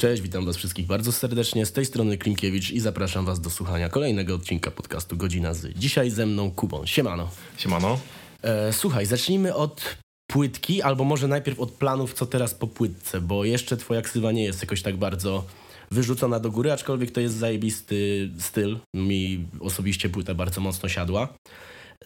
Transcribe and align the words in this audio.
Cześć, 0.00 0.22
witam 0.22 0.46
was 0.46 0.56
wszystkich 0.56 0.86
bardzo 0.86 1.12
serdecznie. 1.12 1.66
Z 1.66 1.72
tej 1.72 1.86
strony 1.86 2.18
Klimkiewicz 2.18 2.70
i 2.70 2.80
zapraszam 2.80 3.24
was 3.24 3.40
do 3.40 3.50
słuchania 3.50 3.88
kolejnego 3.88 4.34
odcinka 4.34 4.70
podcastu 4.70 5.16
Godzina 5.16 5.54
z. 5.54 5.78
Dzisiaj 5.78 6.10
ze 6.10 6.26
mną 6.26 6.50
Kubą. 6.50 6.86
Siemano. 6.86 7.30
Siemano. 7.56 8.00
E, 8.42 8.72
słuchaj, 8.72 9.06
zacznijmy 9.06 9.54
od 9.54 9.96
płytki, 10.26 10.82
albo 10.82 11.04
może 11.04 11.28
najpierw 11.28 11.60
od 11.60 11.70
planów, 11.70 12.14
co 12.14 12.26
teraz 12.26 12.54
po 12.54 12.66
płytce, 12.66 13.20
bo 13.20 13.44
jeszcze 13.44 13.76
twoja 13.76 14.02
ksywa 14.02 14.32
nie 14.32 14.44
jest 14.44 14.62
jakoś 14.62 14.82
tak 14.82 14.96
bardzo 14.96 15.44
wyrzucona 15.90 16.40
do 16.40 16.50
góry, 16.50 16.72
aczkolwiek 16.72 17.10
to 17.10 17.20
jest 17.20 17.34
zajebisty 17.34 18.30
styl. 18.38 18.78
Mi 18.94 19.46
osobiście 19.60 20.08
płyta 20.08 20.34
bardzo 20.34 20.60
mocno 20.60 20.88
siadła. 20.88 21.34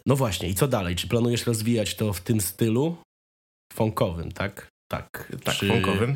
No 0.05 0.15
właśnie, 0.15 0.49
i 0.49 0.55
co 0.55 0.67
dalej? 0.67 0.95
Czy 0.95 1.07
planujesz 1.07 1.45
rozwijać 1.45 1.95
to 1.95 2.13
w 2.13 2.21
tym 2.21 2.41
stylu 2.41 2.95
funkowym, 3.73 4.31
tak? 4.31 4.74
Tak, 4.87 5.33
tak, 5.43 5.55
Czy 5.55 5.67
funkowym. 5.67 6.09
Y, 6.11 6.15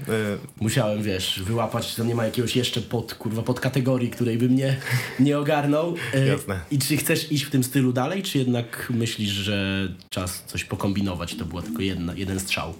Musiałem, 0.61 1.03
wiesz, 1.03 1.41
wyłapać, 1.45 1.95
że 1.95 2.05
nie 2.05 2.15
ma 2.15 2.25
jakiegoś 2.25 2.55
jeszcze 2.55 2.81
pod, 2.81 3.13
kurwa, 3.13 3.41
podkategorii, 3.41 4.09
której 4.09 4.37
bym 4.37 4.55
nie, 4.55 4.77
nie 5.19 5.39
ogarnął. 5.39 5.95
E, 6.13 6.27
Jasne. 6.27 6.59
I 6.71 6.79
czy 6.79 6.97
chcesz 6.97 7.31
iść 7.31 7.43
w 7.43 7.49
tym 7.49 7.63
stylu 7.63 7.93
dalej, 7.93 8.23
czy 8.23 8.37
jednak 8.37 8.87
myślisz, 8.95 9.29
że 9.29 9.87
czas 10.09 10.43
coś 10.47 10.63
pokombinować? 10.63 11.35
To 11.35 11.45
była 11.45 11.61
tylko 11.61 11.81
jedna, 11.81 12.13
jeden 12.15 12.39
strzał. 12.39 12.73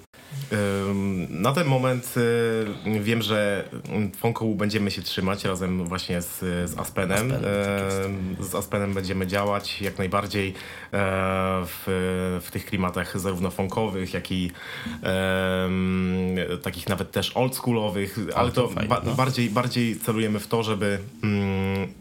Na 1.28 1.52
ten 1.52 1.66
moment 1.66 2.14
y, 2.16 3.00
wiem, 3.00 3.22
że 3.22 3.68
funkołu 4.16 4.54
będziemy 4.54 4.90
się 4.90 5.02
trzymać 5.02 5.44
razem 5.44 5.84
właśnie 5.84 6.22
z, 6.22 6.38
z 6.70 6.78
Aspenem. 6.78 7.32
Aspenem, 7.32 8.34
tak 8.36 8.46
Z 8.46 8.54
Aspenem 8.54 8.94
będziemy 8.94 9.26
działać 9.26 9.82
jak 9.82 9.98
najbardziej 9.98 10.48
e, 10.48 10.52
w, 11.66 12.40
w 12.42 12.50
tych 12.50 12.66
klimatach 12.66 13.20
zarówno 13.20 13.50
funkowych, 13.50 14.14
jak 14.14 14.32
i 14.32 14.50
takich 16.62 16.88
nawet 16.88 17.10
też 17.10 17.36
oldschoolowych, 17.36 18.18
ale 18.34 18.52
to 18.52 18.62
to 18.62 18.68
fajnie, 18.68 18.88
ba- 18.88 19.02
no. 19.04 19.14
bardziej, 19.14 19.50
bardziej 19.50 19.96
celujemy 20.00 20.40
w 20.40 20.46
to, 20.46 20.62
żeby 20.62 20.98
mm, 21.22 21.92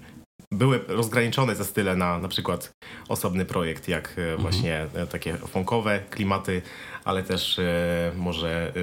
były 0.52 0.80
rozgraniczone 0.88 1.56
te 1.56 1.66
style 1.66 1.96
na 1.96 2.20
na 2.20 2.28
przykład 2.28 2.72
osobny 3.08 3.46
projekt, 3.46 3.88
jak 3.88 4.16
e, 4.18 4.38
właśnie 4.38 4.88
e, 4.94 5.08
takie 5.08 5.38
funkowe 5.38 6.00
klimaty, 6.10 6.62
ale 7.06 7.24
też 7.24 7.60
e, 7.60 8.12
może 8.18 8.74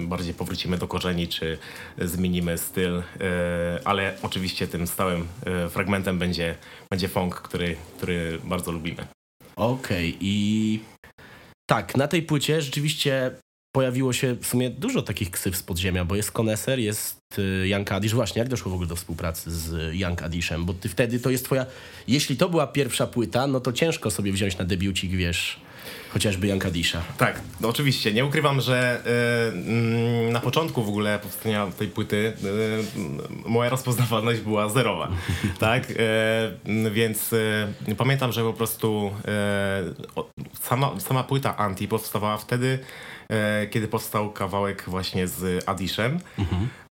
bardziej 0.00 0.34
powrócimy 0.34 0.78
do 0.78 0.88
korzeni, 0.88 1.28
czy 1.28 1.58
zmienimy 1.98 2.58
styl, 2.58 2.98
e, 2.98 3.02
ale 3.84 4.14
oczywiście 4.22 4.68
tym 4.68 4.86
stałym 4.86 5.28
fragmentem 5.70 6.18
będzie, 6.18 6.56
będzie 6.90 7.08
funk, 7.08 7.34
który, 7.34 7.76
który 7.98 8.38
bardzo 8.44 8.72
lubimy. 8.72 9.06
Okej, 9.56 10.16
i 10.20 10.80
tak, 11.66 11.96
na 11.96 12.08
tej 12.08 12.22
płycie 12.22 12.62
rzeczywiście 12.62 13.30
pojawiło 13.76 14.12
się 14.12 14.36
w 14.40 14.46
sumie 14.46 14.70
dużo 14.70 15.02
takich 15.02 15.30
ksyw 15.30 15.56
z 15.56 15.62
podziemia, 15.62 16.04
bo 16.04 16.16
jest 16.16 16.32
Koneser, 16.32 16.78
jest 16.78 17.38
y, 17.38 17.68
Young 17.68 17.92
Adish. 17.92 18.14
Właśnie, 18.14 18.38
jak 18.38 18.48
doszło 18.48 18.70
w 18.70 18.74
ogóle 18.74 18.88
do 18.88 18.96
współpracy 18.96 19.50
z 19.50 19.94
Young 19.94 20.22
Adishem? 20.22 20.64
Bo 20.64 20.74
ty 20.74 20.88
wtedy 20.88 21.20
to 21.20 21.30
jest 21.30 21.44
twoja... 21.44 21.66
Jeśli 22.08 22.36
to 22.36 22.48
była 22.48 22.66
pierwsza 22.66 23.06
płyta, 23.06 23.46
no 23.46 23.60
to 23.60 23.72
ciężko 23.72 24.10
sobie 24.10 24.32
wziąć 24.32 24.58
na 24.58 24.64
debiucik, 24.64 25.10
wiesz, 25.10 25.60
chociażby 26.12 26.46
Young 26.46 26.66
Adisha. 26.66 27.02
Tak, 27.18 27.40
no 27.60 27.68
oczywiście. 27.68 28.12
Nie 28.12 28.24
ukrywam, 28.24 28.60
że 28.60 29.02
e, 29.06 29.52
mm, 29.52 30.32
na 30.32 30.40
początku 30.40 30.82
w 30.82 30.88
ogóle 30.88 31.18
powstania 31.18 31.66
tej 31.78 31.88
płyty 31.88 32.32
e, 33.46 33.48
moja 33.48 33.70
rozpoznawalność 33.70 34.40
była 34.40 34.68
zerowa. 34.68 35.08
tak? 35.58 35.92
Więc 36.92 37.34
pamiętam, 37.96 38.32
że 38.32 38.42
po 38.42 38.52
prostu 38.52 39.10
sama, 40.62 41.00
sama 41.00 41.24
płyta 41.24 41.56
Anti 41.56 41.88
powstawała 41.88 42.36
wtedy, 42.36 42.78
kiedy 43.70 43.88
powstał 43.88 44.30
kawałek 44.32 44.84
właśnie 44.86 45.28
z 45.28 45.68
Adishem. 45.68 46.18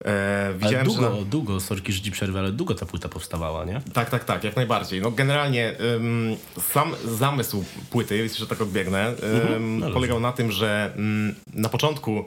E, 0.05 0.45
Ale 0.45 0.53
widziałem, 0.53 0.85
długo, 0.85 1.15
że 1.15 1.25
długo, 1.25 1.59
sorki, 1.59 1.93
że 1.93 2.01
ci 2.01 2.11
przerwę, 2.11 2.39
ale 2.39 2.51
długo 2.51 2.75
ta 2.75 2.85
płyta 2.85 3.09
powstawała, 3.09 3.65
nie? 3.65 3.81
tak, 3.93 4.09
tak, 4.09 4.23
tak, 4.23 4.43
jak 4.43 4.55
najbardziej. 4.55 5.01
No 5.01 5.11
generalnie 5.11 5.73
ym, 5.95 6.35
sam 6.71 6.95
zamysł 7.05 7.65
płyty, 7.89 8.29
że 8.29 8.47
tak 8.47 8.61
odbiegnę, 8.61 9.13
ym, 9.55 9.79
no 9.79 9.91
polegał 9.91 10.19
na 10.19 10.31
tym, 10.31 10.51
że 10.51 10.93
ym, 10.97 11.35
na 11.53 11.69
początku 11.69 12.25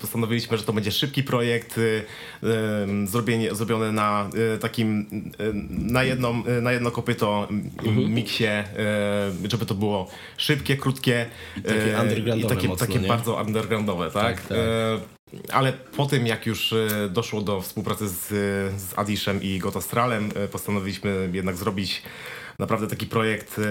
postanowiliśmy, 0.00 0.58
że 0.58 0.64
to 0.64 0.72
będzie 0.72 0.92
szybki 0.92 1.22
projekt, 1.22 1.78
y, 1.78 2.04
zrobienie, 3.04 3.54
zrobione 3.54 3.92
na 3.92 4.30
y, 4.54 4.58
takim 4.58 5.06
y, 5.40 5.52
na, 5.70 6.04
jedną, 6.04 6.42
na 6.62 6.72
jedno 6.72 6.90
kopyto 6.90 7.48
y, 7.86 7.90
miksie, 8.08 8.44
y, 9.44 9.50
żeby 9.50 9.66
to 9.66 9.74
było 9.74 10.10
szybkie, 10.36 10.76
krótkie 10.76 11.26
takie 11.54 11.98
y, 11.98 12.00
undergroundowe 12.00 12.54
i 12.54 12.56
takie, 12.56 12.68
mocno, 12.68 12.86
takie 12.86 13.00
bardzo 13.00 13.34
undergroundowe, 13.34 14.10
tak? 14.10 14.40
Tak, 14.40 14.48
tak. 14.48 14.58
Ale 15.52 15.72
po 15.72 16.06
tym, 16.06 16.26
jak 16.26 16.46
już 16.46 16.74
doszło 17.10 17.40
do 17.40 17.60
współpracy 17.60 18.08
z, 18.08 18.28
z 18.80 18.98
Adishem 18.98 19.42
i 19.42 19.58
Gotastralem, 19.58 20.30
postanowiliśmy 20.50 21.30
jednak 21.32 21.56
zrobić 21.56 22.02
naprawdę 22.58 22.86
taki 22.86 23.06
projekt, 23.06 23.58
e, 23.58 23.62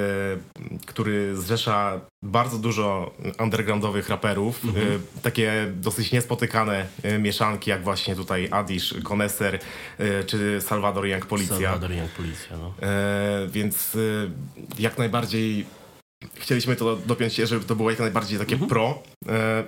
który 0.85 1.35
zrzesza 1.37 2.01
bardzo 2.23 2.57
dużo 2.57 3.13
undergroundowych 3.39 4.09
raperów. 4.09 4.65
Mhm. 4.65 4.87
e, 4.91 5.21
Takie 5.21 5.71
dosyć 5.75 6.11
niespotykane 6.11 6.85
e, 7.03 7.19
mieszanki, 7.19 7.69
jak 7.69 7.83
właśnie 7.83 8.15
tutaj 8.15 8.47
Adish, 8.51 8.93
Koneser 9.03 9.59
czy 10.27 10.61
Salvador 10.61 11.05
Young 11.07 11.25
Policja. 11.25 11.55
Salvador 11.55 11.91
Young 11.91 12.11
Policja, 12.11 12.57
no. 12.57 12.73
Więc 13.47 13.97
jak 14.79 14.97
najbardziej 14.97 15.65
chcieliśmy 16.35 16.75
to 16.75 16.95
dopiąć 16.95 17.35
żeby 17.35 17.65
to 17.65 17.75
było 17.75 17.89
jak 17.89 17.99
najbardziej 17.99 18.39
takie 18.39 18.53
Mhm. 18.53 18.69
pro, 18.69 19.03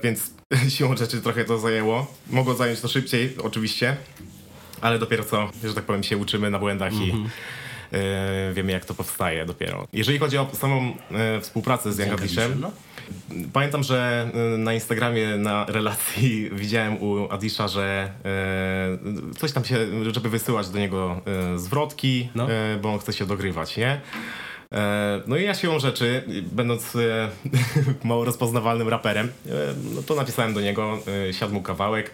więc 0.03 0.31
siłą 0.75 0.97
rzeczy 0.97 1.21
trochę 1.21 1.45
to 1.45 1.57
zajęło. 1.59 2.15
Mogło 2.29 2.53
zająć 2.55 2.79
to 2.81 2.87
szybciej, 2.87 3.35
oczywiście, 3.43 3.97
ale 4.81 4.99
dopiero 4.99 5.23
co, 5.23 5.49
że 5.63 5.73
tak 5.73 5.83
powiem, 5.83 6.03
się 6.03 6.17
uczymy 6.17 6.49
na 6.49 6.59
błędach 6.59 6.93
i 6.93 7.03
Mhm. 7.03 7.29
Wiemy 8.53 8.71
jak 8.71 8.85
to 8.85 8.93
powstaje 8.93 9.45
dopiero. 9.45 9.87
Jeżeli 9.93 10.19
chodzi 10.19 10.37
o 10.37 10.47
samą 10.53 10.95
e, 11.11 11.41
współpracę 11.41 11.93
z 11.93 11.99
Young 11.99 12.13
Adishem, 12.13 12.59
no. 12.61 12.71
Pamiętam, 13.53 13.83
że 13.83 14.29
y, 14.55 14.57
na 14.57 14.73
Instagramie 14.73 15.27
na 15.37 15.65
relacji 15.65 16.49
widziałem 16.61 17.03
u 17.03 17.31
Adisha, 17.31 17.67
że 17.67 18.11
e, 18.25 19.37
coś 19.37 19.51
tam 19.51 19.65
się, 19.65 19.77
żeby 20.13 20.29
wysyłać 20.29 20.69
do 20.69 20.79
niego 20.79 21.21
e, 21.53 21.57
zwrotki, 21.59 22.29
No. 22.35 22.51
e, 22.51 22.77
bo 22.81 22.93
on 22.93 22.99
chce 22.99 23.13
się 23.13 23.25
dogrywać, 23.25 23.77
nie? 23.77 24.01
E, 24.71 25.21
no 25.27 25.37
i 25.37 25.43
ja 25.43 25.53
siłą 25.53 25.79
rzeczy, 25.79 26.23
będąc 26.51 26.95
e, 26.95 27.29
mało 28.07 28.25
rozpoznawalnym 28.25 28.89
raperem, 28.89 29.27
e, 29.27 29.49
no 29.95 30.03
to 30.03 30.15
napisałem 30.15 30.53
do 30.53 30.61
niego, 30.61 30.99
e, 31.29 31.33
siadł 31.33 31.53
mu 31.53 31.61
kawałek. 31.61 32.11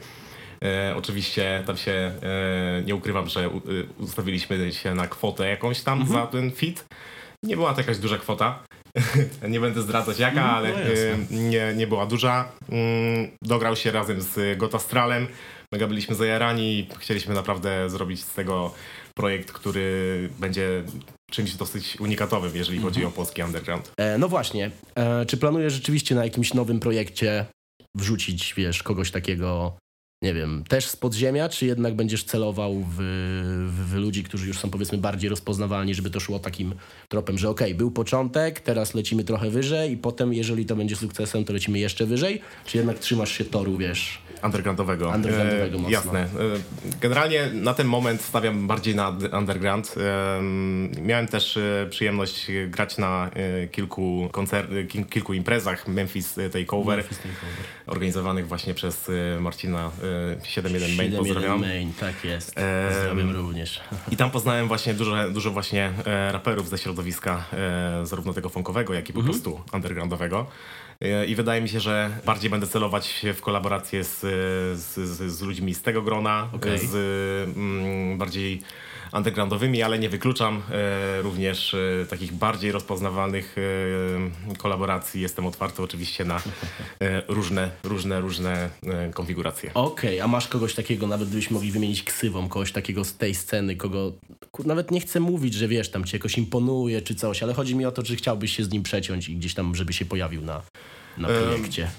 E, 0.64 0.94
oczywiście 0.98 1.64
tam 1.68 1.78
się, 1.78 1.92
e, 1.92 2.82
nie 2.86 2.96
ukrywam, 2.96 3.28
że 3.30 3.50
u, 3.50 3.58
e, 3.58 3.62
ustawiliśmy 4.00 4.74
się 4.74 4.96
na 4.96 5.08
kwotę 5.08 5.50
jakąś 5.50 5.82
tam 5.82 6.02
Mhm. 6.02 6.20
za 6.22 6.28
ten 6.28 6.52
fit. 6.52 6.86
Nie 7.44 7.56
była 7.56 7.74
to 7.74 7.82
jakaś 7.82 7.98
duża 7.98 8.18
kwota. 8.18 8.64
nie 9.50 9.60
będę 9.60 9.82
zdradzać 9.82 10.20
jaka, 10.20 10.42
Mhm, 10.42 10.56
ale 10.56 10.70
no 10.70 10.76
e, 10.78 11.18
nie, 11.50 11.74
nie 11.76 11.88
była 11.88 12.06
duża. 12.06 12.52
Mm, 12.70 13.30
Dograł 13.44 13.76
się 13.76 13.92
razem 13.92 14.22
z 14.22 14.58
Gotastralem. 14.58 15.28
Mega 15.74 15.88
byliśmy 15.88 16.16
zajarani 16.16 16.80
i 16.80 16.88
chcieliśmy 17.00 17.36
naprawdę 17.36 17.90
zrobić 17.90 18.24
z 18.24 18.34
tego 18.34 18.74
projekt, 19.18 19.52
który 19.52 20.30
będzie 20.40 20.84
czymś 21.32 21.54
dosyć 21.54 21.98
unikatowym, 22.00 22.52
jeżeli 22.56 22.78
Mhm. 22.78 22.94
chodzi 22.94 23.06
o 23.06 23.12
polski 23.12 23.44
underground. 23.44 23.92
E, 24.00 24.18
no 24.18 24.28
właśnie, 24.30 24.72
e, 24.96 25.26
czy 25.26 25.38
planujesz 25.38 25.74
rzeczywiście 25.74 26.16
na 26.16 26.24
jakimś 26.24 26.54
nowym 26.54 26.80
projekcie 26.80 27.46
wrzucić, 27.98 28.54
wiesz, 28.58 28.84
kogoś 28.84 29.12
takiego, 29.12 29.78
nie 30.22 30.34
wiem, 30.34 30.64
też 30.68 30.88
z 30.88 30.96
podziemia, 30.96 31.50
czy 31.50 31.66
jednak 31.66 31.96
będziesz 31.96 32.24
celował 32.24 32.76
w, 32.76 32.96
w, 33.70 33.90
w 33.90 33.96
ludzi, 33.96 34.24
którzy 34.24 34.48
już 34.48 34.60
są 34.60 34.70
powiedzmy 34.70 34.98
bardziej 34.98 35.30
rozpoznawalni, 35.30 35.96
żeby 35.96 36.10
to 36.10 36.20
szło 36.20 36.40
takim 36.40 36.74
tropem, 37.08 37.38
że 37.38 37.50
okej, 37.50 37.76
był 37.76 37.92
początek, 37.92 38.60
teraz 38.60 38.94
lecimy 38.94 39.24
trochę 39.24 39.50
wyżej 39.50 39.92
i 39.92 39.98
potem, 39.98 40.34
jeżeli 40.34 40.66
to 40.66 40.76
będzie 40.76 40.96
sukcesem, 40.96 41.46
to 41.46 41.54
lecimy 41.54 41.80
jeszcze 41.80 42.06
wyżej, 42.06 42.42
czy 42.66 42.78
jednak 42.78 43.00
trzymasz 43.00 43.32
się 43.32 43.46
toru, 43.46 43.78
wiesz? 43.78 44.22
Undergroundowego. 44.44 45.10
Undergroundowego 45.10 45.78
E, 45.78 45.82
mocno. 45.82 45.90
Jasne. 45.90 46.20
E, 46.20 46.28
Generalnie 47.02 47.50
na 47.54 47.74
ten 47.74 47.88
moment 47.88 48.22
stawiam 48.22 48.68
bardziej 48.68 48.96
na 48.96 49.18
underground. 49.38 49.96
E, 49.98 50.42
Miałem 51.02 51.28
też 51.28 51.58
e, 51.58 51.88
przyjemność 51.90 52.48
grać 52.68 52.98
na 52.98 53.30
kilku, 53.72 54.30
koncer- 54.32 54.88
kilku 55.10 55.34
imprezach 55.34 55.88
Memphis 55.88 56.34
Takeover, 56.54 56.98
Memphis 56.98 57.18
Takeover. 57.18 57.50
organizowanych 57.88 58.48
właśnie 58.48 58.74
przez 58.74 59.12
Marcina 59.40 59.92
71 60.44 60.96
Main. 60.96 61.12
7-1 61.12 61.18
Pozdrawiam. 61.18 61.62
Main, 61.62 61.94
tak 61.94 62.24
jest. 62.24 62.56
Pozdrawiam 62.90 63.32
również. 63.36 63.82
I 64.12 64.18
tam 64.18 64.32
poznałem 64.32 64.68
właśnie 64.68 64.94
dużo, 64.94 65.30
dużo 65.30 65.52
właśnie 65.52 65.92
e, 66.06 66.32
raperów 66.32 66.70
ze 66.70 66.78
środowiska 66.78 67.46
e, 67.54 68.06
zarówno 68.06 68.34
tego 68.34 68.50
funkowego, 68.50 68.94
jak 68.94 69.10
i 69.10 69.14
po 69.14 69.24
prostu 69.24 69.62
undergroundowego. 69.74 70.46
E, 71.02 71.26
I 71.26 71.36
wydaje 71.36 71.62
mi 71.62 71.70
się, 71.70 71.80
że 71.80 72.10
bardziej 72.26 72.50
będę 72.50 72.68
celować 72.68 73.26
w 73.34 73.42
kolaborację 73.42 74.04
z, 74.04 74.20
z, 74.80 75.10
z, 75.32 75.42
ludźmi 75.42 75.74
z 75.74 75.82
tego 75.82 76.02
grona, 76.02 76.50
Okej. 76.54 76.80
z 76.88 76.96
mm, 77.58 78.18
bardziej 78.18 78.62
undergroundowymi, 79.14 79.84
ale 79.84 80.00
nie 80.00 80.10
wykluczam 80.10 80.62
e, 80.72 81.22
również 81.22 81.74
e, 81.74 82.06
takich 82.10 82.34
bardziej 82.34 82.72
rozpoznawalnych 82.72 83.56
e, 84.52 84.56
kolaboracji. 84.58 85.22
Jestem 85.22 85.46
otwarty 85.46 85.82
oczywiście 85.84 86.26
na 86.26 86.42
różne, 87.28 87.72
różne, 87.84 88.22
różne 88.22 88.70
konfiguracje. 89.14 89.72
Okej, 89.74 90.22
a 90.22 90.28
masz 90.28 90.48
kogoś 90.48 90.76
takiego, 90.76 91.08
nawet 91.08 91.28
gdybyśmy 91.28 91.54
mogli 91.54 91.72
wymienić 91.72 92.04
ksywą, 92.04 92.50
kogoś 92.50 92.72
takiego 92.72 93.06
z 93.06 93.18
tej 93.18 93.36
sceny, 93.36 93.76
kogo... 93.76 94.12
kur- 94.52 94.66
Nawet 94.66 94.92
nie 94.92 95.02
chcę 95.02 95.20
mówić, 95.20 95.54
że 95.54 95.68
wiesz, 95.68 95.92
tam 95.92 96.06
ci 96.06 96.16
jakoś 96.16 96.38
imponuje 96.38 97.02
czy 97.02 97.16
coś, 97.16 97.44
ale 97.44 97.54
chodzi 97.54 97.76
mi 97.76 97.86
o 97.86 97.92
to, 97.92 98.04
czy 98.04 98.16
chciałbyś 98.16 98.56
się 98.56 98.64
z 98.64 98.72
nim 98.72 98.84
przeciąć 98.84 99.30
i 99.30 99.36
gdzieś 99.36 99.54
tam, 99.54 99.76
żeby 99.76 99.94
się 99.94 100.06
pojawił 100.06 100.42
na, 100.42 100.62
na 101.18 101.28
projekcie. 101.28 101.92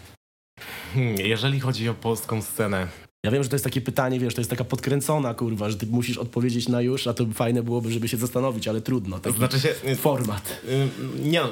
Hmm, 0.94 1.16
jeżeli 1.16 1.60
chodzi 1.60 1.88
o 1.88 1.94
polską 1.94 2.42
scenę, 2.42 2.88
Ja 3.24 3.30
wiem, 3.30 3.42
że 3.42 3.48
to 3.48 3.54
jest 3.54 3.64
takie 3.64 3.80
pytanie, 3.80 4.20
wiesz, 4.20 4.34
to 4.34 4.40
jest 4.40 4.50
taka 4.50 4.64
podkręcona 4.64 5.34
kurwa, 5.34 5.70
że 5.70 5.76
ty 5.76 5.86
musisz 5.86 6.18
odpowiedzieć 6.18 6.68
na 6.68 6.80
już, 6.80 7.06
a 7.06 7.14
to 7.14 7.26
fajne 7.34 7.62
byłoby, 7.62 7.92
żeby 7.92 8.08
się 8.08 8.16
zastanowić, 8.16 8.68
ale 8.68 8.80
trudno. 8.80 9.16
to 9.16 9.22
Taki 9.22 9.36
znaczy 9.38 9.60
się... 9.60 9.96
format. 9.96 10.60
Y, 10.68 10.88
Nie, 11.22 11.42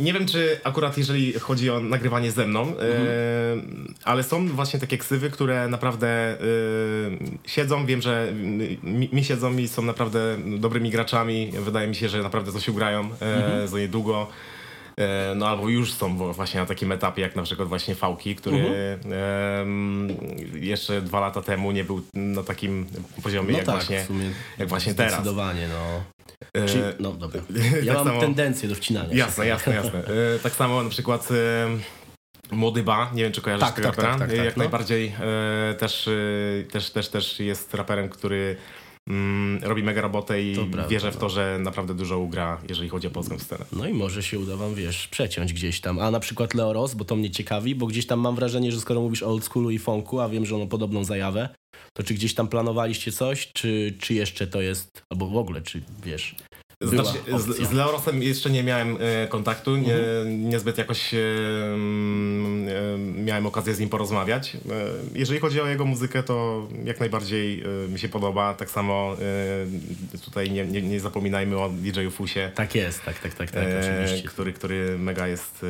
nie 0.00 0.12
wiem, 0.12 0.26
czy 0.26 0.60
akurat 0.64 0.98
jeżeli 0.98 1.32
chodzi 1.32 1.70
o 1.70 1.80
nagrywanie 1.80 2.30
ze 2.32 2.46
mną, 2.46 2.68
y, 2.68 2.74
ale 4.04 4.22
są 4.22 4.48
właśnie 4.48 4.80
takie 4.80 4.98
ksywy, 4.98 5.30
które 5.30 5.68
naprawdę 5.68 6.36
y, 6.40 7.18
siedzą. 7.46 7.86
Wiem, 7.86 8.02
że 8.02 8.32
mi, 8.82 9.08
mi 9.12 9.24
siedzą 9.24 9.56
i 9.58 9.68
są 9.68 9.82
naprawdę 9.82 10.36
dobrymi 10.58 10.90
graczami. 10.90 11.52
Wydaje 11.64 11.88
mi 11.88 11.94
się, 11.94 12.08
że 12.08 12.22
naprawdę 12.22 12.52
coś 12.52 12.68
ugrają 12.68 13.10
y, 13.64 13.68
za 13.68 13.78
niedługo. 13.78 14.26
Y, 14.30 14.55
No 15.36 15.48
albo 15.48 15.68
już 15.68 15.92
są 15.92 16.32
właśnie 16.32 16.60
na 16.60 16.66
takim 16.66 16.92
etapie, 16.92 17.22
jak 17.22 17.36
na 17.36 17.42
przykład 17.42 17.68
właśnie 17.68 17.94
Fałki, 17.94 18.36
który 18.36 18.58
em, 19.60 20.08
jeszcze 20.54 21.02
dwa 21.02 21.20
lata 21.20 21.42
temu 21.42 21.72
nie 21.72 21.84
był 21.84 22.02
na 22.14 22.42
takim 22.42 22.86
poziomie, 23.22 23.52
No 23.52 23.58
jak, 23.58 23.66
tak, 23.66 23.74
właśnie, 23.74 24.06
jak 24.58 24.68
właśnie 24.68 24.94
teraz. 24.94 25.12
Zdecydowanie, 25.12 25.68
no. 25.68 26.02
Y, 26.62 26.66
Czy, 26.68 26.94
no 27.00 27.12
dobra. 27.12 27.40
Ja 27.82 27.94
tak 27.94 28.04
mam 28.04 28.06
samo- 28.06 28.20
tendencję 28.20 28.68
do 28.68 28.74
wcinania. 28.74 29.10
się. 29.10 29.16
Jasne, 29.16 29.46
jasne, 29.46 29.74
jasne. 29.74 29.98
E, 30.34 30.38
tak 30.42 30.52
samo 30.52 30.82
na 30.82 30.90
przykład 30.90 31.28
e, 31.30 32.54
Młody 32.56 32.82
Ba, 32.82 33.10
nie 33.14 33.22
wiem 33.22 33.32
czy 33.32 33.40
kojarzysz 33.40 33.66
Tak, 33.66 33.74
tego 33.76 33.88
tak, 33.88 33.96
rapera. 33.96 34.18
tak, 34.18 34.28
tak, 34.28 34.30
E, 34.30 34.36
tak, 34.36 34.44
Jak 34.46 34.56
no. 34.56 34.62
najbardziej 34.62 35.12
e, 35.70 35.74
też, 35.74 36.08
e, 36.08 36.12
też, 36.72 36.90
też, 36.90 37.08
też 37.08 37.40
jest 37.40 37.74
raperem, 37.74 38.08
który 38.08 38.56
mm, 39.10 39.62
robi 39.62 39.82
mega 39.82 40.00
robotę 40.00 40.42
i 40.42 40.54
To 40.54 40.64
prawda, 40.64 40.88
wierzę 40.88 41.10
w 41.10 41.14
no. 41.14 41.20
to, 41.20 41.28
że 41.28 41.58
naprawdę 41.58 41.94
dużo 41.94 42.18
ugra, 42.18 42.60
jeżeli 42.68 42.88
chodzi 42.88 43.06
o 43.06 43.10
polską 43.10 43.38
scenę. 43.38 43.64
No 43.72 43.86
i 43.86 43.94
może 43.94 44.22
się 44.22 44.38
uda 44.38 44.56
wam, 44.56 44.74
wiesz, 44.74 45.08
przeciąć 45.08 45.52
gdzieś 45.52 45.80
tam. 45.80 45.98
A 45.98 46.10
na 46.10 46.20
przykład 46.20 46.54
Leo 46.54 46.72
Ross, 46.72 46.94
bo 46.94 47.04
to 47.04 47.16
mnie 47.16 47.30
ciekawi, 47.30 47.74
bo 47.74 47.86
gdzieś 47.86 48.06
tam 48.06 48.20
mam 48.20 48.34
wrażenie, 48.34 48.72
że 48.72 48.80
skoro 48.80 49.00
mówisz 49.00 49.22
o 49.22 49.26
old 49.26 49.44
schoolu 49.44 49.70
i 49.70 49.78
funku, 49.78 50.20
a 50.20 50.28
wiem, 50.28 50.46
że 50.46 50.54
on 50.54 50.60
ma 50.60 50.66
podobną 50.66 51.04
zajawę, 51.04 51.48
to 51.92 52.02
czy 52.02 52.14
gdzieś 52.14 52.34
tam 52.34 52.48
planowaliście 52.48 53.12
coś, 53.12 53.52
czy, 53.52 53.94
czy 54.00 54.14
jeszcze 54.14 54.46
to 54.46 54.60
jest, 54.60 55.02
albo 55.10 55.26
w 55.26 55.36
ogóle, 55.36 55.62
czy 55.62 55.82
wiesz, 56.04 56.34
Znaczy, 56.80 57.18
z, 57.38 57.68
z 57.68 57.72
Leorosem 57.72 58.22
jeszcze 58.22 58.50
nie 58.50 58.62
miałem 58.62 58.98
e, 59.00 59.28
kontaktu, 59.28 59.76
nie, 59.76 59.96
niezbyt 60.26 60.78
jakoś 60.78 61.14
e, 61.14 61.18
e, 61.18 62.98
miałem 62.98 63.46
okazję 63.46 63.74
z 63.74 63.80
nim 63.80 63.88
porozmawiać. 63.88 64.54
E, 64.54 64.58
jeżeli 65.14 65.40
chodzi 65.40 65.60
o 65.60 65.66
jego 65.66 65.84
muzykę, 65.84 66.22
to 66.22 66.66
jak 66.84 67.00
najbardziej 67.00 67.62
e, 67.62 67.88
mi 67.88 67.98
się 67.98 68.08
podoba. 68.08 68.54
Tak 68.54 68.70
samo 68.70 69.16
e, 70.14 70.18
tutaj 70.24 70.50
nie, 70.50 70.64
nie, 70.66 70.82
nie 70.82 71.00
zapominajmy 71.00 71.58
o 71.58 71.68
DJ-u 71.68 72.10
Fusie. 72.10 72.50
Tak 72.54 72.74
jest, 72.74 73.02
tak, 73.04 73.18
tak, 73.18 73.34
tak, 73.34 73.50
tak, 73.50 73.64
oczywiście. 73.80 74.28
który, 74.28 74.52
który 74.52 74.98
mega 74.98 75.26
jest, 75.28 75.64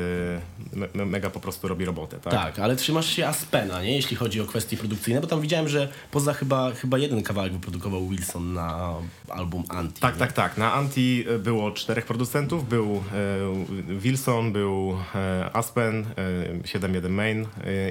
me- 0.94 1.06
mega 1.06 1.31
po 1.31 1.41
prostu 1.41 1.69
robi 1.69 1.85
robotę, 1.85 2.19
tak? 2.20 2.32
Tak, 2.32 2.59
ale 2.59 2.76
trzymasz 2.76 3.06
się 3.17 3.26
Aspena, 3.26 3.82
nie? 3.82 3.97
Jeśli 3.97 4.17
chodzi 4.17 4.41
o 4.41 4.47
kwestie 4.47 4.76
produkcyjne, 4.76 5.20
bo 5.20 5.26
tam 5.26 5.41
widziałem, 5.41 5.69
że 5.69 5.88
poza 6.11 6.32
chyba, 6.32 6.73
chyba 6.73 6.99
jeden 6.99 7.23
kawałek 7.23 7.52
wyprodukował 7.52 8.09
Wilson 8.09 8.52
na 8.52 8.94
album 9.29 9.64
Anti. 9.69 10.00
Tak, 10.00 10.14
nie? 10.14 10.19
tak, 10.19 10.32
tak. 10.32 10.59
Na 10.59 10.73
Anti 10.73 10.96
e, 11.01 11.39
było 11.39 11.71
czterech 11.71 12.07
producentów. 12.07 12.69
Był 12.69 13.03
e, 13.15 13.99
Wilson, 13.99 14.53
był 14.53 14.97
e, 15.15 15.51
Aspen, 15.53 16.07
e, 16.17 16.59
7.1 16.63 17.11
Main 17.11 17.47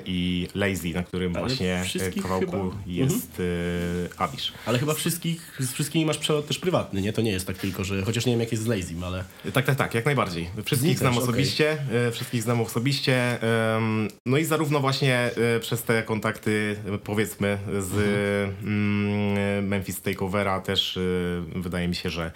i 0.05 0.47
Lazy, 0.55 0.89
na 0.93 1.03
którym 1.03 1.35
Ale 1.35 1.47
właśnie 1.47 1.83
kawałku 2.21 2.45
chyba- 2.45 2.63
Mhm. 2.63 2.81
jest 2.87 3.41
e, 4.15 4.21
Abish. 4.21 4.53
Ale 4.65 4.79
chyba 4.79 4.93
wszystkich, 4.93 5.57
z 5.59 5.71
wszystkimi 5.73 6.05
masz 6.05 6.17
przelot 6.17 6.47
też 6.47 6.59
prywatny, 6.59 7.01
nie? 7.01 7.13
To 7.13 7.21
nie 7.21 7.31
jest 7.31 7.47
tak 7.47 7.57
tylko, 7.57 7.83
że, 7.83 8.01
chociaż 8.01 8.25
nie 8.25 8.33
wiem 8.33 8.39
jak 8.39 8.51
jest 8.51 8.63
z 8.63 8.67
Lazym, 8.67 9.03
ale... 9.03 9.23
Tak, 9.53 9.65
tak, 9.65 9.75
tak, 9.75 9.93
jak 9.93 10.05
najbardziej. 10.05 10.49
Wszystkich 10.65 10.99
znam 10.99 11.17
osobiście, 11.17 11.77
e, 12.07 12.11
wszystkich 12.11 12.43
znam 12.43 12.61
osobiście. 12.61 13.37
No 14.25 14.37
i 14.37 14.45
zarówno 14.45 14.79
właśnie 14.79 15.29
przez 15.61 15.83
te 15.83 16.03
kontakty, 16.03 16.75
powiedzmy, 17.03 17.57
z 17.79 17.93
mm, 18.63 19.67
Memphis 19.67 20.01
Takeovera 20.01 20.59
też 20.61 20.99
wydaje 21.55 21.87
mi 21.87 21.95
się, 21.95 22.09
że 22.09 22.31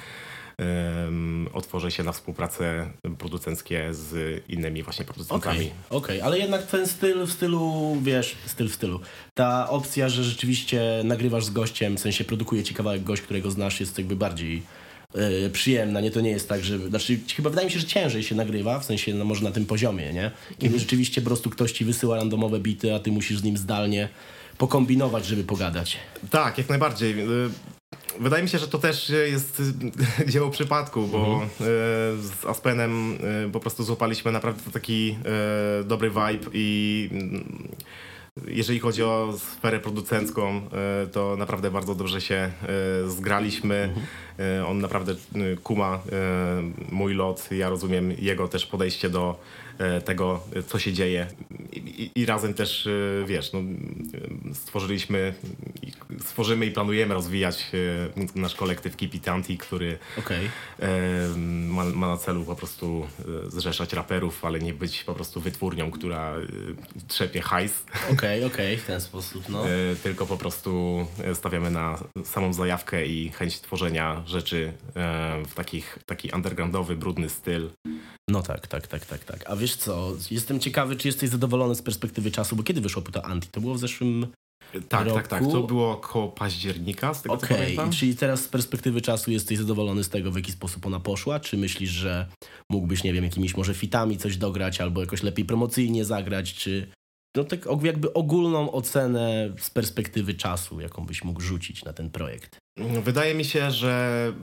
otworzę 1.53 1.91
się 1.91 2.03
na 2.03 2.11
współpracę 2.11 2.89
producenckie 3.17 3.94
z 3.94 4.44
innymi 4.50 4.83
właśnie 4.83 5.06
producentami. 5.06 5.57
Okej, 5.57 5.71
okej, 5.89 6.21
ale 6.21 6.39
jednak 6.39 6.67
ten 6.67 6.88
styl 6.88 7.25
w 7.25 7.31
stylu, 7.31 7.97
wiesz, 8.01 8.35
styl 8.45 8.69
w 8.69 8.73
stylu. 8.73 9.00
Ta 9.33 9.69
opcja, 9.69 10.09
że 10.09 10.23
rzeczywiście 10.23 10.81
nagrywasz 11.03 11.45
z 11.45 11.50
gościem, 11.50 11.97
w 11.97 12.00
sensie 12.00 12.23
produkuje 12.23 12.63
ci 12.63 12.73
kawałek 12.73 13.03
gość, 13.03 13.21
którego 13.21 13.51
znasz, 13.51 13.79
jest 13.79 13.97
jakby 13.97 14.15
bardziej 14.15 14.61
e, 15.15 15.50
przyjemna, 15.50 16.01
nie? 16.01 16.11
To 16.11 16.21
nie 16.21 16.29
jest 16.29 16.50
tak, 16.50 16.63
że... 16.63 16.89
Znaczy, 16.89 17.19
chyba 17.35 17.50
wydaje 17.50 17.67
mi 17.67 17.73
się, 17.73 17.79
że 17.79 17.88
ciężej 17.88 18.23
się 18.23 18.35
nagrywa, 18.35 18.79
w 18.79 18.85
sensie, 18.85 19.13
no 19.13 19.25
może 19.25 19.44
na 19.44 19.51
tym 19.51 19.65
poziomie, 19.65 20.13
nie? 20.13 20.31
Kiedy 20.59 20.79
rzeczywiście 20.79 21.21
po 21.21 21.27
prostu 21.27 21.50
ktoś 21.50 21.71
ci 21.71 21.85
wysyła 21.85 22.15
randomowe 22.15 22.59
bity, 22.59 22.95
a 22.95 23.00
ty 23.00 23.11
musisz 23.11 23.39
z 23.39 23.44
nim 23.44 23.57
zdalnie 23.57 24.09
pokombinować, 24.57 25.25
żeby 25.25 25.44
pogadać. 25.44 25.97
Tak, 26.29 26.57
jak 26.57 26.69
najbardziej. 26.69 27.15
Wydaje 28.19 28.44
mi 28.44 28.50
się, 28.50 28.57
że 28.57 28.67
to 28.67 28.77
też 28.77 29.09
jest 29.09 29.61
dzieło 30.31 30.50
przypadku, 30.50 31.07
bo 31.07 31.44
y, 31.44 31.47
z 32.21 32.45
Aspenem 32.47 33.13
y, 33.47 33.51
po 33.51 33.59
prostu 33.59 33.83
złapaliśmy 33.83 34.31
naprawdę 34.31 34.71
taki 34.71 35.17
y, 35.81 35.83
dobry 35.83 36.09
vibe 36.09 36.50
i 36.53 37.09
mm, 37.11 37.67
jeżeli 38.47 38.79
chodzi 38.79 39.03
o 39.03 39.33
sferę 39.38 39.79
producencką, 39.79 40.61
to 41.11 41.35
naprawdę 41.38 41.71
bardzo 41.71 41.95
dobrze 41.95 42.21
się 42.21 42.51
zgraliśmy. 43.07 43.94
Y, 43.97 44.28
On 44.68 44.80
naprawdę 44.80 45.12
y, 45.36 45.57
kuma 45.63 45.95
y, 46.89 46.94
mój 46.94 47.13
lot, 47.13 47.51
ja 47.51 47.69
rozumiem 47.69 48.12
jego 48.12 48.47
też 48.47 48.65
podejście 48.65 49.09
do 49.09 49.39
y, 49.97 50.01
tego, 50.01 50.44
co 50.68 50.80
się 50.80 50.94
dzieje. 50.94 51.27
I, 51.74 52.12
i, 52.15 52.25
razem 52.25 52.53
też, 52.53 52.89
wiesz, 53.25 53.53
no, 53.53 53.59
stworzyliśmy, 54.53 55.33
stworzymy 56.25 56.65
i 56.65 56.71
planujemy 56.71 57.13
rozwijać 57.13 57.71
nasz 58.36 58.56
kolektyw 58.56 58.95
Keep 58.95 59.15
It 59.15 59.27
Anti, 59.27 59.57
który 59.57 59.97
e, 60.80 60.88
ma, 61.68 61.83
ma 61.83 62.07
na 62.07 62.18
celu 62.18 62.45
po 62.45 62.56
prostu 62.56 63.07
e, 63.47 63.51
zrzeszać 63.51 63.94
raperów, 63.94 64.45
ale 64.45 64.59
nie 64.59 64.74
być 64.74 65.03
po 65.03 65.13
prostu 65.13 65.42
wytwórnią, 65.42 65.92
która 65.92 66.35
e, 66.35 66.42
trzepie 67.07 67.42
hajs, 67.42 67.83
Okej, 68.12 68.44
okej, 68.44 68.77
w 68.77 68.85
ten 68.85 69.01
sposób, 69.01 69.50
no. 69.50 69.69
e, 69.69 69.95
tylko 70.03 70.25
po 70.25 70.38
prostu 70.38 71.06
e, 71.24 71.35
stawiamy 71.35 71.71
na 71.71 72.00
samą 72.24 72.53
zajawkę 72.53 73.06
i 73.06 73.30
chęć 73.30 73.62
tworzenia 73.62 74.23
rzeczy 74.30 74.74
e, 74.95 75.44
w 75.45 75.54
takich, 75.54 76.00
taki 76.06 76.31
undergroundowy, 76.31 76.95
brudny 76.95 77.30
styl. 77.30 77.69
No 78.30 78.42
tak, 78.42 78.68
tak, 78.68 78.88
tak, 78.88 79.06
tak, 79.06 79.24
tak. 79.24 79.50
A 79.50 79.56
wiesz 79.56 79.76
co, 79.76 80.14
jestem 80.31 80.59
ciekawy, 80.59 80.95
czy 80.95 81.07
jesteś 81.07 81.30
zadowolony 81.30 81.76
z 81.76 81.81
perspektywy 81.81 82.31
czasu, 82.31 82.56
bo 82.56 82.64
kiedy 82.64 82.81
wyszło 82.81 83.02
płyta 83.02 83.21
Anti? 83.21 83.48
To 83.52 83.62
było 83.62 83.74
w 83.74 83.80
zeszłym... 83.80 84.28
Tak, 84.90 85.06
Roku? 85.06 85.18
tak, 85.18 85.28
tak. 85.28 85.44
To 85.44 85.64
było 85.64 85.98
koło 85.98 86.28
października, 86.28 87.14
z 87.14 87.21
tego 87.21 87.38
co 87.38 87.45
Okej, 87.45 87.57
pamiętam. 87.57 87.92
czyli 87.92 88.16
teraz 88.16 88.42
z 88.42 88.48
perspektywy 88.48 89.02
czasu 89.02 89.31
jesteś 89.31 89.57
zadowolony 89.57 90.04
z 90.04 90.09
tego, 90.09 90.31
w 90.31 90.36
jaki 90.36 90.52
sposób 90.52 90.86
ona 90.86 91.00
poszła? 91.00 91.40
Czy 91.40 91.57
myślisz, 91.57 91.90
że 91.90 92.28
mógłbyś, 92.71 93.04
nie 93.04 93.14
wiem, 93.14 93.24
jakimiś 93.24 93.57
może 93.57 93.74
fitami 93.74 94.18
coś 94.18 94.38
dograć, 94.38 94.81
albo 94.81 95.02
jakoś 95.02 95.24
lepiej 95.24 95.45
promocyjnie 95.45 96.06
zagrać, 96.06 96.54
czy... 96.54 96.92
No 97.38 97.44
tak 97.44 97.66
jakby 97.83 98.14
ogólną 98.14 98.71
ocenę 98.71 99.54
z 99.59 99.69
perspektywy 99.69 100.33
czasu, 100.33 100.81
jaką 100.81 101.06
byś 101.06 101.24
mógł 101.24 101.42
rzucić 101.42 101.86
na 101.86 101.94
ten 101.94 102.09
projekt. 102.09 102.58
Wydaje 103.04 103.36
mi 103.36 103.45
się, 103.45 103.71
że 103.71 104.33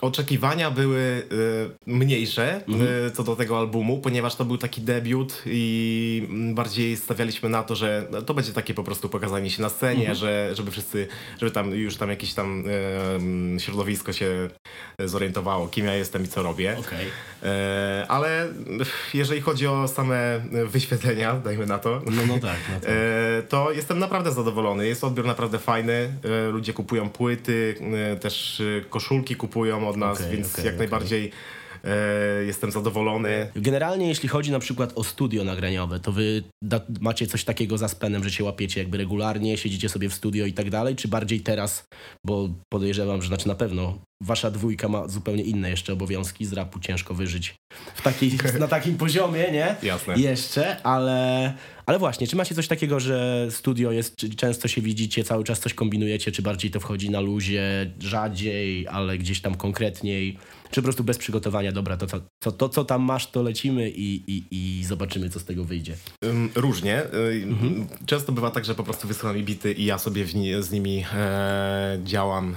oczekiwania 0.00 0.70
były 0.70 0.98
y, 1.00 1.70
mniejsze 1.86 2.60
Mhm. 2.68 3.06
y, 3.06 3.10
co 3.10 3.22
do 3.22 3.36
tego 3.36 3.58
albumu, 3.58 3.98
ponieważ 4.00 4.36
to 4.36 4.44
był 4.44 4.58
taki 4.58 4.80
debiut 4.80 5.42
i 5.46 6.26
mm, 6.30 6.54
bardziej 6.54 6.96
stawialiśmy 6.96 7.48
na 7.48 7.62
to, 7.62 7.74
że 7.74 8.06
to 8.26 8.34
będzie 8.34 8.52
takie 8.52 8.74
po 8.74 8.84
prostu 8.84 9.08
pokazanie 9.08 9.50
się 9.50 9.62
na 9.62 9.68
scenie, 9.68 10.00
Mhm. 10.00 10.16
że, 10.18 10.50
żeby 10.54 10.70
wszyscy, 10.70 11.08
żeby 11.40 11.50
tam 11.52 11.70
już 11.74 11.96
tam 11.96 12.10
jakieś 12.10 12.34
tam 12.34 12.64
em, 13.16 13.56
środowisko 13.60 14.12
się 14.12 14.48
zorientowało, 14.98 15.68
kim 15.68 15.86
ja 15.86 15.94
jestem 15.94 16.24
i 16.24 16.28
co 16.28 16.42
robię. 16.42 16.76
E, 17.42 18.06
ale 18.08 18.48
jeżeli 19.14 19.40
chodzi 19.40 19.66
o 19.66 19.88
same 19.88 20.40
wyświetlenia, 20.66 21.34
dajmy 21.34 21.66
na 21.66 21.78
to, 21.78 22.02
No, 22.06 22.22
no 22.26 22.34
tak, 22.38 22.56
no 22.74 22.80
tak. 22.80 22.90
To 23.48 23.72
jestem 23.72 23.98
naprawdę 23.98 24.32
zadowolony. 24.32 24.86
Jest 24.86 25.04
odbiór 25.04 25.26
naprawdę 25.26 25.58
fajny. 25.58 26.12
Ludzie 26.52 26.72
kupują 26.72 27.10
płyty, 27.10 27.74
też 28.20 28.62
koszulki 28.90 29.36
kupują 29.36 29.51
od 29.60 29.96
nas, 29.96 30.20
Okej, 30.20 30.32
więc 30.32 30.52
okej, 30.52 30.64
jak 30.64 30.74
okej. 30.74 30.78
najbardziej 30.78 31.30
e, 31.84 32.44
jestem 32.44 32.70
zadowolony. 32.70 33.50
Generalnie 33.56 34.08
jeśli 34.08 34.28
chodzi 34.28 34.50
na 34.50 34.58
przykład 34.58 34.92
o 34.94 35.04
studio 35.04 35.44
nagraniowe, 35.44 36.00
to 36.00 36.12
wy 36.12 36.42
da, 36.64 36.80
macie 37.00 37.26
coś 37.26 37.44
takiego 37.44 37.78
za 37.78 37.88
spenem, 37.88 38.24
że 38.24 38.30
się 38.30 38.44
łapiecie 38.44 38.80
jakby 38.80 38.98
regularnie, 38.98 39.58
siedzicie 39.58 39.88
sobie 39.88 40.08
w 40.08 40.14
studio 40.14 40.46
i 40.46 40.52
tak 40.52 40.70
dalej, 40.70 40.96
czy 40.96 41.08
bardziej 41.08 41.40
teraz, 41.40 41.84
bo 42.26 42.48
podejrzewam, 42.72 43.22
że 43.22 43.28
znaczy 43.28 43.48
na 43.48 43.54
pewno 43.54 43.98
wasza 44.22 44.50
dwójka 44.50 44.88
ma 44.88 45.08
zupełnie 45.08 45.42
inne 45.42 45.70
jeszcze 45.70 45.92
obowiązki, 45.92 46.44
z 46.44 46.52
rapu 46.52 46.80
ciężko 46.80 47.14
wyżyć 47.14 47.54
w 48.02 48.04
takiej, 48.04 48.32
na 48.58 48.68
takim 48.68 48.96
poziomie, 48.96 49.50
nie? 49.52 49.76
Jasne. 49.82 50.14
Jeszcze, 50.18 50.82
ale, 50.82 51.52
ale 51.86 51.98
właśnie, 51.98 52.26
czy 52.26 52.36
macie 52.36 52.54
coś 52.54 52.68
takiego, 52.68 53.00
że 53.00 53.46
studio 53.50 53.92
jest, 53.92 54.16
czy 54.16 54.34
często 54.34 54.68
się 54.68 54.80
widzicie, 54.80 55.24
cały 55.24 55.44
czas 55.44 55.60
coś 55.60 55.74
kombinujecie, 55.74 56.32
czy 56.32 56.42
bardziej 56.42 56.70
to 56.70 56.80
wchodzi 56.80 57.10
na 57.10 57.20
luzie, 57.20 57.90
rzadziej, 58.00 58.88
ale 58.88 59.18
gdzieś 59.18 59.40
tam 59.40 59.54
konkretniej, 59.54 60.38
czy 60.70 60.80
po 60.80 60.84
prostu 60.84 61.04
bez 61.04 61.18
przygotowania, 61.18 61.72
dobra, 61.72 61.96
to, 61.96 62.06
to, 62.38 62.52
to 62.52 62.68
co 62.68 62.84
tam 62.84 63.02
masz, 63.02 63.30
to 63.30 63.42
lecimy 63.42 63.90
i, 63.90 64.22
i, 64.26 64.44
i 64.50 64.84
zobaczymy, 64.84 65.30
co 65.30 65.40
z 65.40 65.44
tego 65.44 65.64
wyjdzie. 65.64 65.94
Różnie. 66.54 67.02
Mhm. 67.42 67.86
Często 68.06 68.32
bywa 68.32 68.50
tak, 68.50 68.64
że 68.64 68.74
po 68.74 68.84
prostu 68.84 69.08
wysyłam 69.08 69.36
mi 69.36 69.42
bity 69.42 69.72
i 69.72 69.84
ja 69.84 69.98
sobie 69.98 70.26
z 70.60 70.70
nimi 70.70 71.04
e, 71.14 71.98
działam 72.04 72.54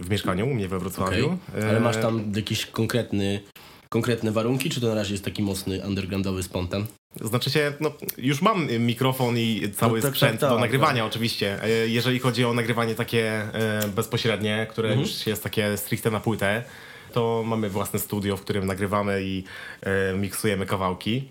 w 0.00 0.10
mieszkaniu 0.10 0.46
u 0.46 0.54
mnie 0.54 0.68
we 0.68 0.78
Wrocławiu. 0.78 1.38
Okay. 1.48 1.68
Ale 1.68 1.80
masz 1.80 1.96
tam 1.96 2.32
jakiś 2.36 2.66
konkretny 2.66 3.40
konkretne 3.88 4.32
warunki, 4.32 4.70
czy 4.70 4.80
to 4.80 4.88
na 4.88 4.94
razie 4.94 5.12
jest 5.12 5.24
taki 5.24 5.42
mocny 5.42 5.86
undergroundowy 5.86 6.42
spontan? 6.42 6.86
Znaczy 7.20 7.50
się, 7.50 7.72
no, 7.80 7.92
już 8.18 8.42
mam 8.42 8.68
mikrofon 8.80 9.38
i 9.38 9.62
cały 9.76 9.98
no 9.98 10.02
tak, 10.02 10.10
sprzęt 10.10 10.40
tak, 10.40 10.40
tak, 10.40 10.50
do 10.50 10.58
nagrywania 10.58 11.02
tak. 11.02 11.10
oczywiście. 11.10 11.62
E, 11.62 11.88
jeżeli 11.88 12.18
chodzi 12.18 12.44
o 12.44 12.54
nagrywanie 12.54 12.94
takie 12.94 13.30
e, 13.54 13.88
bezpośrednie, 13.88 14.66
które 14.70 14.88
mhm. 14.88 15.06
już 15.06 15.26
jest 15.26 15.42
takie 15.42 15.76
stricte 15.76 16.10
na 16.10 16.20
płytę, 16.20 16.64
to 17.12 17.42
mamy 17.46 17.70
własne 17.70 17.98
studio, 17.98 18.36
w 18.36 18.40
którym 18.40 18.66
nagrywamy 18.66 19.22
i 19.22 19.44
e, 19.82 20.14
miksujemy 20.14 20.66
kawałki. 20.66 21.28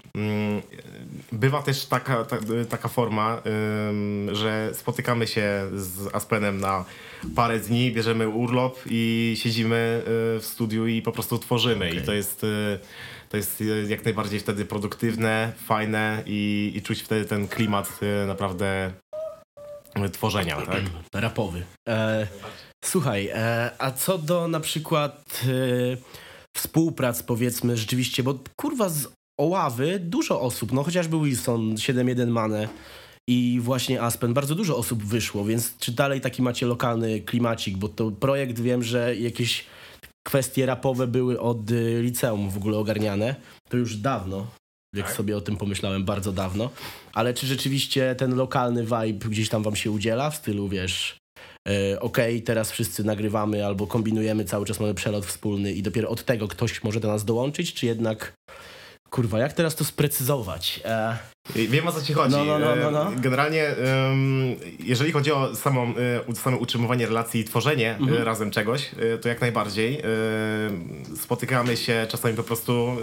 Bywa 1.31 1.61
też 1.61 1.85
taka, 1.85 2.25
ta, 2.25 2.37
taka 2.69 2.87
forma, 2.87 3.41
że 4.31 4.69
spotykamy 4.73 5.27
się 5.27 5.69
z 5.75 6.15
Aspenem 6.15 6.59
na 6.59 6.85
parę 7.35 7.59
dni, 7.59 7.91
bierzemy 7.91 8.27
urlop 8.27 8.79
i 8.89 9.35
siedzimy 9.39 10.01
e, 10.01 10.03
w 10.39 10.45
studiu 10.45 10.87
i 10.87 11.01
po 11.01 11.11
prostu 11.11 11.37
tworzymy. 11.37 11.87
Okay. 11.87 11.99
I 11.99 12.05
to 12.05 12.13
jest 12.13 12.43
e, 12.43 12.79
to 13.29 13.37
jest 13.37 13.63
jak 13.87 14.05
najbardziej 14.05 14.39
wtedy 14.39 14.65
produktywne, 14.65 15.53
fajne 15.65 16.23
i, 16.25 16.71
i 16.75 16.81
czuć 16.81 17.01
wtedy 17.01 17.25
ten 17.25 17.47
klimat 17.47 17.99
naprawdę 18.27 18.91
tworzenia, 20.11 20.61
tak? 20.61 20.83
Rapowy. 21.13 21.63
E, 21.89 22.27
słuchaj, 22.85 23.29
e, 23.33 23.71
a 23.77 23.91
co 23.91 24.17
do 24.17 24.47
na 24.47 24.59
przykład 24.59 25.43
e, 25.43 25.97
współprac 26.55 27.23
powiedzmy 27.23 27.77
rzeczywiście, 27.77 28.23
bo 28.23 28.39
kurwa 28.55 28.89
z 28.89 29.07
Oławy 29.39 29.99
dużo 29.99 30.41
osób, 30.41 30.71
no 30.71 30.83
chociażby 30.83 31.19
Wilson, 31.19 31.75
7.1 31.75 32.27
Mane 32.27 32.67
i 33.29 33.59
właśnie 33.61 34.01
Aspen, 34.01 34.33
bardzo 34.33 34.55
dużo 34.55 34.77
osób 34.77 35.03
wyszło, 35.03 35.45
więc 35.45 35.77
czy 35.77 35.91
dalej 35.91 36.21
taki 36.21 36.41
macie 36.41 36.65
lokalny 36.65 37.21
klimacik, 37.21 37.77
bo 37.77 37.89
to 37.89 38.11
projekt 38.11 38.59
wiem, 38.59 38.83
że 38.83 39.15
jakieś 39.15 39.65
kwestie 40.27 40.65
rapowe 40.65 41.07
były 41.07 41.39
od 41.39 41.71
y, 41.71 42.01
liceum 42.01 42.49
w 42.49 42.57
ogóle 42.57 42.77
ogarniane, 42.77 43.35
to 43.69 43.77
już 43.77 43.95
dawno, 43.95 44.47
jak 44.95 45.05
tak. 45.05 45.15
sobie 45.15 45.37
o 45.37 45.41
tym 45.41 45.57
pomyślałem, 45.57 46.05
bardzo 46.05 46.31
dawno. 46.31 46.69
Ale 47.13 47.33
czy 47.33 47.47
rzeczywiście 47.47 48.15
ten 48.15 48.35
lokalny 48.35 48.83
vibe 48.83 49.29
gdzieś 49.29 49.49
tam 49.49 49.63
wam 49.63 49.75
się 49.75 49.91
udziela? 49.91 50.29
W 50.29 50.35
stylu, 50.35 50.69
wiesz, 50.69 51.17
e, 51.67 51.99
okej, 51.99 52.35
okay, 52.35 52.41
teraz 52.41 52.71
wszyscy 52.71 53.03
nagrywamy 53.03 53.65
albo 53.65 53.87
kombinujemy, 53.87 54.45
cały 54.45 54.65
czas 54.65 54.79
mamy 54.79 54.93
przelot 54.93 55.25
wspólny 55.25 55.73
i 55.73 55.83
dopiero 55.83 56.09
od 56.09 56.25
tego 56.25 56.47
ktoś 56.47 56.83
może 56.83 56.99
do 56.99 57.07
nas 57.07 57.25
dołączyć, 57.25 57.73
czy 57.73 57.85
jednak 57.85 58.33
Kurwa, 59.09 59.39
jak 59.39 59.53
teraz 59.53 59.75
to 59.75 59.85
sprecyzować? 59.85 60.81
E... 60.85 61.17
Wiem 61.55 61.87
o 61.87 61.91
co 61.91 62.01
ci 62.01 62.13
chodzi. 62.13 62.35
No, 62.35 62.45
no, 62.45 62.59
no, 62.59 62.75
no, 62.75 62.91
no. 62.91 63.11
Generalnie, 63.15 63.75
jeżeli 64.79 65.11
chodzi 65.11 65.31
o 65.31 65.55
samą, 65.55 65.93
e, 66.29 66.35
samo 66.35 66.57
utrzymywanie 66.57 67.05
relacji 67.05 67.41
i 67.41 67.43
tworzenie 67.43 67.91
e, 67.91 67.97
mhm. 67.97 68.23
razem 68.23 68.51
czegoś, 68.51 68.91
e, 69.13 69.17
to 69.17 69.29
jak 69.29 69.41
najbardziej. 69.41 70.01
Spotykamy 71.21 71.77
się 71.77 72.07
czasami 72.09 72.35
po 72.35 72.43
prostu 72.43 72.97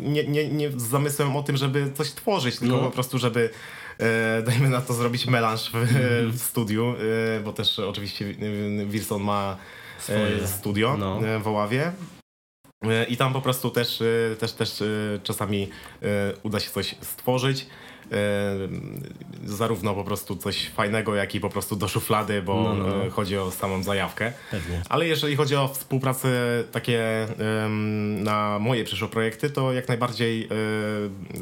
nie, 0.00 0.24
nie, 0.24 0.48
nie 0.48 0.70
z 0.70 0.82
zamysłem 0.82 1.36
o 1.36 1.42
tym, 1.42 1.56
żeby 1.56 1.92
coś 1.94 2.10
tworzyć, 2.10 2.58
tylko 2.58 2.76
no. 2.76 2.82
po 2.82 2.90
prostu, 2.90 3.18
żeby 3.18 3.50
dajmy 4.46 4.68
na 4.68 4.80
to 4.80 4.94
zrobić 4.94 5.26
melanż 5.26 5.70
w, 5.70 5.74
mhm. 5.74 6.32
w 6.32 6.42
studiu, 6.42 6.94
bo 7.44 7.52
też 7.52 7.78
oczywiście 7.78 8.34
Wilson 8.86 9.22
ma 9.22 9.56
Swoje. 9.98 10.46
studio 10.46 10.98
w 11.42 11.48
Oławie. 11.48 11.92
I 13.08 13.16
tam 13.16 13.32
po 13.32 13.40
prostu 13.40 13.70
też, 13.70 14.02
e, 14.02 14.36
też, 14.36 14.52
też 14.52 14.82
e, 14.82 14.86
czasami 15.22 15.68
uda 16.42 16.60
się 16.60 16.70
coś 16.70 16.94
stworzyć. 17.00 17.66
Zarówno 19.44 19.94
po 19.94 20.04
prostu 20.04 20.36
coś 20.36 20.68
fajnego, 20.68 21.14
jak 21.14 21.34
i 21.34 21.40
po 21.40 21.48
prostu 21.48 21.76
do 21.76 21.88
szuflady, 21.88 22.42
bo 22.42 22.62
no, 22.62 22.74
no. 22.74 23.04
no. 23.04 23.10
chodzi 23.10 23.38
o 23.38 23.50
samą 23.50 23.82
zajawkę. 23.82 24.32
Pewnie. 24.50 24.82
Ale 24.88 25.06
jeżeli 25.06 25.36
chodzi 25.36 25.56
o 25.56 25.68
współpracę 25.68 26.28
takie 26.72 27.28
na 28.16 28.58
moje 28.58 28.84
przyszłe 28.84 29.08
projekty, 29.08 29.50
to 29.50 29.72
jak 29.72 29.88
najbardziej 29.88 30.48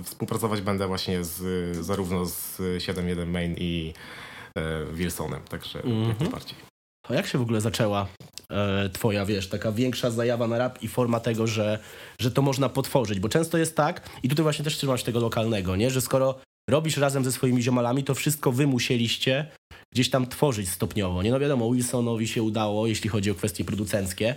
współpracować 0.04 0.60
będę 0.60 0.86
właśnie 0.86 1.24
z, 1.24 1.76
zarówno 1.76 2.26
z 2.26 2.58
7.1 2.58 3.26
Main 3.26 3.54
i 3.58 3.92
Wilsonem, 4.92 5.40
także 5.48 5.82
mm 5.82 5.96
-hmm. 5.96 6.00
jak 6.00 6.10
mhm. 6.10 6.30
najbardziej. 6.30 6.58
A 7.08 7.14
jak 7.14 7.26
się 7.26 7.38
w 7.38 7.42
ogóle 7.42 7.60
zaczęła 7.60 8.06
e, 8.52 8.88
twoja, 8.88 9.26
wiesz, 9.26 9.48
taka 9.48 9.72
większa 9.72 10.10
zajawa 10.10 10.48
na 10.48 10.58
rap 10.58 10.82
i 10.82 10.88
forma 10.88 11.20
tego, 11.20 11.46
że, 11.46 11.78
że 12.20 12.30
to 12.30 12.42
można 12.42 12.68
potworzyć? 12.68 13.20
Bo 13.20 13.28
często 13.28 13.58
jest 13.58 13.76
tak, 13.76 14.08
i 14.22 14.28
tutaj 14.28 14.42
właśnie 14.42 14.64
też 14.64 14.76
trzymasz 14.76 15.02
tego 15.02 15.20
lokalnego, 15.20 15.76
nie? 15.76 15.90
Że 15.90 16.00
skoro 16.00 16.38
robisz 16.70 16.96
razem 16.96 17.24
ze 17.24 17.32
swoimi 17.32 17.62
ziomalami, 17.62 18.04
to 18.04 18.14
wszystko 18.14 18.52
wy 18.52 18.66
musieliście 18.66 19.46
gdzieś 19.92 20.10
tam 20.10 20.26
tworzyć 20.26 20.68
stopniowo. 20.68 21.22
Nie 21.22 21.30
no 21.30 21.40
wiadomo, 21.40 21.72
Wilsonowi 21.72 22.28
się 22.28 22.42
udało, 22.42 22.86
jeśli 22.86 23.10
chodzi 23.10 23.30
o 23.30 23.34
kwestie 23.34 23.64
producenckie, 23.64 24.34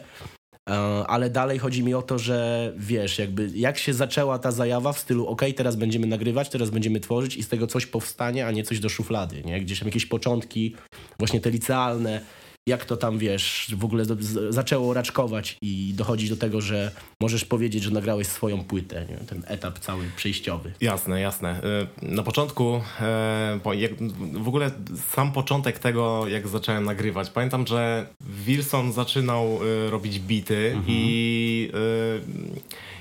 e, 0.70 0.74
ale 1.08 1.30
dalej 1.30 1.60
chodzi 1.60 1.84
mi 1.84 1.94
o 1.94 2.02
to, 2.02 2.20
że 2.20 2.74
wiesz, 2.78 3.20
jakby 3.20 3.50
jak 3.56 3.78
się 3.78 3.94
zaczęła 3.94 4.40
ta 4.40 4.52
zajawa 4.52 4.94
w 4.94 5.00
stylu 5.00 5.28
ok, 5.28 5.42
teraz 5.56 5.76
będziemy 5.76 6.08
nagrywać, 6.08 6.50
teraz 6.50 6.70
będziemy 6.70 7.00
tworzyć 7.00 7.38
i 7.38 7.44
z 7.44 7.48
tego 7.48 7.68
coś 7.68 7.86
powstanie, 7.86 8.48
a 8.48 8.52
nie 8.52 8.64
coś 8.64 8.80
do 8.80 8.90
szuflady, 8.90 9.44
nie? 9.46 9.62
Gdzieś 9.62 9.80
tam 9.80 9.88
jakieś 9.88 10.06
początki, 10.06 10.76
właśnie 11.20 11.40
te 11.42 11.50
licealne, 11.50 12.22
jak 12.68 12.86
to 12.86 12.98
tam, 12.98 13.18
wiesz, 13.18 13.76
w 13.78 13.86
ogóle 13.86 14.06
zaczęło 14.50 14.94
raczkować 14.94 15.58
i 15.62 15.94
dochodzić 15.96 16.30
do 16.30 16.38
tego, 16.38 16.62
że 16.62 16.92
możesz 17.22 17.46
powiedzieć, 17.46 17.84
że 17.84 17.92
nagrałeś 17.92 18.28
swoją 18.28 18.64
płytę, 18.64 19.06
nie? 19.10 19.18
ten 19.18 19.44
etap 19.48 19.80
cały 19.80 20.06
przejściowy. 20.16 20.74
Jasne, 20.82 21.22
jasne. 21.22 21.62
Y, 22.02 22.06
na 22.06 22.24
początku, 22.24 22.76
y, 22.76 24.40
w 24.40 24.48
ogóle 24.48 24.72
sam 25.10 25.32
początek 25.32 25.80
tego, 25.80 26.28
jak 26.28 26.48
zacząłem 26.48 26.84
nagrywać, 26.84 27.30
pamiętam, 27.30 27.68
że 27.68 28.08
Wilson 28.22 28.94
zaczynał 28.94 29.60
y, 29.64 29.90
robić 29.90 30.20
bity 30.20 30.72
mhm. 30.74 30.86
i 30.88 31.72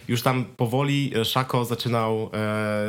już 0.08 0.22
tam 0.22 0.44
powoli 0.44 1.12
Szako 1.24 1.64
zaczynał 1.64 2.30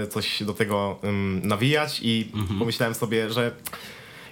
coś 0.09 0.43
do 0.43 0.53
tego 0.53 0.99
nawijać 1.43 1.99
i 2.03 2.31
mhm. 2.33 2.59
pomyślałem 2.59 2.95
sobie, 2.95 3.29
że 3.29 3.51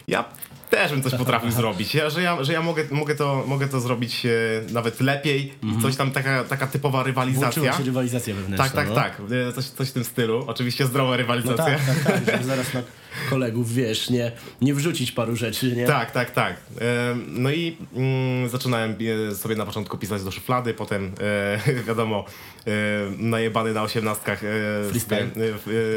ja 0.07 0.25
też 0.69 0.91
bym 0.91 1.03
coś 1.03 1.15
potrafił 1.15 1.51
zrobić. 1.51 1.95
Ja, 1.95 2.09
że 2.09 2.21
ja, 2.21 2.43
że 2.43 2.53
ja 2.53 2.61
mogę, 2.61 2.83
mogę, 2.91 3.15
to, 3.15 3.43
mogę 3.47 3.67
to 3.67 3.79
zrobić 3.79 4.25
e, 4.25 4.29
nawet 4.71 5.01
lepiej. 5.01 5.53
-hmm. 5.63 5.81
Coś 5.81 5.95
tam, 5.95 6.11
taka, 6.11 6.43
taka 6.43 6.67
typowa 6.67 7.03
rywalizacja. 7.03 7.61
Włączyła 7.61 7.77
się 7.77 7.83
rywalizacja 7.83 8.35
wewnętrzna. 8.35 8.65
Tak, 8.65 8.75
tak, 8.75 8.89
no. 8.89 8.95
tak. 8.95 9.21
E, 9.49 9.53
coś, 9.53 9.65
coś 9.65 9.89
w 9.89 9.93
tym 9.93 10.03
stylu. 10.03 10.43
Oczywiście 10.47 10.85
zdrowa 10.85 11.17
rywalizacja. 11.17 11.77
No 11.87 11.93
tak, 11.93 12.13
tak, 12.13 12.25
tak. 12.25 12.43
zaraz 12.43 12.73
na 12.73 12.81
kolegów, 13.29 13.73
wiesz, 13.73 14.09
nie, 14.09 14.31
nie 14.61 14.73
wrzucić 14.73 15.11
paru 15.11 15.35
rzeczy, 15.35 15.75
nie? 15.75 15.85
Tak, 15.85 16.11
tak, 16.11 16.31
tak. 16.31 16.57
E, 16.81 17.15
no 17.27 17.51
i 17.51 17.77
mm, 17.95 18.49
zaczynałem 18.49 18.95
e, 19.31 19.35
sobie 19.35 19.55
na 19.55 19.65
początku 19.65 19.97
pisać 19.97 20.23
do 20.23 20.31
szuflady, 20.31 20.73
potem 20.73 21.11
e, 21.21 21.83
wiadomo, 21.87 22.25
e, 22.67 22.71
najebany 23.17 23.73
na 23.73 23.83
osiemnastkach 23.83 24.43
e, 24.43 24.99
sobie, 24.99 25.27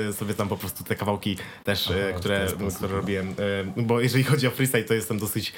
e, 0.09 0.13
sobie 0.13 0.35
tam 0.35 0.49
po 0.49 0.57
prostu 0.57 0.85
te 0.85 0.95
kawałki 0.95 1.37
też, 1.65 1.89
Aha, 1.91 2.19
które, 2.19 2.47
które 2.77 2.93
robiłem. 2.93 3.35
bo 3.77 4.01
jeżeli 4.01 4.25
chodzi 4.25 4.47
o 4.47 4.51
freestyle, 4.51 4.85
to 4.85 4.95
jestem 4.95 5.19
dosyć 5.19 5.53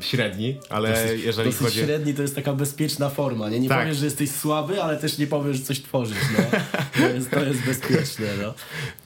średni, 0.00 0.58
ale 0.70 0.90
dosyć, 0.90 1.24
jeżeli 1.24 1.50
dosyć 1.50 1.66
chodzi... 1.66 1.80
średni 1.80 2.14
to 2.14 2.22
jest 2.22 2.34
taka 2.34 2.52
bezpieczna 2.52 3.10
forma, 3.10 3.48
nie? 3.48 3.60
Nie 3.60 3.68
tak. 3.68 3.80
powiesz, 3.80 3.96
że 3.96 4.04
jesteś 4.04 4.30
słaby, 4.30 4.82
ale 4.82 4.96
też 4.96 5.18
nie 5.18 5.26
powiesz, 5.26 5.56
że 5.56 5.62
coś 5.62 5.82
tworzysz, 5.82 6.18
no. 6.38 6.58
To 6.96 7.08
jest, 7.08 7.30
to 7.30 7.44
jest 7.44 7.60
bezpieczne, 7.62 8.26
no. 8.42 8.54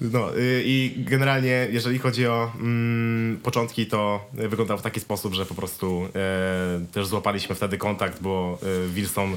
No 0.00 0.30
i 0.64 0.94
generalnie 0.96 1.35
jeżeli 1.70 1.98
chodzi 1.98 2.26
o 2.26 2.52
mm, 2.60 3.40
początki, 3.42 3.86
to 3.86 4.30
wyglądał 4.32 4.78
w 4.78 4.82
taki 4.82 5.00
sposób, 5.00 5.34
że 5.34 5.46
po 5.46 5.54
prostu 5.54 6.08
e, 6.14 6.86
też 6.92 7.06
złapaliśmy 7.06 7.54
wtedy 7.54 7.78
kontakt, 7.78 8.22
bo 8.22 8.58
e, 8.62 8.88
Wilson 8.88 9.34
e, 9.34 9.36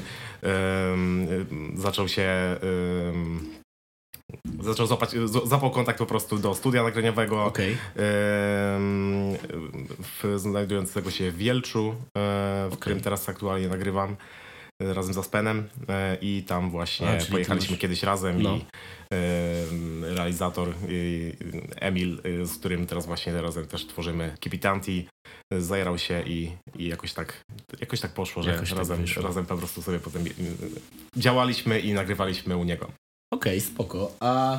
zaczął 1.74 2.08
się 2.08 2.56
zaczął 4.60 4.86
złapać, 4.86 5.10
zapał 5.44 5.70
kontakt 5.70 5.98
po 5.98 6.06
prostu 6.06 6.38
do 6.38 6.54
studia 6.54 6.82
nagraniowego 6.82 7.44
okay. 7.44 7.76
w, 10.02 10.34
znajdującego 10.36 11.10
się 11.10 11.30
w 11.30 11.36
Wielczu, 11.36 11.94
w 12.14 12.66
okay. 12.66 12.78
którym 12.80 13.00
teraz 13.00 13.28
aktualnie 13.28 13.68
nagrywam. 13.68 14.16
razem 14.80 15.14
z 15.14 15.18
Aspenem 15.18 15.68
e, 15.88 16.16
i 16.20 16.42
tam 16.42 16.70
właśnie 16.70 17.08
A, 17.08 17.30
pojechaliśmy 17.32 17.72
już- 17.72 17.80
kiedyś 17.80 18.02
razem 18.02 18.42
No. 18.42 18.56
i 18.56 18.58
e, 18.58 18.62
realizator 20.02 20.74
Emil, 21.76 22.20
e, 22.24 22.46
z 22.46 22.58
którym 22.58 22.86
teraz 22.86 23.06
właśnie 23.06 23.42
razem 23.42 23.66
też 23.66 23.86
tworzymy 23.86 24.34
Kipitanti, 24.40 25.06
zajarał 25.58 25.98
się 25.98 26.22
i, 26.26 26.50
i 26.78 26.88
jakoś 26.88 27.12
tak 27.12 27.44
jakoś 27.80 28.00
tak 28.00 28.12
poszło, 28.12 28.42
że 28.42 28.50
Jakoś 28.50 28.68
tak 28.68 28.78
razem, 28.78 29.00
wyszło. 29.00 29.22
razem 29.22 29.46
po 29.46 29.56
prostu 29.56 29.82
sobie 29.82 29.98
potem 29.98 30.22
e, 30.26 30.30
działaliśmy 31.16 31.80
i 31.80 31.92
nagrywaliśmy 31.92 32.56
u 32.56 32.64
niego. 32.64 32.90
Okej, 33.34 33.60
spoko. 33.60 34.12
A 34.20 34.58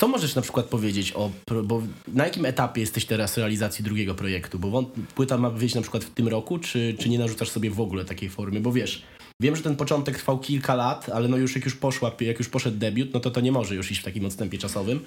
co 0.00 0.08
możesz 0.08 0.34
na 0.34 0.42
przykład 0.42 0.66
powiedzieć 0.66 1.12
o, 1.16 1.30
bo 1.64 1.82
na 2.08 2.24
jakim 2.24 2.44
etapie 2.44 2.80
jesteś 2.80 3.04
teraz 3.04 3.36
realizacji 3.38 3.84
drugiego 3.84 4.14
projektu? 4.14 4.58
Bo 4.58 4.82
płyta 5.14 5.38
ma 5.38 5.50
wyjść 5.50 5.74
na 5.74 5.80
przykład 5.82 6.04
w 6.04 6.10
tym 6.10 6.28
roku, 6.28 6.58
czy, 6.58 6.96
czy 6.98 7.08
nie 7.08 7.18
narzucasz 7.18 7.48
sobie 7.50 7.70
w 7.70 7.80
ogóle 7.80 8.04
takiej 8.04 8.28
formy? 8.28 8.60
Bo 8.60 8.72
wiesz, 8.72 9.02
wiem, 9.44 9.56
że 9.56 9.62
ten 9.62 9.76
początek 9.76 10.16
trwał 10.16 10.38
kilka 10.38 10.74
lat, 10.74 11.08
ale 11.08 11.28
no 11.28 11.36
już 11.36 11.54
jak 11.54 11.64
już 11.64 11.76
poszła, 11.76 12.12
jak 12.20 12.38
już 12.38 12.48
poszedł 12.48 12.78
debiut, 12.78 13.14
no 13.14 13.20
to 13.20 13.30
to 13.30 13.40
nie 13.40 13.52
może 13.52 13.74
już 13.74 13.90
iść 13.90 14.00
w 14.00 14.04
takim 14.04 14.24
odstępie 14.24 14.58
czasowym. 14.58 15.00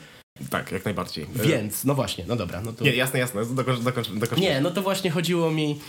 Tak, 0.50 0.72
jak 0.72 0.86
najbardziej. 0.86 1.26
E, 1.40 1.44
Więc, 1.48 1.86
no 1.86 1.96
właśnie, 1.96 2.26
no 2.28 2.36
dobra, 2.36 2.62
no 2.62 2.74
to... 2.74 2.84
Nie, 2.84 2.96
jasne, 2.96 3.20
jasne, 3.20 3.46
dokończ, 3.46 3.80
dokończ, 3.80 4.10
dokończ. 4.10 4.42
Nie, 4.42 4.62
no 4.62 4.72
to 4.72 4.82
właśnie 4.82 5.12
chodziło 5.12 5.52
mi. 5.52 5.80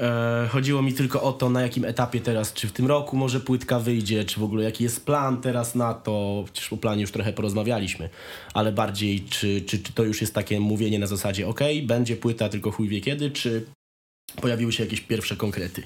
E, 0.00 0.48
chodziło 0.50 0.82
mi 0.82 0.92
tylko 0.92 1.22
o 1.22 1.32
to, 1.32 1.50
na 1.50 1.62
jakim 1.62 1.84
etapie 1.84 2.20
teraz, 2.20 2.52
czy 2.52 2.68
w 2.68 2.72
tym 2.72 2.86
roku 2.86 3.16
może 3.16 3.40
płytka 3.40 3.80
wyjdzie, 3.80 4.24
czy 4.24 4.40
w 4.40 4.42
ogóle 4.42 4.64
jaki 4.64 4.84
jest 4.84 5.06
plan 5.06 5.40
teraz 5.40 5.74
na 5.74 5.94
to. 5.94 6.44
Przecież 6.52 6.72
o 6.72 6.76
planie 6.76 7.00
już 7.00 7.12
trochę 7.12 7.32
porozmawialiśmy, 7.32 8.08
ale 8.54 8.72
bardziej, 8.72 9.20
czy, 9.20 9.60
czy, 9.60 9.78
czy 9.78 9.92
to 9.92 10.04
już 10.04 10.20
jest 10.20 10.34
takie 10.34 10.60
mówienie 10.60 10.98
na 10.98 11.06
zasadzie, 11.06 11.48
ok, 11.48 11.60
będzie 11.82 12.16
płyta, 12.16 12.48
tylko 12.48 12.70
chuj 12.70 12.88
wie 12.88 13.00
kiedy, 13.00 13.30
czy 13.30 13.66
pojawiły 14.40 14.72
się 14.72 14.84
jakieś 14.84 15.00
pierwsze 15.00 15.36
konkrety. 15.36 15.82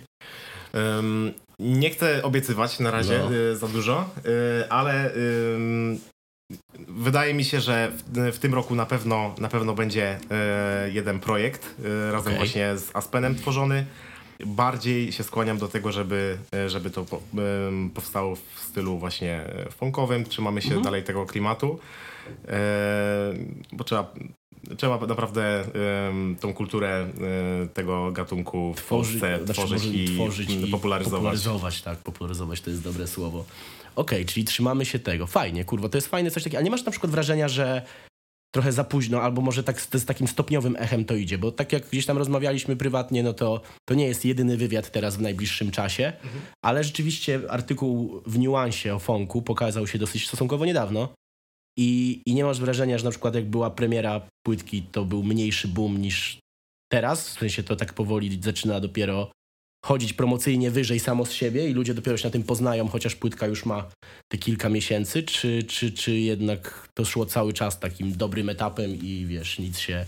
Nie 1.59 1.91
chcę 1.91 2.23
obiecywać 2.23 2.79
na 2.81 2.91
razie 2.91 3.19
No. 3.19 3.35
y, 3.35 3.57
za 3.57 3.69
dużo, 3.69 4.11
y, 4.27 4.71
ale 4.71 5.11
wydaje 6.89 7.35
mi 7.35 7.45
się, 7.45 7.61
że 7.61 7.93
w, 7.93 8.19
w 8.37 8.39
tym 8.39 8.55
roku 8.55 8.75
na 8.75 8.87
pewno, 8.87 9.35
na 9.41 9.49
pewno 9.49 9.75
będzie 9.75 10.19
y, 10.87 10.93
jeden 10.93 11.21
projekt 11.21 11.75
y, 11.85 12.13
razem 12.13 12.33
Okej. 12.33 12.37
właśnie 12.37 12.77
z 12.79 12.97
Aspenem 12.97 13.35
tworzony. 13.35 13.85
Bardziej 14.47 15.13
się 15.13 15.23
skłaniam 15.25 15.59
do 15.59 15.69
tego, 15.69 15.93
żeby, 15.93 16.39
y, 16.55 16.69
żeby 16.69 16.91
to 16.91 17.05
po, 17.05 17.21
ym, 17.69 17.91
powstało 17.95 18.37
w 18.37 18.61
stylu 18.61 18.99
właśnie 18.99 19.45
y, 19.69 19.73
funkowym. 19.73 20.25
Trzymamy 20.25 20.61
się 20.63 20.67
Mhm. 20.69 20.85
dalej 20.85 21.03
tego 21.05 21.27
klimatu, 21.27 21.79
y, 22.29 22.49
bo 23.73 23.85
trzeba 23.85 24.15
Trzeba 24.77 25.07
naprawdę 25.07 25.65
ym, 26.09 26.37
tą 26.41 26.55
kulturę 26.55 27.07
y, 27.65 27.69
tego 27.69 28.13
gatunku 28.13 28.75
w 28.75 28.77
Tworzyć, 28.77 29.21
Polsce 29.21 29.45
znaczy 29.45 29.61
tworzyć, 29.61 29.85
i, 29.85 30.15
tworzyć 30.15 30.51
i 30.51 30.67
popularyzować. 30.67 31.13
popularyzować, 31.13 31.83
tak, 31.83 31.99
popularyzować 31.99 32.61
to 32.61 32.71
jest 32.71 32.83
dobre 32.83 33.07
słowo. 33.07 33.45
Okej, 33.97 34.27
czyli 34.27 34.45
trzymamy 34.45 34.85
się 34.85 34.99
tego. 34.99 35.27
Fajnie, 35.27 35.65
kurwa, 35.65 35.89
to 35.89 35.99
jest 35.99 36.09
fajne 36.09 36.31
coś 36.31 36.45
takiego. 36.45 36.59
A 36.59 36.63
nie 36.63 36.71
masz 36.71 36.85
na 36.85 36.91
przykład 36.91 37.13
wrażenia, 37.13 37.49
że 37.49 37.83
trochę 38.55 38.73
za 38.73 38.85
późno, 38.85 39.23
albo 39.23 39.43
może 39.43 39.63
tak 39.63 39.81
z, 39.81 39.95
z 39.95 40.05
takim 40.05 40.29
stopniowym 40.29 40.77
echem 40.79 41.05
to 41.05 41.15
idzie, 41.15 41.39
bo 41.39 41.53
tak 41.53 41.73
jak 41.73 41.89
gdzieś 41.89 42.07
tam 42.07 42.19
rozmawialiśmy 42.19 42.77
prywatnie, 42.77 43.23
no 43.23 43.33
to 43.33 43.61
to 43.89 43.95
nie 43.95 44.07
jest 44.07 44.25
jedyny 44.25 44.57
wywiad 44.57 44.91
teraz 44.91 45.17
w 45.17 45.21
najbliższym 45.21 45.71
czasie, 45.71 46.13
ale 46.65 46.85
rzeczywiście 46.85 47.41
artykuł 47.49 48.23
w 48.27 48.39
niuansie 48.39 48.95
o 48.95 48.99
Fonku 48.99 49.43
pokazał 49.43 49.87
się 49.87 49.99
dosyć 49.99 50.27
stosunkowo 50.27 50.67
niedawno 50.67 51.09
i, 51.77 52.23
i 52.27 52.35
nie 52.35 52.45
masz 52.45 52.61
wrażenia, 52.61 52.99
że 52.99 53.05
na 53.05 53.11
przykład 53.11 53.35
jak 53.35 53.45
była 53.45 53.71
premiera 53.71 54.29
płytki, 54.47 54.83
to 54.83 55.05
był 55.05 55.23
mniejszy 55.23 55.69
boom 55.69 56.01
niż 56.01 56.39
teraz, 56.93 57.29
w 57.29 57.39
sensie 57.39 57.63
to 57.63 57.77
tak 57.77 57.93
powoli 57.93 58.39
zaczyna 58.43 58.81
dopiero 58.81 59.31
chodzić 59.85 60.13
promocyjnie 60.13 60.71
wyżej 60.71 61.01
samo 61.01 61.27
z 61.27 61.33
siebie 61.33 61.71
i 61.71 61.73
ludzie 61.73 61.95
dopiero 61.95 62.17
się 62.17 62.27
na 62.27 62.31
tym 62.31 62.43
poznają, 62.43 62.89
chociaż 62.89 63.17
płytka 63.17 63.47
już 63.47 63.67
ma 63.67 63.91
te 64.29 64.39
kilka 64.39 64.69
miesięcy, 64.69 65.23
czy, 65.23 65.65
czy, 65.65 65.93
czy 65.93 66.13
jednak 66.13 66.89
to 66.95 67.05
szło 67.05 67.27
cały 67.27 67.53
czas 67.53 67.81
takim 67.81 68.17
dobrym 68.17 68.49
etapem 68.49 68.91
i 68.91 69.27
wiesz, 69.27 69.59
nic 69.59 69.79
się, 69.79 70.07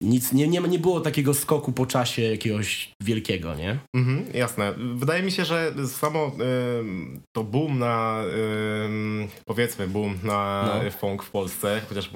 nic, 0.00 0.32
nie, 0.32 0.48
nie, 0.48 0.60
nie 0.60 0.78
było 0.78 1.00
takiego 1.00 1.34
skoku 1.34 1.72
po 1.72 1.86
czasie 1.86 2.22
jakiegoś 2.22 2.92
wielkiego, 3.00 3.54
nie? 3.54 3.78
Mhm, 3.94 4.24
jasne. 4.34 4.74
Wydaje 4.94 5.22
mi 5.22 5.32
się, 5.32 5.44
że 5.44 5.72
samo 5.88 6.32
ym, 6.80 7.20
to 7.32 7.44
boom 7.44 7.78
na, 7.78 8.22
ym, 8.84 9.28
powiedzmy 9.44 9.88
boom 9.88 10.18
na 10.22 10.70
No. 10.84 10.90
funk 10.90 11.22
w 11.22 11.30
Polsce, 11.30 11.80
chociaż 11.88 12.10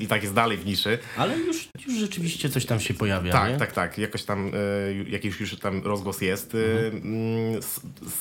i 0.00 0.06
tak 0.06 0.22
jest 0.22 0.34
dalej 0.34 0.58
w 0.58 0.66
niszy. 0.66 0.98
Ale 1.16 1.38
już, 1.38 1.68
już 1.86 1.98
rzeczywiście 1.98 2.48
coś 2.48 2.66
tam 2.66 2.80
się 2.80 2.94
pojawia, 2.94 3.32
tak, 3.32 3.50
nie? 3.52 3.56
tak, 3.58 3.72
tak. 3.72 3.98
Jakoś 3.98 4.24
tam, 4.24 4.48
y, 4.54 5.06
jakiś 5.08 5.40
już 5.40 5.58
tam 5.58 5.82
rozgłos 5.84 6.20
jest. 6.20 6.54
Y, 6.54 6.58
Mhm. 6.94 7.02
mm, 7.04 7.60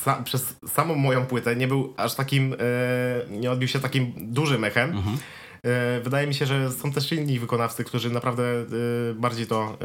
sa, 0.05 0.23
przez 0.23 0.55
samą 0.67 0.95
moją 0.95 1.25
płytę 1.25 1.55
nie 1.55 1.67
był 1.67 1.93
aż 1.97 2.15
takim, 2.15 2.53
y, 2.53 2.57
nie 3.29 3.51
odbił 3.51 3.67
się 3.67 3.79
takim 3.79 4.13
dużym 4.17 4.63
echem. 4.63 4.89
Mhm. 4.91 5.17
E, 5.63 6.01
Wydaje 6.03 6.27
mi 6.27 6.33
się, 6.33 6.45
że 6.45 6.71
są 6.71 6.91
też 6.91 7.11
inni 7.11 7.39
wykonawcy, 7.39 7.83
którzy 7.83 8.09
naprawdę 8.09 8.43
e, 8.43 8.65
bardziej 9.13 9.47
to 9.47 9.77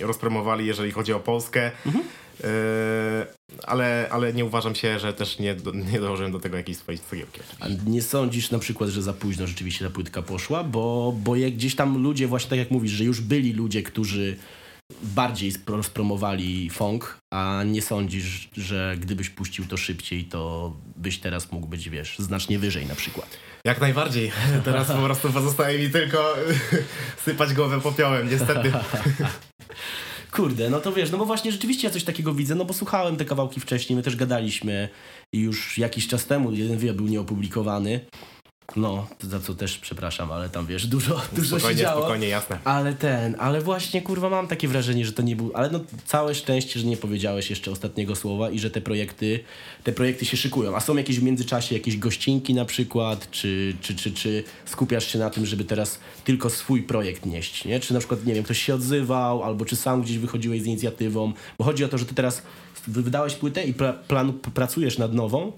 rozpromowali, 0.00 0.66
jeżeli 0.66 0.90
chodzi 0.90 1.12
o 1.12 1.20
Polskę. 1.20 1.70
Mhm. 1.86 2.04
E, 2.44 3.26
ale, 3.66 4.08
ale 4.10 4.32
nie 4.32 4.44
uważam 4.44 4.74
się, 4.74 4.98
że 4.98 5.12
też 5.12 5.38
nie, 5.38 5.54
do, 5.54 5.72
nie 5.92 6.00
dołożyłem 6.00 6.32
do 6.32 6.40
tego 6.40 6.56
jakiejś 6.56 6.78
swojej 6.78 6.98
cegiełki. 6.98 7.40
Nie 7.86 8.02
sądzisz 8.02 8.50
na 8.50 8.58
przykład, 8.58 8.90
że 8.90 9.02
za 9.02 9.12
późno 9.12 9.46
rzeczywiście 9.46 9.84
ta 9.84 9.90
płytka 9.90 10.22
poszła? 10.22 10.64
Bo, 10.64 11.14
bo 11.24 11.36
jak 11.36 11.52
gdzieś 11.52 11.74
tam 11.74 12.02
ludzie, 12.02 12.26
właśnie 12.26 12.50
tak 12.50 12.58
jak 12.58 12.70
mówisz, 12.70 12.92
że 12.92 13.04
już 13.04 13.20
byli 13.20 13.52
ludzie, 13.52 13.82
którzy 13.82 14.36
bardziej 15.02 15.52
spro- 15.52 15.76
rozpromowali 15.76 16.70
funk, 16.70 17.18
a 17.34 17.62
nie 17.66 17.82
sądzisz, 17.82 18.48
że 18.52 18.96
gdybyś 19.00 19.30
puścił 19.30 19.64
to 19.66 19.76
szybciej, 19.76 20.24
to 20.24 20.72
byś 20.96 21.18
teraz 21.18 21.52
mógł 21.52 21.66
być, 21.66 21.88
wiesz, 21.88 22.18
znacznie 22.18 22.58
wyżej 22.58 22.86
na 22.86 22.94
przykład. 22.94 23.38
Jak 23.64 23.80
najbardziej. 23.80 24.32
Teraz 24.64 24.86
po 24.86 24.98
prostu 24.98 25.32
pozostaje 25.32 25.78
mi 25.78 25.90
tylko 25.90 26.34
sypać 27.24 27.54
głowę 27.54 27.80
popiołem, 27.80 28.30
niestety. 28.30 28.72
Kurde, 30.32 30.70
no 30.70 30.80
to 30.80 30.92
wiesz, 30.92 31.10
no 31.10 31.18
bo 31.18 31.24
właśnie 31.24 31.52
rzeczywiście 31.52 31.88
ja 31.88 31.92
coś 31.94 32.04
takiego 32.04 32.34
widzę, 32.34 32.54
no 32.54 32.64
bo 32.64 32.74
słuchałem 32.74 33.16
te 33.16 33.24
kawałki 33.24 33.60
wcześniej, 33.60 33.96
my 33.96 34.02
też 34.02 34.16
gadaliśmy 34.16 34.88
i 35.34 35.40
już 35.40 35.78
jakiś 35.78 36.08
czas 36.08 36.26
temu 36.26 36.52
jeden 36.52 36.78
wywiad 36.78 36.96
był 36.96 37.06
nieopublikowany. 37.06 38.00
No, 38.76 39.06
za 39.20 39.40
co 39.40 39.54
też 39.54 39.78
przepraszam, 39.78 40.32
ale 40.32 40.48
tam 40.48 40.66
wiesz, 40.66 40.86
dużo, 40.86 41.14
dużo 41.32 41.56
się 41.56 41.60
Spokojnie, 41.60 41.82
działo. 41.82 42.00
spokojnie, 42.00 42.28
jasne. 42.28 42.58
Ale 42.64 42.94
ten, 42.94 43.36
ale 43.38 43.60
właśnie 43.60 44.02
kurwa 44.02 44.30
mam 44.30 44.48
takie 44.48 44.68
wrażenie, 44.68 45.04
że 45.06 45.12
to 45.12 45.22
nie 45.22 45.36
był, 45.36 45.50
ale 45.54 45.70
no 45.70 45.80
całe 46.06 46.34
szczęście, 46.34 46.80
że 46.80 46.86
nie 46.86 46.96
powiedziałeś 46.96 47.50
jeszcze 47.50 47.70
ostatniego 47.70 48.16
słowa 48.16 48.50
i 48.50 48.58
że 48.58 48.70
te 48.70 48.80
projekty, 48.80 49.40
te 49.84 49.92
projekty 49.92 50.24
się 50.24 50.36
szykują. 50.36 50.76
A 50.76 50.80
są 50.80 50.96
jakieś 50.96 51.20
w 51.20 51.22
międzyczasie 51.22 51.74
jakieś 51.74 51.96
gościnki 51.96 52.54
na 52.54 52.64
przykład, 52.64 53.30
czy, 53.30 53.76
czy, 53.80 53.96
czy, 53.96 54.12
czy 54.12 54.44
skupiasz 54.66 55.06
się 55.12 55.18
na 55.18 55.30
tym, 55.30 55.46
żeby 55.46 55.64
teraz 55.64 55.98
tylko 56.24 56.50
swój 56.50 56.82
projekt 56.82 57.26
nieść, 57.26 57.64
nie? 57.64 57.80
Czy 57.80 57.92
na 57.94 57.98
przykład, 57.98 58.26
nie 58.26 58.34
wiem, 58.34 58.44
ktoś 58.44 58.58
się 58.62 58.74
odzywał, 58.74 59.42
albo 59.42 59.64
czy 59.64 59.76
sam 59.76 60.02
gdzieś 60.02 60.18
wychodziłeś 60.18 60.62
z 60.62 60.66
inicjatywą, 60.66 61.32
bo 61.58 61.64
chodzi 61.64 61.84
o 61.84 61.88
to, 61.88 61.98
że 61.98 62.04
ty 62.04 62.14
teraz 62.14 62.42
wydałeś 62.86 63.34
płytę 63.34 63.64
i 63.64 63.74
pra, 63.74 63.92
plan, 63.92 64.32
pracujesz 64.32 64.98
nad 64.98 65.14
nową, 65.14 65.52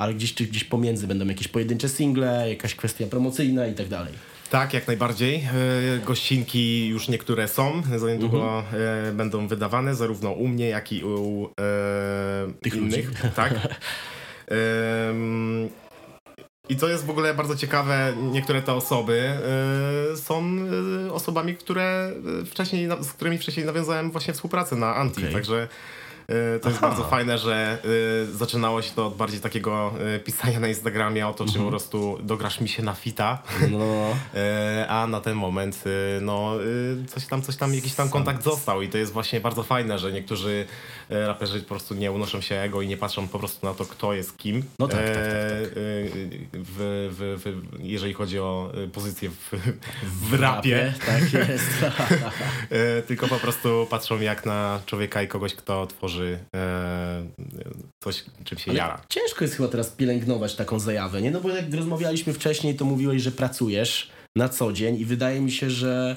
ale 0.00 0.14
gdzieś, 0.14 0.34
czy 0.34 0.44
gdzieś 0.44 0.64
pomiędzy 0.64 1.06
będą 1.06 1.26
jakieś 1.26 1.48
pojedyncze 1.48 1.88
single, 1.88 2.50
jakaś 2.50 2.74
kwestia 2.74 3.06
promocyjna 3.06 3.66
i 3.66 3.74
tak 3.74 3.88
dalej. 3.88 4.12
Tak, 4.50 4.74
jak 4.74 4.86
najbardziej. 4.86 5.34
E, 5.34 5.98
Gościnki 6.06 6.86
już 6.88 7.08
niektóre 7.08 7.48
są, 7.48 7.82
za 7.96 8.08
niedługo 8.10 8.58
Mhm. 8.58 8.82
e, 9.08 9.12
będą 9.12 9.48
wydawane, 9.48 9.94
zarówno 9.94 10.30
u 10.32 10.48
mnie, 10.48 10.68
jak 10.68 10.92
i 10.92 11.04
u 11.04 11.48
e, 11.60 12.52
Tych 12.62 12.74
innych. 12.74 13.08
ludzi. 13.08 13.18
Tak. 13.36 13.54
I 16.68 16.76
co 16.76 16.88
jest 16.88 17.04
w 17.06 17.10
ogóle 17.10 17.34
bardzo 17.34 17.56
ciekawe, 17.56 18.14
niektóre 18.32 18.62
te 18.62 18.72
osoby 18.74 19.18
e, 20.12 20.16
są 20.16 20.44
osobami, 21.12 21.54
które 21.54 22.12
wcześniej, 22.46 22.88
z 23.00 23.12
którymi 23.12 23.38
wcześniej 23.38 23.66
nawiązałem 23.66 24.10
właśnie 24.10 24.34
współpracę 24.34 24.76
na 24.76 24.94
Anti, 24.96 25.20
Okej. 25.20 25.32
także 25.32 25.68
to 26.62 26.68
jest 26.68 26.78
Aha. 26.82 26.88
bardzo 26.88 27.04
fajne, 27.04 27.38
że 27.38 27.78
e, 28.28 28.36
zaczynało 28.36 28.82
się 28.82 28.90
to 28.94 29.06
od 29.06 29.16
bardziej 29.16 29.40
takiego 29.40 29.92
e, 30.16 30.18
pisania 30.18 30.60
na 30.60 30.68
Instagramie 30.68 31.28
o 31.28 31.32
to, 31.34 31.44
Mhm. 31.44 31.52
czy 31.58 31.64
po 31.64 31.70
prostu 31.70 32.18
dograsz 32.22 32.60
mi 32.60 32.68
się 32.68 32.82
na 32.82 32.94
fita. 32.94 33.42
No. 33.70 33.78
E, 34.34 34.86
a 34.88 35.06
na 35.06 35.20
ten 35.20 35.34
moment 35.34 35.84
e, 36.16 36.20
no 36.20 36.54
e, 37.02 37.06
coś 37.06 37.26
tam, 37.26 37.42
coś 37.42 37.56
tam, 37.56 37.74
jakiś 37.74 37.94
tam 37.94 38.08
kontakt 38.08 38.42
został 38.44 38.82
i 38.82 38.88
to 38.88 38.98
jest 38.98 39.12
właśnie 39.12 39.40
bardzo 39.40 39.62
fajne, 39.62 39.98
że 39.98 40.12
niektórzy 40.12 40.66
e, 40.66 41.01
raperzy 41.10 41.60
po 41.60 41.68
prostu 41.68 41.94
nie 41.94 42.12
unoszą 42.12 42.40
się 42.40 42.54
ego 42.54 42.82
i 42.82 42.86
nie 42.88 42.96
patrzą 42.96 43.28
po 43.28 43.38
prostu 43.38 43.66
na 43.66 43.74
to, 43.74 43.84
kto 43.84 44.12
jest 44.14 44.36
kim. 44.38 44.62
No 44.78 44.88
tak, 44.88 45.04
tak, 45.06 45.14
tak, 45.14 45.24
tak. 45.24 45.32
E, 45.32 45.72
W, 46.52 47.08
w, 47.18 47.42
w, 47.44 47.62
jeżeli 47.82 48.12
chodzi 48.14 48.38
o 48.38 48.72
e, 48.84 48.88
pozycję 48.88 49.30
w, 49.30 49.50
w 50.30 50.40
rapie, 50.40 50.94
Tak 51.06 51.32
jest. 51.32 51.70
e, 52.70 53.02
tylko 53.02 53.28
po 53.28 53.36
prostu 53.38 53.86
patrzą 53.90 54.20
jak 54.20 54.46
na 54.46 54.80
człowieka 54.86 55.22
i 55.22 55.28
kogoś, 55.28 55.54
kto 55.54 55.86
tworzy 55.86 56.38
e, 56.56 57.26
coś, 58.04 58.24
czym 58.44 58.58
się 58.58 58.70
Ale 58.70 58.78
jara. 58.78 59.00
ciężko 59.08 59.44
jest 59.44 59.56
chyba 59.56 59.68
teraz 59.68 59.90
pielęgnować 59.90 60.54
taką 60.56 60.78
zajawę, 60.78 61.22
nie? 61.22 61.30
No 61.30 61.40
bo 61.40 61.48
jak 61.48 61.74
rozmawialiśmy 61.74 62.32
wcześniej, 62.32 62.74
to 62.74 62.84
mówiłeś, 62.84 63.22
że 63.22 63.32
pracujesz 63.32 64.10
na 64.36 64.48
co 64.48 64.72
dzień 64.72 64.96
i 65.00 65.04
wydaje 65.04 65.40
mi 65.40 65.50
się, 65.52 65.70
że 65.70 66.16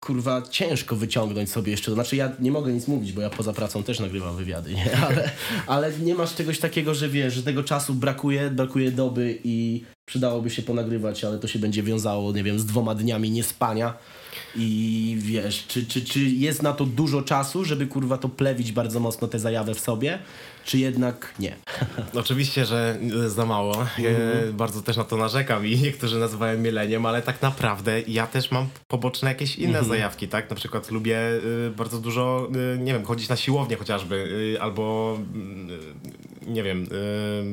kurwa 0.00 0.42
ciężko 0.42 0.96
wyciągnąć 0.96 1.50
sobie 1.50 1.70
jeszcze. 1.70 1.92
Znaczy 1.92 2.16
ja 2.16 2.32
nie 2.40 2.50
mogę 2.50 2.72
nic 2.72 2.88
mówić, 2.88 3.12
bo 3.12 3.20
ja 3.20 3.30
poza 3.30 3.52
pracą 3.52 3.82
też 3.82 4.00
nagrywam 4.00 4.36
wywiady, 4.36 4.74
nie? 4.74 4.96
Ale, 5.06 5.30
ale 5.66 5.92
nie 5.98 6.14
masz 6.14 6.34
czegoś 6.34 6.58
takiego, 6.58 6.94
że 6.94 7.08
wiesz, 7.08 7.34
że 7.34 7.42
tego 7.42 7.64
czasu 7.64 7.94
brakuje, 7.94 8.50
brakuje 8.50 8.90
doby 8.90 9.38
i 9.44 9.84
przydałoby 10.06 10.50
się 10.50 10.62
ponagrywać, 10.62 11.24
ale 11.24 11.38
to 11.38 11.48
się 11.48 11.58
będzie 11.58 11.82
wiązało, 11.82 12.32
nie 12.32 12.44
wiem, 12.44 12.58
z 12.58 12.66
dwoma 12.66 12.94
dniami 12.94 13.30
niespania. 13.30 13.94
I 14.56 15.16
wiesz, 15.20 15.66
czy, 15.66 15.86
czy, 15.86 16.04
czy 16.04 16.20
jest 16.20 16.62
na 16.62 16.72
to 16.72 16.86
dużo 16.86 17.22
czasu, 17.22 17.64
żeby 17.64 17.86
kurwa 17.86 18.18
to 18.18 18.28
plewić 18.28 18.72
bardzo 18.72 19.00
mocno 19.00 19.28
tę 19.28 19.38
zajawę 19.38 19.74
w 19.74 19.80
sobie, 19.80 20.18
czy 20.64 20.78
jednak 20.78 21.34
nie? 21.38 21.56
Oczywiście, 22.14 22.66
że 22.66 22.98
za 23.26 23.46
mało. 23.46 23.86
Ja 23.98 24.10
bardzo 24.52 24.82
też 24.82 24.96
na 24.96 25.04
to 25.04 25.16
narzekam 25.16 25.66
i 25.66 25.78
niektórzy 25.78 26.18
nazywają 26.18 26.58
mieleniem, 26.58 27.06
ale 27.06 27.22
tak 27.22 27.42
naprawdę 27.42 28.00
ja 28.00 28.26
też 28.26 28.50
mam 28.50 28.66
poboczne 28.88 29.28
jakieś 29.28 29.56
inne 29.56 29.84
zajawki, 29.84 30.28
tak? 30.28 30.50
Na 30.50 30.56
przykład 30.56 30.90
lubię 30.90 31.18
y, 31.66 31.72
bardzo 31.76 31.98
dużo, 31.98 32.48
y, 32.74 32.78
nie 32.78 32.92
wiem, 32.92 33.04
chodzić 33.04 33.28
na 33.28 33.36
siłownię 33.36 33.76
chociażby, 33.76 34.14
y, 34.54 34.60
albo 34.60 35.18
nie 36.46 36.62
wiem, 36.62 36.86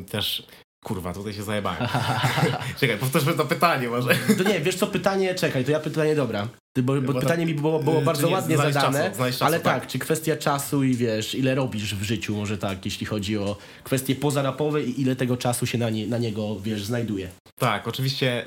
też 0.10 0.48
Kurwa, 0.86 1.13
tutaj 1.13 1.34
się 1.34 1.43
zajebałem. 1.43 1.88
Czekaj, 2.80 2.98
powtórzmy 2.98 3.34
to 3.34 3.45
pytanie 3.45 3.89
może. 3.89 4.15
To 4.38 4.43
nie, 4.43 4.60
wiesz 4.60 4.76
co, 4.76 4.88
pytanie, 4.88 5.36
czekaj, 5.36 5.65
to 5.65 5.71
ja 5.71 5.80
pytanie, 5.80 6.15
dobra. 6.15 6.48
Bo, 6.83 7.01
bo 7.01 7.13
Bo 7.13 7.19
pytanie 7.19 7.45
mi 7.45 7.53
było, 7.53 7.79
było 7.79 8.01
y, 8.01 8.03
bardzo 8.03 8.21
to 8.21 8.27
nie 8.27 8.33
ładnie 8.33 8.57
zadane, 8.57 9.09
czasu, 9.09 9.23
czasu, 9.23 9.45
ale 9.45 9.59
tak. 9.59 9.81
tak, 9.81 9.88
czy 9.88 9.99
kwestia 9.99 10.38
czasu 10.38 10.83
i 10.83 10.93
wiesz, 10.93 11.35
ile 11.35 11.55
robisz 11.55 11.95
w 11.95 12.03
życiu, 12.03 12.35
może 12.35 12.57
tak, 12.57 12.85
jeśli 12.85 13.05
chodzi 13.05 13.38
o 13.38 13.57
kwestie 13.83 14.15
pozarapowe 14.15 14.83
i 14.83 15.01
ile 15.01 15.15
tego 15.15 15.38
czasu 15.38 15.65
się 15.65 15.77
na, 15.77 15.89
nie, 15.89 16.07
na 16.07 16.17
niego, 16.17 16.59
wiesz, 16.59 16.83
znajduje. 16.83 17.29
Tak, 17.59 17.88
oczywiście 17.88 18.45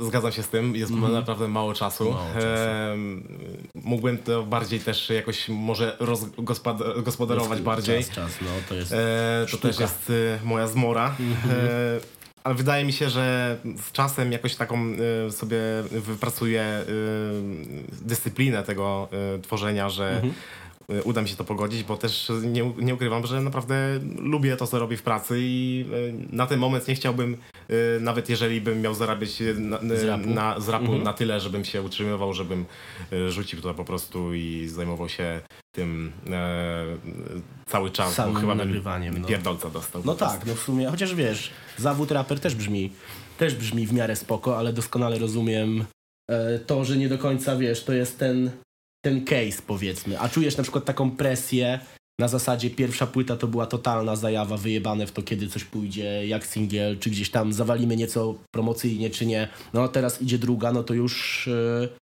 y, 0.00 0.06
zgadzam 0.06 0.32
się 0.32 0.42
z 0.42 0.48
tym. 0.48 0.76
Jest 0.76 0.92
naprawdę 0.92 1.48
mało 1.48 1.74
czasu. 1.74 2.04
Mało 2.04 2.34
czasu. 2.34 2.46
Em, 2.46 3.38
mógłbym 3.74 4.18
to 4.18 4.42
bardziej 4.42 4.80
też 4.80 5.10
jakoś 5.10 5.48
może 5.48 5.96
rozgospodarować 6.00 7.04
gospodarować 7.04 7.60
bardziej. 7.60 8.04
Czas, 8.04 8.14
czas, 8.14 8.32
no 8.42 8.48
to 8.68 8.74
jest... 8.74 8.92
E, 8.92 9.46
to 9.50 9.56
też 9.56 9.80
jest 9.80 10.10
y, 10.10 10.38
moja 10.44 10.66
zmora. 10.66 11.16
E, 11.50 12.19
ale 12.44 12.54
wydaje 12.54 12.84
mi 12.84 12.92
się, 12.92 13.10
że 13.10 13.56
z 13.88 13.92
czasem 13.92 14.32
jakoś 14.32 14.56
taką 14.56 14.92
y, 15.28 15.32
sobie 15.32 15.58
wypracuję 15.90 16.84
y, 16.88 18.04
dyscyplinę 18.04 18.62
tego 18.62 19.08
y, 19.36 19.42
tworzenia, 19.42 19.88
że 19.88 20.22
y, 20.24 20.30
uda 21.04 21.22
mi 21.22 21.28
się 21.28 21.36
to 21.36 21.44
pogodzić, 21.44 21.82
bo 21.84 21.96
też 21.96 22.32
nie, 22.42 22.72
nie 22.78 22.94
ukrywam, 22.94 23.26
że 23.26 23.40
naprawdę 23.40 23.74
lubię 24.18 24.56
to, 24.56 24.66
co 24.66 24.78
robię 24.78 24.96
w 24.96 25.02
pracy 25.02 25.36
i 25.40 25.84
y, 26.30 26.36
na 26.36 26.46
ten 26.46 26.58
moment 26.60 26.88
nie 26.88 26.94
chciałbym, 26.94 27.36
y, 27.70 27.98
nawet 28.00 28.28
jeżeli 28.28 28.60
bym 28.60 28.80
miał 28.80 28.94
zarabiać 28.94 29.40
y, 29.42 29.54
na, 29.54 29.78
Z 29.96 30.04
rapu. 30.04 30.26
na, 30.30 30.60
z 30.60 30.68
rapu 30.68 30.84
Mhm. 30.84 31.02
na 31.02 31.12
tyle, 31.12 31.40
żebym 31.40 31.64
się 31.64 31.82
utrzymywał, 31.82 32.34
żebym 32.34 32.64
y, 33.12 33.30
rzucił 33.30 33.60
to 33.60 33.74
po 33.74 33.84
prostu 33.84 34.34
i 34.34 34.68
zajmował 34.68 35.08
się 35.08 35.40
tym 35.76 36.12
e, 36.30 36.84
cały 37.66 37.90
czas, 37.90 38.14
Samym 38.14 38.34
bo 38.34 38.40
chyba 38.40 38.54
nagrywaniem, 38.54 39.18
no. 39.20 39.28
pierdolca 39.28 39.70
dostał. 39.70 40.02
No 40.04 40.14
tak, 40.14 40.46
no 40.46 40.54
w 40.54 40.58
sumie, 40.60 40.86
chociaż 40.86 41.14
wiesz, 41.14 41.50
zawód 41.78 42.10
raper 42.10 42.40
też 42.40 42.54
brzmi, 42.54 42.92
też 43.38 43.54
brzmi 43.54 43.86
w 43.86 43.92
miarę 43.92 44.16
spoko, 44.16 44.58
ale 44.58 44.72
doskonale 44.72 45.18
rozumiem 45.18 45.84
e, 46.30 46.58
to, 46.58 46.84
że 46.84 46.96
nie 46.96 47.08
do 47.08 47.18
końca, 47.18 47.56
wiesz, 47.56 47.84
to 47.84 47.92
jest 47.92 48.18
ten, 48.18 48.50
ten 49.04 49.24
case, 49.24 49.62
powiedzmy. 49.66 50.20
A 50.20 50.28
czujesz 50.28 50.56
na 50.56 50.62
przykład 50.62 50.84
taką 50.84 51.10
presję 51.10 51.80
na 52.18 52.28
zasadzie 52.28 52.70
pierwsza 52.70 53.06
płyta 53.06 53.36
to 53.36 53.46
była 53.46 53.66
totalna 53.66 54.16
zajawa, 54.16 54.56
wyjebane 54.56 55.06
w 55.06 55.12
to, 55.12 55.22
kiedy 55.22 55.48
coś 55.48 55.64
pójdzie, 55.64 56.26
jak 56.26 56.46
singiel, 56.46 56.98
czy 56.98 57.10
gdzieś 57.10 57.30
tam 57.30 57.52
zawalimy 57.52 57.96
nieco 57.96 58.34
promocyjnie, 58.50 59.10
czy 59.10 59.26
nie. 59.26 59.48
No 59.72 59.88
teraz 59.88 60.22
idzie 60.22 60.38
druga, 60.38 60.72
no 60.72 60.82
to 60.82 60.94
już 60.94 61.48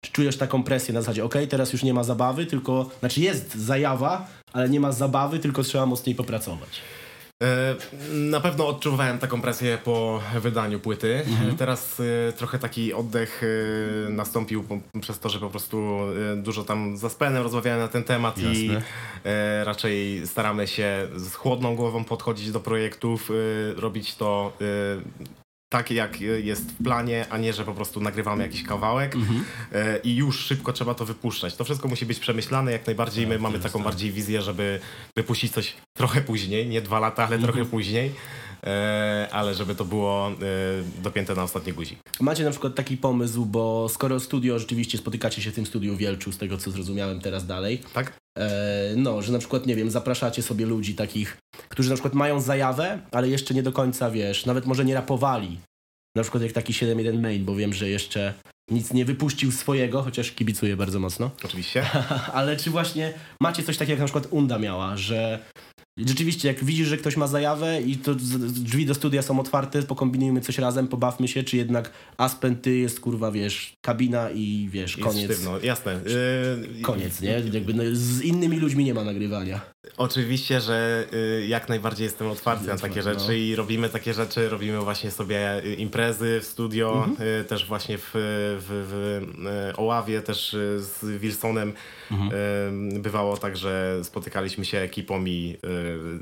czy 0.04 0.12
czujesz 0.12 0.36
taką 0.36 0.62
presję 0.62 0.94
na 0.94 1.00
zasadzie, 1.00 1.24
okej, 1.24 1.48
teraz 1.48 1.72
już 1.72 1.82
nie 1.82 1.94
ma 1.94 2.04
zabawy, 2.04 2.46
tylko, 2.46 2.90
znaczy 3.00 3.20
jest 3.20 3.54
zajawa, 3.54 4.28
ale 4.52 4.68
nie 4.68 4.80
ma 4.80 4.92
zabawy, 4.92 5.38
tylko 5.38 5.62
trzeba 5.62 5.86
mocniej 5.86 6.14
popracować. 6.14 6.80
E, 7.42 7.74
Na 8.12 8.40
pewno 8.40 8.66
odczuwałem 8.68 9.18
taką 9.18 9.40
presję 9.42 9.78
po 9.84 10.20
wydaniu 10.40 10.80
płyty. 10.80 11.14
Mhm. 11.26 11.56
Teraz 11.56 12.00
e, 12.28 12.32
trochę 12.32 12.58
taki 12.58 12.92
oddech 12.94 13.42
e, 14.06 14.10
nastąpił 14.10 14.62
po, 14.62 14.78
przez 15.00 15.18
to, 15.18 15.28
że 15.28 15.38
po 15.38 15.50
prostu 15.50 15.98
dużo 16.36 16.64
tam 16.64 16.96
z 16.96 17.04
Aspenem 17.04 17.42
rozmawiałem 17.42 17.80
na 17.80 17.88
ten 17.88 18.04
temat 18.04 18.38
i 18.38 18.66
Jasne. 18.66 18.82
e, 19.24 19.64
raczej 19.64 20.26
staramy 20.26 20.66
się 20.66 21.08
z 21.16 21.34
chłodną 21.34 21.76
głową 21.76 22.04
podchodzić 22.04 22.50
do 22.52 22.60
projektów, 22.60 23.30
robić 23.76 24.14
to 24.14 24.52
tak 25.72 25.90
jak 25.90 26.20
jest 26.20 26.72
w 26.72 26.82
planie, 26.84 27.26
a 27.30 27.38
nie, 27.38 27.52
że 27.52 27.64
po 27.64 27.74
prostu 27.74 28.00
nagrywamy 28.00 28.42
jakiś 28.42 28.62
kawałek 28.62 29.14
Mhm. 29.14 29.44
e, 29.72 29.98
i 29.98 30.16
już 30.16 30.38
szybko 30.40 30.72
trzeba 30.72 30.94
to 30.94 31.04
wypuszczać. 31.04 31.56
To 31.56 31.64
wszystko 31.64 31.88
musi 31.88 32.06
być 32.06 32.18
przemyślane 32.18 32.72
jak 32.72 32.86
najbardziej. 32.86 33.26
My 33.26 33.34
Tak, 33.34 33.42
mamy 33.42 33.58
taką 33.58 33.78
tak. 33.78 33.84
bardziej 33.84 34.12
wizję, 34.12 34.42
żeby 34.42 34.80
wypuścić 35.16 35.52
coś 35.52 35.74
trochę 35.96 36.20
później, 36.20 36.66
nie 36.66 36.80
dwa 36.82 36.98
lata, 37.00 37.26
ale 37.26 37.36
Mhm. 37.36 37.52
trochę 37.52 37.70
później, 37.70 38.12
ale 39.32 39.54
żeby 39.54 39.74
to 39.74 39.84
było 39.84 40.28
e, 40.28 40.34
dopięte 41.02 41.34
na 41.34 41.42
ostatni 41.42 41.72
guzik. 41.72 41.98
Macie 42.20 42.44
na 42.44 42.50
przykład 42.50 42.74
taki 42.74 42.96
pomysł, 42.96 43.46
bo 43.46 43.88
skoro 43.88 44.20
studio, 44.20 44.58
rzeczywiście 44.58 44.98
spotykacie 44.98 45.42
się 45.42 45.50
w 45.50 45.54
tym 45.54 45.66
studiu 45.66 45.96
Wielczu, 45.96 46.32
z 46.32 46.38
tego 46.38 46.58
co 46.58 46.70
zrozumiałem 46.70 47.20
teraz 47.20 47.46
dalej, 47.46 47.80
Tak? 47.94 48.12
e, 48.38 48.50
no, 48.96 49.22
że 49.22 49.32
na 49.32 49.38
przykład, 49.38 49.66
nie 49.66 49.76
wiem, 49.76 49.90
zapraszacie 49.90 50.42
sobie 50.42 50.66
ludzi 50.66 50.94
takich, 50.94 51.36
którzy 51.68 51.88
na 51.90 51.94
przykład 51.94 52.14
mają 52.14 52.40
zajawę, 52.40 52.98
ale 53.12 53.28
jeszcze 53.28 53.54
nie 53.54 53.62
do 53.62 53.72
końca, 53.72 54.10
wiesz, 54.10 54.46
nawet 54.46 54.66
może 54.66 54.84
nie 54.84 54.94
rapowali. 54.94 55.58
Na 56.16 56.22
przykład 56.22 56.42
jak 56.42 56.52
taki 56.52 56.72
7.1 56.72 57.20
Main, 57.20 57.44
bo 57.44 57.54
wiem, 57.54 57.72
że 57.74 57.88
jeszcze 57.88 58.34
nic 58.70 58.92
nie 58.92 59.04
wypuścił 59.04 59.52
swojego, 59.52 60.02
chociaż 60.02 60.32
kibicuję 60.32 60.76
bardzo 60.76 61.00
mocno. 61.00 61.30
Oczywiście. 61.44 61.86
Ale 62.32 62.56
czy 62.56 62.70
właśnie 62.70 63.12
macie 63.40 63.62
coś 63.62 63.76
takiego, 63.76 63.92
jak 63.92 64.00
na 64.00 64.06
przykład 64.06 64.26
Unda 64.30 64.58
miała, 64.58 64.96
że 64.96 65.38
rzeczywiście 65.98 66.48
jak 66.48 66.64
widzisz, 66.64 66.88
że 66.88 66.96
ktoś 66.96 67.16
ma 67.16 67.26
zajawę 67.26 67.82
i 67.82 67.96
to 67.96 68.14
drzwi 68.14 68.86
do 68.86 68.94
studia 68.94 69.22
są 69.22 69.40
otwarte, 69.40 69.82
pokombinujmy 69.82 70.40
coś 70.40 70.58
razem, 70.58 70.88
pobawmy 70.88 71.28
się, 71.28 71.42
czy 71.44 71.56
jednak 71.56 71.92
Aspen, 72.16 72.56
ty 72.56 72.76
jest 72.76 73.00
kurwa, 73.00 73.32
wiesz, 73.32 73.74
kabina 73.80 74.30
i 74.30 74.68
wiesz, 74.72 74.96
Jest 74.96 75.08
koniec. 75.08 75.24
sztywno, 75.24 75.60
jasne. 75.60 76.00
Koniec, 76.82 77.20
nie? 77.20 77.42
Jakby 77.52 77.74
no, 77.74 77.82
z 77.92 78.22
innymi 78.22 78.58
ludźmi 78.58 78.84
nie 78.84 78.94
ma 78.94 79.04
nagrywania. 79.04 79.60
Oczywiście, 79.96 80.60
że 80.60 81.06
y, 81.12 81.46
jak 81.46 81.68
najbardziej 81.68 82.04
jestem 82.04 82.26
otwarty 82.28 82.66
na 82.66 82.76
takie 82.78 83.02
rzeczy 83.02 83.24
no. 83.26 83.32
i 83.32 83.54
robimy 83.56 83.88
takie 83.88 84.14
rzeczy, 84.14 84.48
robimy 84.48 84.78
właśnie 84.80 85.10
sobie 85.10 85.64
y, 85.64 85.74
imprezy 85.74 86.40
w 86.42 86.44
studio, 86.44 87.04
Mhm. 87.08 87.28
y, 87.40 87.44
też 87.44 87.66
właśnie 87.66 87.98
w, 87.98 88.10
w, 88.12 88.66
w 88.68 89.78
Oławie, 89.78 90.22
też 90.22 90.56
z 90.78 91.04
Wilsonem 91.20 91.72
Mhm. 92.10 93.02
bywało 93.02 93.36
tak, 93.36 93.56
że 93.56 94.00
spotykaliśmy 94.02 94.64
się 94.64 94.78
ekipą 94.78 95.24
i 95.24 95.56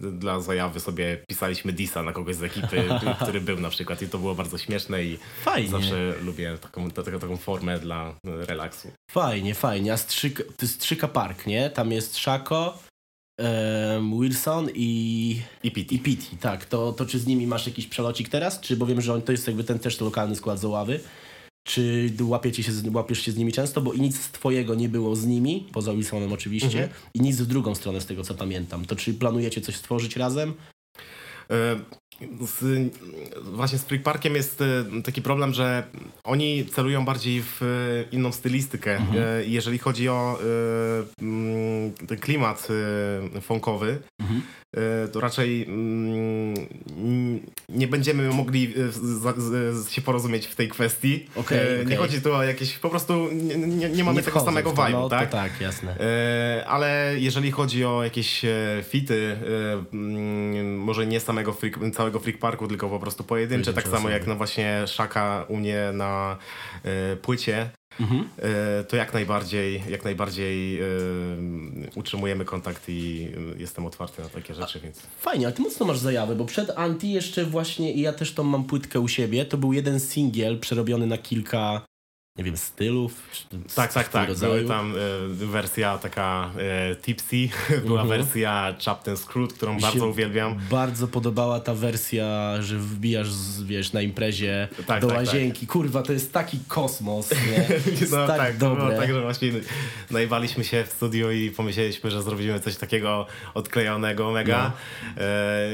dla 0.00 0.40
zajawy 0.40 0.80
sobie 0.80 1.18
pisaliśmy 1.28 1.72
disa 1.72 2.02
na 2.02 2.12
kogoś 2.12 2.36
z 2.36 2.42
ekipy, 2.42 2.84
który 3.22 3.40
był 3.40 3.60
na 3.60 3.70
przykład 3.70 4.02
i 4.02 4.08
to 4.08 4.18
było 4.18 4.34
bardzo 4.34 4.58
śmieszne 4.58 5.04
i 5.04 5.18
Fajnie, 5.42 5.68
zawsze 5.68 6.12
lubię 6.22 6.58
taką, 6.60 6.90
taką, 6.90 7.18
taką 7.18 7.36
formę 7.36 7.78
dla 7.78 8.14
relaksu. 8.24 8.90
fajnie, 9.10 9.54
fajnie. 9.54 9.92
A 9.92 9.96
Strzyka, 9.96 10.42
Strzyka 10.64 11.08
Park, 11.08 11.46
nie? 11.46 11.70
Tam 11.70 11.92
jest 11.92 12.18
Szako, 12.18 12.78
em, 13.40 14.20
Wilson 14.20 14.68
i... 14.74 15.40
I 15.62 15.70
pity. 15.70 15.94
I 15.94 15.98
Pity, 15.98 16.36
tak. 16.40 16.64
To, 16.64 16.92
to 16.92 17.06
czy 17.06 17.18
z 17.18 17.26
nimi 17.26 17.46
masz 17.46 17.66
jakiś 17.66 17.86
przelocik 17.86 18.28
teraz? 18.28 18.60
Czy 18.60 18.76
bo 18.76 18.86
wiem, 18.86 19.00
że 19.00 19.14
on, 19.14 19.22
to 19.22 19.32
jest 19.32 19.46
jakby 19.46 19.64
ten 19.64 19.78
też 19.78 20.00
lokalny 20.00 20.36
skład 20.36 20.58
z 20.58 20.64
Oławy. 20.64 21.00
Czy 21.66 22.12
łapiecie 22.20 22.62
się, 22.62 22.72
łapiesz 22.92 23.20
się 23.20 23.32
z 23.32 23.36
nimi 23.36 23.52
często? 23.52 23.80
Bo 23.80 23.92
i 23.92 24.00
nic 24.00 24.20
z 24.20 24.30
twojego 24.30 24.74
nie 24.74 24.88
było 24.88 25.16
z 25.16 25.26
nimi, 25.26 25.66
poza 25.72 25.92
Wilsonem 25.94 26.32
oczywiście, 26.32 26.82
Mhm. 26.82 26.88
i 27.14 27.20
nic 27.20 27.36
w 27.36 27.46
drugą 27.46 27.74
stronę 27.74 28.00
z 28.00 28.06
tego, 28.06 28.24
co 28.24 28.34
pamiętam. 28.34 28.84
To 28.84 28.96
czy 28.96 29.14
planujecie 29.14 29.60
coś 29.60 29.76
stworzyć 29.76 30.16
razem? 30.16 30.54
Z, 32.40 32.64
właśnie 33.42 33.78
z 33.78 33.82
Freak 33.84 34.02
Parkiem 34.02 34.34
jest 34.34 34.60
e, 34.60 34.84
taki 35.04 35.22
problem, 35.22 35.54
że 35.54 35.82
oni 36.24 36.66
celują 36.66 37.04
bardziej 37.04 37.42
w 37.42 37.62
e, 37.62 37.66
inną 38.16 38.32
stylistykę. 38.32 38.96
Mhm. 38.96 39.18
E, 39.24 39.44
Jeżeli 39.44 39.78
chodzi 39.78 40.08
o 40.08 40.38
e, 40.40 41.22
mm, 41.22 41.92
ten 41.92 42.18
klimat 42.18 42.68
funkowy, 43.40 43.98
Mhm. 44.20 44.42
E, 44.76 45.08
to 45.08 45.20
raczej 45.20 45.64
mm, 45.64 46.54
nie 47.68 47.88
będziemy 47.88 48.28
mogli 48.28 48.74
e, 49.88 49.90
się 49.90 50.02
porozumieć 50.02 50.46
w 50.46 50.54
tej 50.54 50.68
kwestii. 50.68 51.26
Okej, 51.36 51.80
E, 51.80 51.84
Nie 51.84 51.96
chodzi 51.96 52.22
tu 52.22 52.34
o 52.34 52.42
jakieś, 52.42 52.78
po 52.78 52.90
prostu 52.90 53.28
nie, 53.32 53.56
nie, 53.56 53.88
nie 53.88 54.04
mamy 54.04 54.16
Nie 54.16 54.22
tego 54.22 54.40
samego 54.40 54.70
vibe'u, 54.70 54.92
no, 54.92 55.08
tak? 55.08 55.30
To 55.30 55.36
tak, 55.36 55.60
jasne. 55.60 55.96
Ale 56.66 57.14
jeżeli 57.18 57.50
chodzi 57.50 57.84
o 57.84 58.04
jakieś 58.04 58.42
fity, 58.82 59.36
mm, 59.92 60.78
może 60.78 61.06
nie 61.06 61.20
samego 61.20 61.52
freak, 61.52 61.78
całego 61.94 62.20
Freak 62.20 62.38
Parku, 62.38 62.68
tylko 62.68 62.88
po 62.88 62.98
prostu 63.00 63.24
pojedyncze, 63.24 63.64
Pojedyncze 63.64 63.90
tak 63.90 63.98
samo 64.00 64.08
jak 64.08 64.26
no 64.26 64.36
właśnie 64.36 64.82
Szaka 64.86 65.44
u 65.48 65.56
mnie 65.56 65.90
na 65.92 66.36
płycie, 67.22 67.70
Mhm. 68.00 68.28
e, 68.38 68.84
to 68.84 68.96
jak 68.96 69.14
najbardziej, 69.14 69.82
jak 69.88 70.04
najbardziej 70.04 70.80
e, 70.80 70.86
utrzymujemy 71.94 72.44
kontakt 72.44 72.88
i 72.88 73.28
e, 73.56 73.60
jestem 73.60 73.86
otwarty 73.86 74.22
na 74.22 74.28
takie 74.28 74.54
rzeczy, 74.54 74.80
więc 74.80 75.00
Fajnie, 75.18 75.46
ale 75.46 75.54
ty 75.54 75.62
mocno 75.62 75.86
masz 75.86 75.98
zajawę, 75.98 76.36
bo 76.36 76.44
przed 76.44 76.70
Anti 76.70 77.12
jeszcze 77.12 77.44
właśnie, 77.44 77.92
i 77.92 78.00
ja 78.00 78.12
też 78.12 78.34
tą 78.34 78.42
mam 78.42 78.64
płytkę 78.64 79.00
u 79.00 79.08
siebie, 79.08 79.44
to 79.44 79.58
był 79.58 79.72
jeden 79.72 80.00
singiel 80.00 80.58
przerobiony 80.58 81.06
na 81.06 81.18
kilka 81.18 81.89
nie 82.38 82.44
wiem, 82.44 82.56
stylów? 82.56 83.22
Tak, 83.74 83.92
tak, 83.92 84.08
tak. 84.08 84.38
Były 84.38 84.64
tam 84.64 84.94
y, 85.42 85.46
wersja 85.46 85.98
taka 85.98 86.50
y, 86.92 86.96
tipsy, 86.96 87.48
była 87.86 88.02
mhm. 88.02 88.08
wersja 88.08 88.74
Chapten 88.84 89.16
Screwed, 89.16 89.52
którą 89.52 89.74
Mi 89.74 89.80
bardzo 89.80 90.08
uwielbiam. 90.08 90.58
Bardzo 90.70 91.08
podobała 91.08 91.60
ta 91.60 91.74
wersja, 91.74 92.56
że 92.62 92.78
wbijasz, 92.78 93.28
wiesz, 93.64 93.92
na 93.92 94.02
imprezie 94.02 94.68
tak, 94.86 95.02
do 95.02 95.08
tak, 95.08 95.16
łazienki. 95.16 95.60
Tak. 95.60 95.72
Kurwa, 95.72 96.02
to 96.02 96.12
jest 96.12 96.32
taki 96.32 96.58
kosmos, 96.68 97.30
nie? 97.30 97.78
no 98.10 98.26
tak, 98.26 98.38
tak 98.38 98.56
dobre. 98.56 98.96
tak, 98.96 99.12
że 99.12 99.22
właśnie 99.22 99.50
najwaliśmy 100.10 100.64
się 100.64 100.84
w 100.84 100.92
studiu 100.92 101.30
i 101.30 101.50
pomyśleliśmy, 101.50 102.10
że 102.10 102.22
zrobimy 102.22 102.60
coś 102.60 102.76
takiego 102.76 103.26
odklejonego 103.54 104.30
mega 104.30 104.72
no. 105.16 105.22
y, 105.22 105.26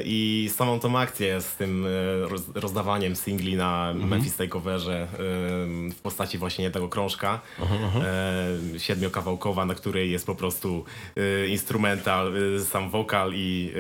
i 0.05 0.51
samą 0.57 0.81
tą 0.81 0.99
akcję 0.99 1.41
z 1.41 1.57
tym 1.57 1.87
roz, 2.23 2.43
rozdawaniem 2.55 3.17
singli 3.17 3.57
na 3.57 3.91
mhm. 3.91 4.11
Memphis 4.11 4.37
Takeoverze 4.37 5.09
w 5.97 6.01
postaci 6.03 6.39
właśnie 6.47 6.67
właśnie 6.67 6.71
tego 6.71 6.89
krążka 6.89 7.41
aha. 7.63 8.01
E, 8.75 8.79
siedmiokawałkowa, 8.79 9.65
na 9.67 9.75
której 9.75 10.11
jest 10.11 10.27
po 10.27 10.35
prostu 10.35 10.85
e, 11.17 11.47
instrumental, 11.47 12.35
e, 12.57 12.61
sam 12.61 12.91
wokal 12.91 13.33
i 13.35 13.73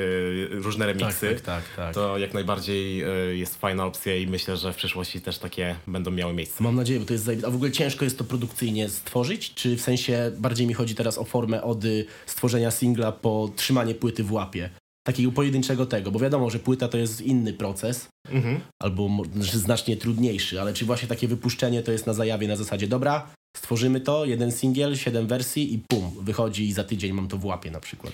e, 0.53 0.63
różne 0.63 0.87
remiksy. 0.87 1.29
Tak, 1.29 1.41
tak, 1.41 1.65
tak, 1.65 1.77
tak, 1.77 1.95
To 1.95 2.19
jak 2.19 2.35
najbardziej 2.35 3.03
e, 3.03 3.07
jest 3.37 3.61
fajna 3.61 3.87
opcja 3.87 4.17
i 4.17 4.27
myślę, 4.27 4.57
że 4.57 4.73
w 4.73 4.77
przyszłości 4.77 5.21
też 5.21 5.39
takie 5.39 5.77
będą 5.87 6.11
miały 6.11 6.33
miejsce. 6.33 6.65
Mam 6.65 6.77
nadzieję, 6.77 7.01
bo 7.01 7.07
to 7.07 7.13
jest 7.13 7.25
zajebiste. 7.25 7.49
A 7.49 7.51
w 7.51 7.55
ogóle 7.55 7.73
ciężko 7.73 8.05
jest 8.05 8.19
to 8.19 8.25
produkcyjnie 8.25 8.89
stworzyć? 8.89 9.55
Czy 9.55 9.77
w 9.77 9.81
sensie 9.81 10.33
bardziej 10.39 10.67
mi 10.67 10.75
chodzi 10.75 10.95
teraz 10.95 11.19
o 11.19 11.25
formę 11.25 11.63
od 11.63 11.85
stworzenia 12.27 12.71
singla 12.71 13.13
po 13.13 13.51
trzymanie 13.57 13.95
płyty 13.95 14.25
w 14.25 14.33
łapie? 14.33 14.71
Takiego 15.07 15.33
pojedynczego 15.33 15.87
tego, 15.87 16.11
bo 16.11 16.19
wiadomo, 16.19 16.51
że 16.51 16.59
płyta 16.59 16.89
to 16.89 16.99
jest 16.99 17.21
inny 17.21 17.53
proces, 17.53 18.09
mhm. 18.29 18.61
albo 18.83 19.11
znacznie 19.41 19.97
trudniejszy, 19.97 20.61
ale 20.61 20.75
czy 20.75 20.85
właśnie 20.85 21.09
takie 21.09 21.29
wypuszczenie 21.29 21.83
to 21.83 21.93
jest 21.93 22.07
na 22.07 22.13
zajawie 22.13 22.49
na 22.49 22.57
zasadzie, 22.57 22.87
dobra, 22.87 23.27
stworzymy 23.57 24.01
to, 24.01 24.25
jeden 24.25 24.53
singiel, 24.53 24.97
siedem 24.97 25.27
wersji 25.27 25.75
i 25.75 25.79
pum, 25.79 26.11
wychodzi 26.21 26.69
i 26.69 26.73
za 26.73 26.85
tydzień 26.85 27.13
mam 27.13 27.29
to 27.29 27.39
w 27.39 27.45
łapie 27.45 27.71
na 27.71 27.81
przykład. 27.81 28.13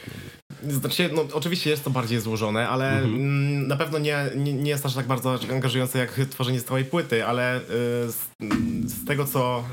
Znaczy, 0.68 1.10
no, 1.14 1.24
oczywiście 1.32 1.70
jest 1.70 1.84
to 1.84 1.90
bardziej 1.90 2.20
złożone, 2.20 2.68
ale 2.68 2.92
mhm. 2.92 3.14
Mm, 3.14 3.68
na 3.68 3.76
pewno 3.76 3.98
nie, 3.98 4.30
nie, 4.36 4.52
nie, 4.52 4.70
jest 4.70 4.86
aż 4.86 4.94
tak 4.94 5.06
bardzo 5.06 5.38
angażujące 5.50 5.98
jak 5.98 6.20
tworzenie 6.30 6.60
całej 6.60 6.84
płyty, 6.84 7.26
ale 7.26 7.58
y, 7.58 7.62
z, 8.12 8.28
z, 8.84 9.04
tego 9.06 9.24
co 9.24 9.64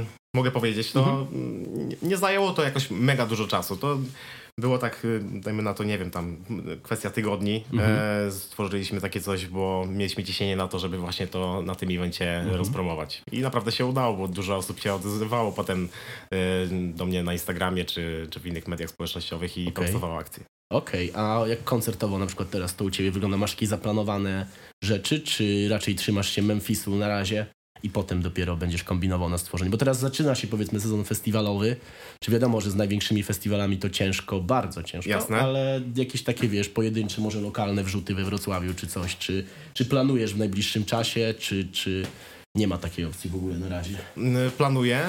y, 0.00 0.36
mogę 0.36 0.50
powiedzieć, 0.50 0.92
to 0.92 1.00
mhm. 1.00 1.88
nie 2.02 2.16
zajęło 2.16 2.52
to 2.52 2.62
jakoś 2.62 2.90
mega 2.90 3.26
dużo 3.26 3.46
czasu. 3.46 3.76
To 3.76 3.98
było 4.58 4.78
tak, 4.78 5.04
y, 5.04 5.20
dajmy 5.22 5.62
na 5.62 5.74
to, 5.74 5.84
nie 5.84 5.98
wiem, 5.98 6.10
tam 6.10 6.36
kwestia 6.82 7.10
tygodni. 7.10 7.64
Mhm. 7.72 7.98
E, 8.28 8.30
stworzyliśmy 8.30 9.00
takie 9.00 9.20
coś, 9.20 9.46
bo 9.46 9.86
mieliśmy 9.88 10.24
ciśnienie 10.24 10.56
na 10.56 10.68
to, 10.68 10.78
żeby 10.78 10.98
właśnie 10.98 11.26
to 11.26 11.62
na 11.62 11.74
tym 11.74 11.88
evencie 11.90 12.36
mhm. 12.36 12.56
rozpromować. 12.56 13.22
I 13.32 13.40
naprawdę 13.40 13.72
się 13.72 13.86
udało, 13.86 14.16
bo 14.16 14.28
dużo 14.28 14.56
osób 14.56 14.80
się 14.80 14.94
odzywało 14.94 15.52
potem 15.52 15.88
e, 16.30 16.36
do 16.92 17.06
mnie 17.06 17.22
na 17.22 17.32
Instagramie 17.32 17.84
czy, 17.84 18.26
czy 18.30 18.40
w 18.40 18.46
innych 18.46 18.68
mediach 18.68 18.90
społecznościowych 18.90 19.58
i 19.58 19.68
okay. 19.68 19.84
powstawało 19.84 20.18
akcje. 20.18 20.44
Okej, 20.72 21.10
okay. 21.10 21.22
a 21.22 21.48
jak 21.48 21.64
koncertowo 21.64 22.18
na 22.18 22.26
przykład 22.26 22.50
teraz 22.50 22.76
to 22.76 22.84
u 22.84 22.90
Ciebie 22.90 23.10
wygląda? 23.10 23.36
Masz 23.36 23.50
jakieś 23.50 23.68
zaplanowane 23.68 24.46
rzeczy, 24.84 25.20
czy 25.20 25.68
raczej 25.68 25.94
trzymasz 25.94 26.30
się 26.30 26.42
Memphisu 26.42 26.96
na 26.96 27.08
razie? 27.08 27.46
I 27.82 27.90
potem 27.90 28.22
dopiero 28.22 28.56
będziesz 28.56 28.84
kombinował 28.84 29.30
na 29.30 29.38
stworzenie. 29.38 29.70
Bo 29.70 29.76
teraz 29.76 29.98
zaczyna 30.00 30.34
się 30.34 30.46
powiedzmy 30.46 30.80
sezon 30.80 31.04
festiwalowy. 31.04 31.76
Czy 32.20 32.30
wiadomo, 32.30 32.60
że 32.60 32.70
z 32.70 32.74
największymi 32.74 33.22
festiwalami 33.22 33.78
to 33.78 33.90
ciężko, 33.90 34.40
bardzo 34.40 34.82
ciężko, 34.82 35.10
Jasne. 35.10 35.40
ale 35.40 35.80
jakieś 35.96 36.22
takie, 36.22 36.48
wiesz, 36.48 36.68
pojedyncze, 36.68 37.20
może 37.20 37.40
lokalne 37.40 37.84
wrzuty 37.84 38.14
we 38.14 38.24
Wrocławiu 38.24 38.74
czy 38.74 38.86
coś. 38.86 39.16
Czy, 39.16 39.44
czy 39.74 39.84
planujesz 39.84 40.34
w 40.34 40.38
najbliższym 40.38 40.84
czasie, 40.84 41.34
czy, 41.38 41.68
czy 41.72 42.06
nie 42.54 42.68
ma 42.68 42.78
takiej 42.78 43.04
opcji 43.04 43.30
w 43.30 43.34
ogóle 43.34 43.58
na 43.58 43.68
razie? 43.68 43.98
Planuję. 44.56 45.00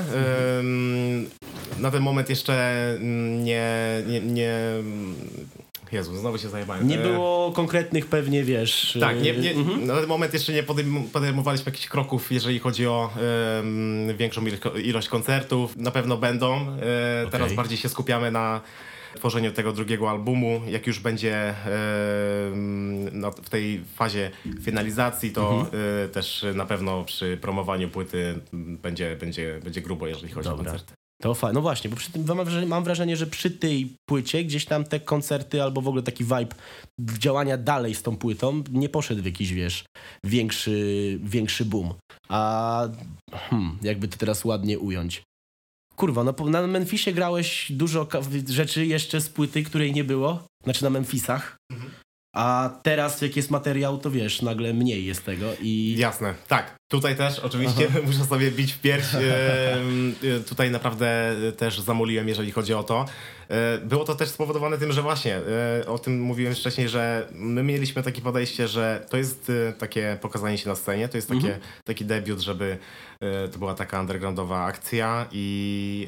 Na 1.79 1.91
ten 1.91 2.03
moment 2.03 2.29
jeszcze 2.29 2.97
nie, 3.43 4.03
nie, 4.07 4.21
nie 4.21 4.51
Jezu, 5.91 6.17
znowu 6.17 6.37
się 6.37 6.49
zajebałem. 6.49 6.87
Nie 6.87 6.99
e, 6.99 7.03
było 7.03 7.51
konkretnych 7.51 8.05
pewnie, 8.05 8.43
wiesz... 8.43 8.97
Tak, 8.99 9.21
nie, 9.21 9.33
nie, 9.33 9.51
mhm. 9.51 9.85
na 9.85 9.95
ten 9.95 10.07
moment 10.07 10.33
jeszcze 10.33 10.53
nie 10.53 10.63
podejmowaliśmy 11.13 11.71
jakichś 11.71 11.87
kroków, 11.87 12.31
jeżeli 12.31 12.59
chodzi 12.59 12.87
o 12.87 13.09
um, 13.55 14.17
większą 14.17 14.41
ilość 14.83 15.09
koncertów. 15.09 15.77
Na 15.77 15.91
pewno 15.91 16.17
będą. 16.17 16.53
E, 16.55 16.65
okay. 17.21 17.31
Teraz 17.31 17.53
bardziej 17.53 17.77
się 17.77 17.89
skupiamy 17.89 18.31
na 18.31 18.61
tworzeniu 19.15 19.51
tego 19.51 19.73
drugiego 19.73 20.09
albumu. 20.09 20.61
Jak 20.67 20.87
już 20.87 20.99
będzie 20.99 21.35
e, 21.35 21.55
no, 23.11 23.31
w 23.31 23.49
tej 23.49 23.83
fazie 23.95 24.31
finalizacji, 24.61 25.31
to 25.31 25.51
mhm. 25.51 25.83
e, 26.05 26.09
też 26.09 26.45
na 26.55 26.65
pewno 26.65 27.03
przy 27.03 27.37
promowaniu 27.41 27.89
płyty 27.89 28.39
będzie, 28.53 29.15
będzie, 29.15 29.59
będzie 29.63 29.81
grubo, 29.81 30.07
jeżeli 30.07 30.33
chodzi 30.33 30.49
Dobra. 30.49 30.61
o 30.61 30.65
koncerty. 30.65 31.04
To 31.21 31.33
fajnie. 31.33 31.53
No 31.53 31.61
właśnie, 31.61 31.89
bo 31.89 31.95
przy 31.95 32.11
tym 32.11 32.25
mam 32.27 32.37
wrażenie, 32.37 32.67
mam 32.67 32.83
wrażenie, 32.83 33.17
że 33.17 33.27
przy 33.27 33.51
tej 33.51 33.95
płycie 34.09 34.43
gdzieś 34.43 34.65
tam 34.65 34.83
te 34.83 34.99
koncerty 34.99 35.63
albo 35.63 35.81
w 35.81 35.87
ogóle 35.87 36.03
taki 36.03 36.23
vibe 36.23 36.55
działania 36.99 37.57
dalej 37.57 37.95
z 37.95 38.03
tą 38.03 38.17
płytą 38.17 38.63
nie 38.71 38.89
poszedł 38.89 39.21
w 39.21 39.25
jakiś, 39.25 39.53
wiesz, 39.53 39.85
większy, 40.25 41.19
większy 41.23 41.65
boom. 41.65 41.93
A 42.29 42.81
hmm, 43.33 43.77
jakby 43.81 44.07
to 44.07 44.17
teraz 44.17 44.45
ładnie 44.45 44.79
ująć. 44.79 45.23
Kurwa, 45.95 46.23
no 46.23 46.33
na 46.49 46.67
Memphisie 46.67 47.13
grałeś 47.13 47.71
dużo 47.71 48.07
rzeczy 48.49 48.85
jeszcze 48.85 49.21
z 49.21 49.29
płyty, 49.29 49.63
której 49.63 49.93
nie 49.93 50.03
było. 50.03 50.43
Znaczy 50.63 50.83
na 50.83 50.89
Memphisach. 50.89 51.57
A 52.35 52.69
teraz 52.83 53.21
jak 53.21 53.35
jest 53.35 53.51
materiał, 53.51 53.97
to 53.97 54.11
wiesz, 54.11 54.41
nagle 54.41 54.73
mniej 54.73 55.05
jest 55.05 55.25
tego 55.25 55.45
i... 55.61 55.95
Jasne, 55.97 56.33
tak. 56.47 56.75
Tutaj 56.91 57.15
też 57.15 57.39
oczywiście 57.39 57.87
Aha. 57.89 57.99
muszę 58.07 58.25
sobie 58.25 58.51
bić 58.51 58.73
w 58.73 58.79
pierś. 58.79 59.05
E, 60.23 60.39
tutaj 60.39 60.71
naprawdę 60.71 61.35
też 61.57 61.79
zamuliłem, 61.79 62.27
jeżeli 62.27 62.51
chodzi 62.51 62.73
o 62.73 62.83
to. 62.83 63.05
E, 63.49 63.77
było 63.77 64.05
to 64.05 64.15
też 64.15 64.29
spowodowane 64.29 64.77
tym, 64.77 64.91
że 64.91 65.01
właśnie 65.01 65.37
e, 65.81 65.87
o 65.87 65.99
tym 65.99 66.21
mówiłem 66.21 66.55
wcześniej, 66.55 66.89
że 66.89 67.27
my 67.31 67.63
mieliśmy 67.63 68.03
takie 68.03 68.21
podejście, 68.21 68.67
że 68.67 69.05
to 69.09 69.17
jest 69.17 69.51
takie 69.77 70.17
pokazanie 70.21 70.57
się 70.57 70.69
na 70.69 70.75
scenie, 70.75 71.09
to 71.09 71.17
jest 71.17 71.27
takie, 71.27 71.39
mhm. 71.39 71.59
taki 71.83 72.05
debiut, 72.05 72.39
żeby 72.39 72.77
to 73.51 73.59
była 73.59 73.73
taka 73.73 73.99
undergroundowa 74.01 74.63
akcja 74.65 75.25
i, 75.31 76.07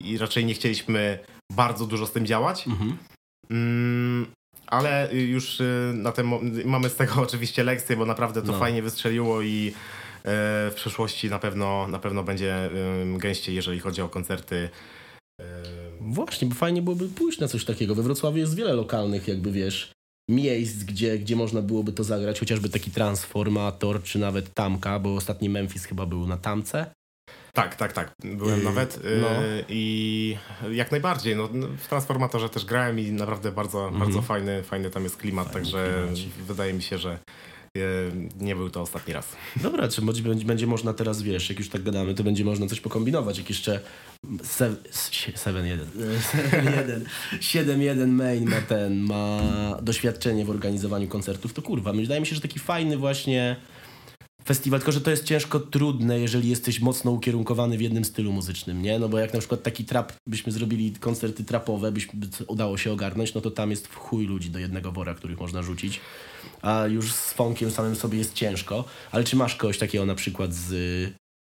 i 0.00 0.18
raczej 0.18 0.44
nie 0.44 0.54
chcieliśmy 0.54 1.18
bardzo 1.52 1.86
dużo 1.86 2.06
z 2.06 2.12
tym 2.12 2.26
działać. 2.26 2.66
Mhm. 2.66 2.96
Ale 4.66 5.08
już 5.12 5.60
y, 5.60 5.92
na 5.94 6.12
tym 6.12 6.32
mamy 6.64 6.88
z 6.88 6.96
tego 6.96 7.14
oczywiście 7.26 7.64
lekcję, 7.64 7.96
bo 7.96 8.06
naprawdę 8.06 8.42
to 8.42 8.52
no. 8.52 8.58
fajnie 8.58 8.82
wystrzeliło 8.82 9.42
i 9.42 9.72
w 10.70 10.72
przyszłości 10.76 11.30
na 11.30 11.38
pewno, 11.38 11.88
na 11.88 11.98
pewno 11.98 12.22
będzie 12.22 12.70
gęściej, 13.18 13.54
jeżeli 13.54 13.80
chodzi 13.80 14.02
o 14.02 14.08
koncerty. 14.08 14.68
Właśnie, 16.00 16.48
bo 16.48 16.54
fajnie 16.54 16.82
byłoby 16.82 17.08
pójść 17.08 17.38
na 17.38 17.48
coś 17.48 17.64
takiego. 17.64 17.94
We 17.94 18.02
Wrocławiu 18.02 18.38
jest 18.38 18.56
wiele 18.56 18.72
lokalnych, 18.72 19.28
jakby 19.28 19.52
wiesz, 19.52 19.92
miejsc, 20.30 20.84
gdzie, 20.84 21.18
gdzie 21.18 21.36
można 21.36 21.62
byłoby 21.62 21.92
to 21.92 22.04
zagrać, 22.04 22.40
chociażby 22.40 22.68
taki 22.68 22.90
transformator, 22.90 24.02
czy 24.02 24.18
nawet 24.18 24.54
tamka, 24.54 24.98
bo 24.98 25.14
ostatni 25.14 25.48
Memphis 25.48 25.84
chyba 25.84 26.06
był 26.06 26.26
na 26.26 26.36
tamce. 26.36 26.90
Tak, 27.56 27.76
tak, 27.76 27.92
tak. 27.92 28.14
Byłem 28.24 28.58
yy, 28.58 28.64
nawet 28.64 29.04
yy, 29.04 29.18
no. 29.22 29.28
i 29.68 30.36
jak 30.72 30.90
najbardziej. 30.90 31.36
No, 31.36 31.48
w 31.78 31.88
Transformatorze 31.88 32.48
też 32.48 32.64
grałem 32.64 33.00
i 33.00 33.12
naprawdę 33.12 33.52
bardzo, 33.52 33.88
mm. 33.88 34.00
bardzo 34.00 34.22
fajny, 34.22 34.62
fajny 34.62 34.90
tam 34.90 35.04
jest 35.04 35.16
klimat, 35.16 35.46
fajny 35.46 35.60
także 35.60 36.06
klimat. 36.06 36.34
wydaje 36.46 36.72
mi 36.72 36.82
się, 36.82 36.98
że 36.98 37.18
yy, 37.74 37.82
nie 38.40 38.56
był 38.56 38.70
to 38.70 38.80
ostatni 38.80 39.14
raz. 39.14 39.36
Dobra, 39.56 39.88
czy 39.88 40.02
będzie, 40.02 40.44
będzie 40.44 40.66
można 40.66 40.92
teraz, 40.92 41.22
wiesz, 41.22 41.48
jak 41.48 41.58
już 41.58 41.68
tak 41.68 41.82
gadamy, 41.82 42.14
to 42.14 42.24
będzie 42.24 42.44
można 42.44 42.66
coś 42.66 42.80
pokombinować, 42.80 43.38
jak 43.38 43.48
jeszcze 43.48 43.80
7-1 44.24 45.78
7-1 47.40 48.08
main 48.22 48.50
ma 48.50 48.60
ten, 48.60 49.00
ma 49.00 49.40
doświadczenie 49.82 50.44
w 50.44 50.50
organizowaniu 50.50 51.08
koncertów, 51.08 51.52
to 51.52 51.62
kurwa, 51.62 51.92
wydaje 51.92 52.20
mi 52.20 52.26
się, 52.26 52.34
że 52.34 52.40
taki 52.40 52.58
fajny 52.58 52.96
właśnie 52.96 53.56
festiwal, 54.46 54.80
tylko 54.80 54.92
że 54.92 55.00
to 55.00 55.10
jest 55.10 55.24
ciężko 55.24 55.60
trudne, 55.60 56.20
jeżeli 56.20 56.48
jesteś 56.48 56.80
mocno 56.80 57.10
ukierunkowany 57.10 57.78
w 57.78 57.80
jednym 57.80 58.04
stylu 58.04 58.32
muzycznym, 58.32 58.82
nie? 58.82 58.98
No 58.98 59.08
bo 59.08 59.18
jak 59.18 59.32
na 59.32 59.38
przykład 59.38 59.62
taki 59.62 59.84
trap, 59.84 60.12
byśmy 60.26 60.52
zrobili 60.52 60.92
koncerty 60.92 61.44
trapowe, 61.44 61.92
byśmy 61.92 62.20
udało 62.46 62.78
się 62.78 62.92
ogarnąć, 62.92 63.34
no 63.34 63.40
to 63.40 63.50
tam 63.50 63.70
jest 63.70 63.86
w 63.86 63.96
chuj 63.96 64.26
ludzi 64.26 64.50
do 64.50 64.58
jednego 64.58 64.92
wora, 64.92 65.14
których 65.14 65.40
można 65.40 65.62
rzucić, 65.62 66.00
a 66.62 66.86
już 66.86 67.12
z 67.12 67.32
funkiem 67.32 67.70
samym 67.70 67.96
sobie 67.96 68.18
jest 68.18 68.34
ciężko, 68.34 68.84
ale 69.12 69.24
czy 69.24 69.36
masz 69.36 69.56
kogoś 69.56 69.78
takiego 69.78 70.06
na 70.06 70.14
przykład 70.14 70.54
z 70.54 70.74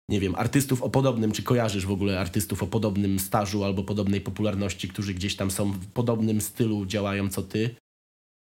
nie 0.09 0.19
wiem, 0.19 0.35
artystów 0.35 0.83
o 0.83 0.89
podobnym, 0.89 1.31
czy 1.31 1.43
kojarzysz 1.43 1.85
w 1.85 1.91
ogóle 1.91 2.19
artystów 2.19 2.63
o 2.63 2.67
podobnym 2.67 3.19
stażu 3.19 3.63
albo 3.63 3.83
podobnej 3.83 4.21
popularności, 4.21 4.87
którzy 4.87 5.13
gdzieś 5.13 5.35
tam 5.35 5.51
są 5.51 5.71
w 5.71 5.87
podobnym 5.87 6.41
stylu, 6.41 6.85
działają 6.85 7.29
co 7.29 7.41
ty? 7.41 7.75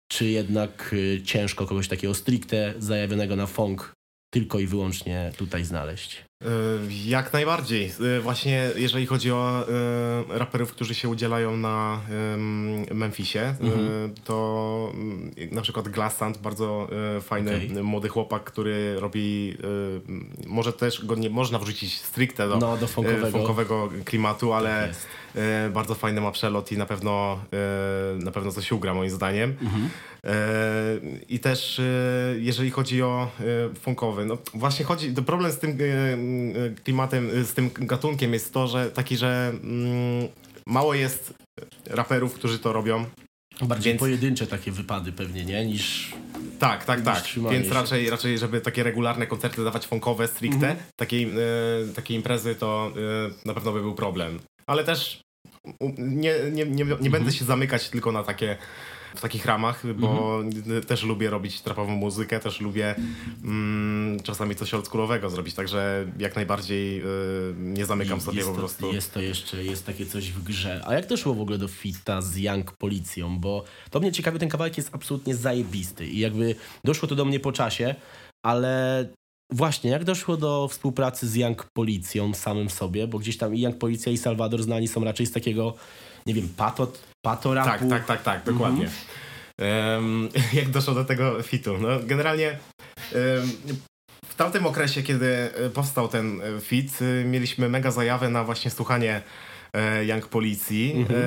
Czy 0.09 0.25
jednak 0.25 0.91
y, 0.93 1.23
ciężko 1.25 1.67
kogoś 1.67 1.89
takiego 1.89 2.15
stricte 2.15 2.75
zajawionego 2.79 3.37
na 3.37 3.47
funk 3.47 3.95
tylko 4.35 4.59
i 4.59 4.67
wyłącznie 4.67 5.33
tutaj 5.37 5.65
znaleźć? 5.65 6.25
Y, 6.45 6.49
Jak 7.05 7.33
najbardziej. 7.33 7.93
Y, 8.19 8.21
Właśnie 8.21 8.71
jeżeli 8.77 9.07
chodzi 9.07 9.33
o 9.33 9.65
y, 10.35 10.39
raperów, 10.39 10.73
którzy 10.73 10.95
się 10.95 11.09
udzielają 11.09 11.57
na 11.57 12.01
Memphisie, 12.95 13.39
Mhm. 13.61 14.15
to 14.25 14.93
y, 15.39 15.49
na 15.55 15.63
przykład 15.63 15.89
Glassand, 15.89 16.39
bardzo 16.39 16.89
fajny 17.21 17.57
Okej. 17.57 17.83
młody 17.83 18.09
chłopak, 18.09 18.45
który 18.45 19.01
robi, 19.01 19.57
może 20.47 20.73
też 20.73 21.05
go 21.07 21.15
nie 21.15 21.31
można 21.31 21.59
wrzucić 21.59 22.01
stricte 22.01 22.49
do 22.49 22.57
No, 22.57 22.77
do 22.77 22.87
funkowego. 22.87 23.89
klimatu, 24.05 24.53
ale 24.53 24.91
y, 24.91 25.71
bardzo 25.73 25.95
fajny 25.95 26.21
ma 26.21 26.31
przelot 26.33 26.73
i 26.73 26.79
na 26.79 26.87
pewno, 26.87 27.39
na 28.19 28.31
pewno 28.31 28.53
coś 28.53 28.73
ugra 28.73 28.95
moim 28.95 29.11
zdaniem. 29.11 29.57
Mhm. 29.63 29.89
E, 30.25 30.31
I 31.29 31.39
też 31.41 31.79
e, 31.79 31.83
jeżeli 32.39 32.71
chodzi 32.71 33.03
o 33.03 33.29
e, 33.41 33.75
funkowy, 33.75 34.25
no 34.25 34.39
właśnie 34.55 34.85
chodzi, 34.85 35.13
problem 35.27 35.53
z 35.53 35.59
tym 35.59 35.71
e, 35.71 35.75
e, 35.85 36.17
klimatem, 36.85 37.31
e, 37.41 37.45
z 37.45 37.55
tym 37.55 37.71
gatunkiem 37.75 38.33
jest 38.33 38.53
to, 38.53 38.67
że 38.67 38.91
taki, 38.91 39.17
że 39.17 39.53
mm, 39.63 40.29
mało 40.67 40.95
jest 40.95 41.35
raperów, 41.87 42.35
którzy 42.35 42.59
to 42.59 42.73
robią. 42.73 43.05
Bardziej 43.63 43.93
Więc- 43.93 44.01
pojedyncze 44.01 44.47
takie 44.47 44.73
wypady 44.73 45.13
pewnie, 45.13 45.45
nie? 45.45 45.67
Niż... 45.67 46.13
Tak, 46.59 46.85
tak, 46.85 47.01
tak. 47.03 47.25
Więc 47.51 47.73
raczej, 47.73 48.11
raczej, 48.11 48.39
żeby 48.39 48.61
takie 48.61 48.83
regularne 48.83 49.27
koncerty 49.27 49.65
dawać 49.65 49.87
funkowe 49.87 50.29
stricte, 50.29 50.57
Mhm. 50.57 50.77
takiej, 50.97 51.31
takiej 51.95 52.17
imprezy, 52.17 52.55
to 52.55 52.93
e, 52.97 53.49
na 53.49 53.55
pewno 53.55 53.73
by 53.73 53.81
był 53.81 53.95
problem. 53.95 54.39
Ale 54.67 54.85
też 54.85 55.21
nie, 55.99 56.35
nie, 56.53 56.65
nie, 56.67 56.85
nie 57.01 57.11
będę 57.11 57.33
się 57.33 57.45
zamykać 57.45 57.89
tylko 57.89 58.13
na 58.13 58.23
takie 58.25 58.57
w 59.15 59.21
takich 59.21 59.47
ramach, 59.47 59.93
bo 59.95 60.43
też 60.87 61.03
lubię 61.03 61.31
robić 61.31 61.61
trapową 61.61 61.97
muzykę, 61.97 62.41
też 62.41 62.61
lubię 62.61 62.95
mm, 63.45 64.21
czasami 64.23 64.57
coś 64.57 64.75
oldschoolowego 64.75 65.31
zrobić, 65.31 65.55
także 65.55 66.07
jak 66.19 66.37
najbardziej 66.37 67.01
y, 67.01 67.05
nie 67.59 67.87
zamykam 67.87 68.21
sobie 68.21 68.37
jest 68.37 68.49
po 68.49 68.55
to, 68.55 68.61
prostu. 68.61 68.93
Jest 68.93 69.15
to 69.15 69.21
jeszcze, 69.21 69.65
jest 69.65 69.87
takie 69.87 70.07
coś 70.07 70.31
w 70.31 70.43
grze. 70.43 70.83
A 70.87 70.95
jak 70.95 71.07
to 71.07 71.17
szło 71.17 71.35
w 71.35 71.41
ogóle 71.41 71.59
do 71.59 71.69
fita 71.69 72.23
z 72.23 72.37
Young 72.37 72.73
Policją? 72.73 73.39
Bo 73.39 73.65
to 73.91 74.01
mnie 74.01 74.13
ciekawi, 74.13 74.39
ten 74.39 74.49
kawałek 74.49 74.77
jest 74.77 74.91
absolutnie 74.93 75.35
zajebisty 75.35 76.07
i 76.07 76.19
jakby 76.19 76.55
doszło 76.85 77.09
to 77.09 77.15
do 77.15 77.25
mnie 77.25 77.41
po 77.41 77.53
czasie, 77.53 77.95
ale 78.45 79.07
właśnie, 79.53 79.91
jak 79.91 80.05
doszło 80.05 80.37
do 80.37 80.69
współpracy 80.69 81.29
z 81.29 81.35
Young 81.35 81.67
Policją 81.73 82.35
samym 82.35 82.71
sobie, 82.71 83.09
bo 83.09 83.19
gdzieś 83.19 83.39
tam 83.39 83.55
i 83.55 83.61
Young 83.61 83.79
Policja 83.79 84.13
i 84.13 84.19
Salvador 84.19 84.63
znani 84.63 84.89
są 84.89 85.05
raczej 85.05 85.27
z 85.27 85.33
takiego, 85.33 85.75
nie 86.27 86.35
wiem, 86.35 86.49
pato, 86.57 86.93
pato 87.25 87.55
rapu. 87.55 87.69
Tak, 87.71 87.89
tak, 87.89 88.05
tak, 88.07 88.23
tak, 88.23 88.45
dokładnie. 88.45 88.89
Em, 89.61 90.29
jak 90.61 90.69
doszło 90.71 90.95
do 90.95 91.05
tego 91.05 91.43
fitu? 91.43 91.79
No, 91.79 91.89
generalnie 92.05 92.49
em, 92.51 93.51
w 94.27 94.35
tamtym 94.37 94.67
okresie, 94.67 95.03
kiedy 95.03 95.27
e, 95.55 95.71
powstał 95.71 96.09
ten 96.09 96.41
e, 96.41 96.61
fit, 96.61 96.99
e, 97.03 97.25
mieliśmy 97.25 97.69
mega 97.69 97.91
zajawę 97.91 98.29
na 98.29 98.45
właśnie 98.45 98.71
słuchanie 98.71 99.23
Young 100.07 100.29
Policji 100.29 100.93
Mhm. 100.97 101.21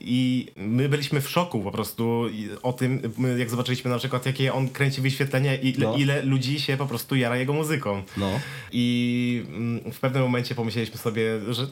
i 0.00 0.48
my 0.56 0.88
byliśmy 0.88 1.20
w 1.20 1.28
szoku 1.30 1.62
po 1.62 1.70
prostu 1.70 2.26
o 2.62 2.72
tym, 2.72 3.02
jak 3.38 3.50
zobaczyliśmy 3.50 3.90
na 3.90 3.98
przykład 3.98 4.26
jakie 4.26 4.52
on 4.54 4.68
kręci 4.68 5.00
wyświetlenia 5.00 5.54
i 5.54 5.68
ile, 5.68 5.86
No. 5.86 5.96
ile 5.96 6.22
ludzi 6.22 6.60
się 6.60 6.76
po 6.76 6.86
prostu 6.86 7.16
jara 7.16 7.36
jego 7.36 7.52
muzyką. 7.52 8.02
No. 8.16 8.40
I 8.72 9.44
mm, 9.48 9.92
w 9.92 10.00
pewnym 10.00 10.22
momencie 10.22 10.54
pomyśleliśmy 10.54 10.96
sobie, 10.98 11.22
że 11.50 11.66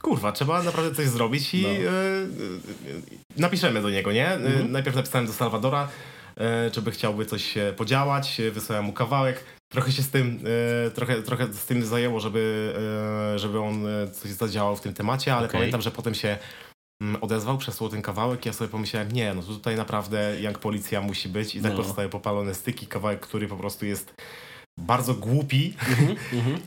kurwa, 0.00 0.32
trzeba 0.32 0.62
naprawdę 0.62 0.94
coś 0.94 1.06
zrobić 1.06 1.54
i 1.54 1.62
No. 1.62 1.68
e, 1.68 1.72
e, 1.72 3.40
napiszemy 3.40 3.82
do 3.82 3.90
niego, 3.90 4.12
nie? 4.12 4.28
E, 4.28 4.34
Mhm. 4.34 4.72
Najpierw 4.72 4.96
napisałem 4.96 5.26
do 5.26 5.32
Salwadora, 5.32 5.88
czy 6.72 6.82
by 6.82 6.90
chciałby 6.90 7.26
coś 7.26 7.54
podziałać, 7.76 8.40
wysłałem 8.52 8.84
mu 8.84 8.92
kawałek. 8.92 9.44
Trochę 9.72 9.92
się 9.92 10.02
z 10.02 10.10
tym, 10.10 10.40
trochę, 10.94 11.22
trochę 11.22 11.52
z 11.52 11.64
tym 11.66 11.84
zajęło, 11.84 12.20
żeby, 12.20 12.72
żeby 13.36 13.60
on 13.60 13.84
coś 14.12 14.30
zadziałał 14.30 14.76
w 14.76 14.80
tym 14.80 14.94
temacie, 14.94 15.34
ale 15.34 15.46
Okej. 15.46 15.58
pamiętam, 15.58 15.82
że 15.82 15.90
potem 15.90 16.14
się 16.14 16.38
mm, 17.02 17.22
odezwał, 17.22 17.58
przesłał 17.58 17.90
ten 17.90 18.02
kawałek 18.02 18.46
i 18.46 18.48
ja 18.48 18.52
sobie 18.52 18.70
pomyślałem, 18.70 19.12
nie, 19.12 19.34
no 19.34 19.42
tutaj 19.42 19.76
naprawdę 19.76 20.40
jak 20.40 20.58
policja 20.58 21.00
musi 21.00 21.28
być 21.28 21.54
i 21.54 21.62
tak 21.62 21.72
No. 21.98 22.08
popalone 22.08 22.54
styki, 22.54 22.86
kawałek, 22.86 23.20
który 23.20 23.48
po 23.48 23.56
prostu 23.56 23.86
jest 23.86 24.14
bardzo 24.80 25.14
głupi, 25.14 25.74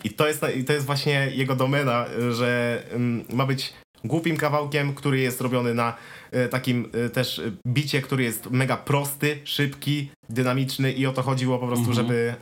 i 0.04 0.10
to 0.10 0.28
jest, 0.28 0.46
i 0.58 0.64
to 0.64 0.74
jest 0.74 0.86
właśnie 0.86 1.32
jego 1.36 1.56
domena, 1.56 2.06
że 2.32 2.84
mm, 2.92 3.26
ma 3.30 3.46
być 3.46 3.74
głupim 4.08 4.38
kawałkiem, 4.38 4.94
który 4.94 5.20
jest 5.20 5.42
robiony 5.42 5.74
na 5.74 5.96
e, 6.32 6.48
takim 6.48 6.92
e, 7.06 7.10
też 7.10 7.40
e, 7.40 7.52
bicie, 7.68 8.02
który 8.02 8.24
jest 8.24 8.52
mega 8.52 8.78
prosty, 8.78 9.40
szybki, 9.44 10.10
dynamiczny 10.30 10.92
i 10.92 11.06
o 11.06 11.12
to 11.12 11.22
chodziło 11.22 11.60
po 11.60 11.68
prostu, 11.68 11.94
żeby, 11.94 12.34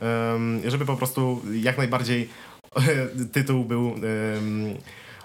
żeby 0.66 0.86
po 0.86 0.96
prostu 0.96 1.42
jak 1.62 1.78
najbardziej 1.78 2.28
tytuł 3.32 3.64
był 3.64 3.94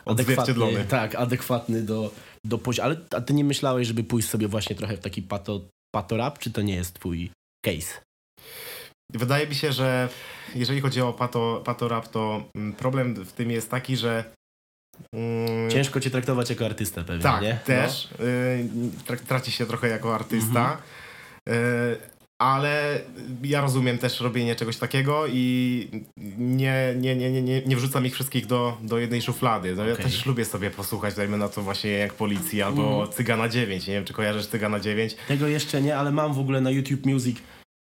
odzwierciedlony. 0.06 0.86
Tak, 0.86 1.15
adekwatny 1.15 1.82
do, 1.82 2.12
do 2.45 2.58
poziomu. 2.58 2.86
Ale 2.86 2.97
a 3.17 3.21
ty 3.21 3.34
nie 3.34 3.43
myślałeś, 3.43 3.88
żeby 3.88 4.04
pójść 4.04 4.30
sobie 4.30 4.47
właśnie 4.47 4.75
trochę 4.75 4.97
w 4.97 4.99
taki 4.99 5.21
pato, 5.21 5.62
pato 5.91 6.17
rap, 6.17 6.39
czy 6.39 6.52
to 6.52 6.62
nie 6.62 6.75
jest 6.75 6.93
twój 6.93 7.32
case? 7.65 8.02
Wydaje 9.13 9.48
mi 9.48 9.56
się, 9.56 9.72
że 9.72 10.10
jeżeli 10.56 10.82
chodzi 10.82 11.02
o 11.02 11.13
pato, 11.13 11.62
pato 11.65 11.88
rap, 11.88 12.08
to 12.08 12.43
mm, 12.56 12.74
problem 12.74 13.13
w 13.26 13.32
tym 13.34 13.52
jest 13.52 13.72
taki, 13.72 13.98
że 13.98 14.24
mm, 15.13 15.72
Ciężko 15.72 16.00
cię 16.00 16.10
traktować 16.10 16.50
jako 16.50 16.65
artystę 16.65 17.04
pewnie, 17.04 17.24
Tak, 17.24 17.41
nie? 17.41 17.60
też. 17.65 18.06
Y, 18.06 18.69
tra- 19.08 19.17
traci 19.28 19.52
się 19.52 19.65
trochę 19.65 19.88
jako 19.88 20.15
artysta. 20.15 20.62
Mhm. 20.62 20.78
Y, 21.50 21.98
ale 22.41 23.00
ja 23.43 23.62
rozumiem 23.62 23.98
też 23.98 24.19
robienie 24.19 24.56
czegoś 24.56 24.78
takiego 24.78 25.28
i 25.28 25.88
nie, 26.38 26.93
nie, 26.98 27.15
nie, 27.15 27.32
nie, 27.32 27.41
nie, 27.41 27.62
nie 27.62 27.76
wrzucam 27.76 28.06
ich 28.06 28.13
wszystkich 28.13 28.45
do, 28.45 28.78
do 28.82 29.00
jednej 29.00 29.22
szuflady. 29.22 29.76
No, 29.76 29.86
Ja 29.86 29.93
Okej. 29.93 30.06
też 30.06 30.26
lubię 30.26 30.45
sobie 30.45 30.72
posłuchać, 30.72 31.15
dajmy 31.15 31.38
na 31.38 31.50
to 31.50 31.62
właśnie 31.62 31.91
jak 31.91 32.13
Policji 32.13 32.62
albo 32.62 32.91
Mhm. 32.91 33.12
Cygana 33.12 33.50
9. 33.50 33.88
Nie 33.88 33.93
wiem, 33.93 34.06
czy 34.06 34.13
kojarzysz 34.13 34.48
Cygana 34.48 34.80
9? 34.80 35.15
No. 35.15 35.24
Tego 35.28 35.48
jeszcze 35.48 35.82
nie, 35.82 35.98
ale 35.98 36.12
mam 36.12 36.34
w 36.34 36.39
ogóle 36.39 36.62
na 36.62 36.72
YouTube 36.72 37.06
Music, 37.06 37.38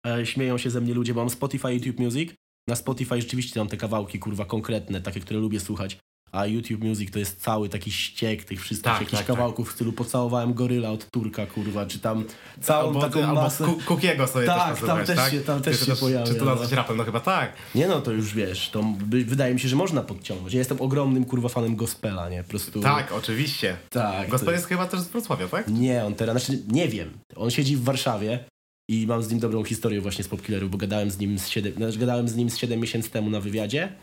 e, 0.07 0.25
śmieją 0.25 0.57
się 0.57 0.69
ze 0.69 0.81
mnie 0.81 0.93
ludzie, 0.93 1.13
bo 1.13 1.21
mam 1.21 1.29
Spotify, 1.29 1.73
YouTube 1.73 1.99
Music. 1.99 2.31
Na 2.69 2.75
Spotify 2.75 3.21
rzeczywiście 3.21 3.59
mam 3.59 3.67
te 3.69 3.77
kawałki, 3.77 4.19
kurwa, 4.19 4.45
konkretne, 4.45 5.01
takie, 5.01 5.19
które 5.19 5.39
lubię 5.39 5.59
słuchać. 5.59 5.97
A 6.31 6.45
YouTube 6.45 6.83
Music 6.83 7.11
to 7.11 7.19
jest 7.19 7.41
cały 7.41 7.69
taki 7.69 7.91
ściek 7.91 8.43
tych 8.43 8.61
wszystkich 8.61 8.91
Tak, 8.91 9.01
jakichś 9.01 9.17
tak, 9.17 9.27
kawałków 9.27 9.69
w 9.69 9.73
stylu 9.73 9.93
pocałowałem 9.93 10.53
goryla 10.53 10.89
od 10.91 11.11
Turka, 11.11 11.45
kurwa, 11.45 11.85
czy 11.85 11.99
tam 11.99 12.23
całą 12.61 12.87
albo 12.87 13.01
taką 13.01 13.23
albo 13.23 13.41
masę... 13.41 13.65
Ku- 13.65 13.79
Kukiego 13.85 14.27
sobie 14.27 14.45
Tak, 14.45 14.79
też 14.79 14.87
tam 14.87 15.05
też 15.05 15.15
tak? 15.15 15.31
się- 15.31 15.39
tam 15.41 15.61
też 15.61 15.79
Czy 15.79 15.85
się 15.85 15.91
to- 15.91 15.97
pojawia, 15.97 16.25
Czy 16.27 16.35
to 16.35 16.45
no. 16.45 16.51
nazwać 16.51 16.71
rapem? 16.71 16.97
No 16.97 17.03
chyba 17.03 17.19
tak. 17.19 17.53
Nie 17.75 17.87
no, 17.87 18.01
to 18.01 18.11
już 18.11 18.33
wiesz, 18.33 18.69
to 18.69 18.83
wydaje 19.07 19.53
mi 19.53 19.59
się, 19.59 19.67
że 19.67 19.75
można 19.75 20.01
podciągnąć. 20.01 20.53
Ja 20.53 20.59
jestem 20.59 20.81
ogromnym, 20.81 21.25
kurwa, 21.25 21.49
fanem 21.49 21.75
gospela, 21.75 22.29
nie? 22.29 22.43
Po 22.43 22.49
prostu... 22.49 22.81
Tak, 22.81 23.11
oczywiście. 23.11 23.77
Tak. 23.89 24.29
Gospel 24.29 24.45
to- 24.45 24.51
jest 24.51 24.65
chyba 24.67 24.85
też 24.87 24.99
z 24.99 25.07
Wrocławia, 25.07 25.47
tak? 25.47 25.67
Nie, 25.67 26.05
on 26.05 26.15
teraz, 26.15 26.45
znaczy 26.45 26.63
nie 26.67 26.87
wiem. 26.87 27.09
On 27.35 27.51
siedzi 27.51 27.75
w 27.75 27.83
Warszawie 27.83 28.39
i 28.89 29.07
mam 29.07 29.23
z 29.23 29.29
nim 29.29 29.39
dobrą 29.39 29.63
historię 29.63 30.01
właśnie 30.01 30.23
z 30.23 30.27
Popkillerów, 30.27 30.71
bo 30.71 30.77
gadałem 30.77 31.11
z 31.11 31.19
nim 31.19 31.39
z 31.39 31.47
7, 31.47 31.73
znaczy 31.73 31.97
gadałem 31.99 32.27
z 32.27 32.35
nim 32.35 32.49
z 32.49 32.57
7 32.57 32.79
miesięcy 32.79 33.09
temu 33.09 33.29
na 33.29 33.39
wywiadzie 33.39 33.93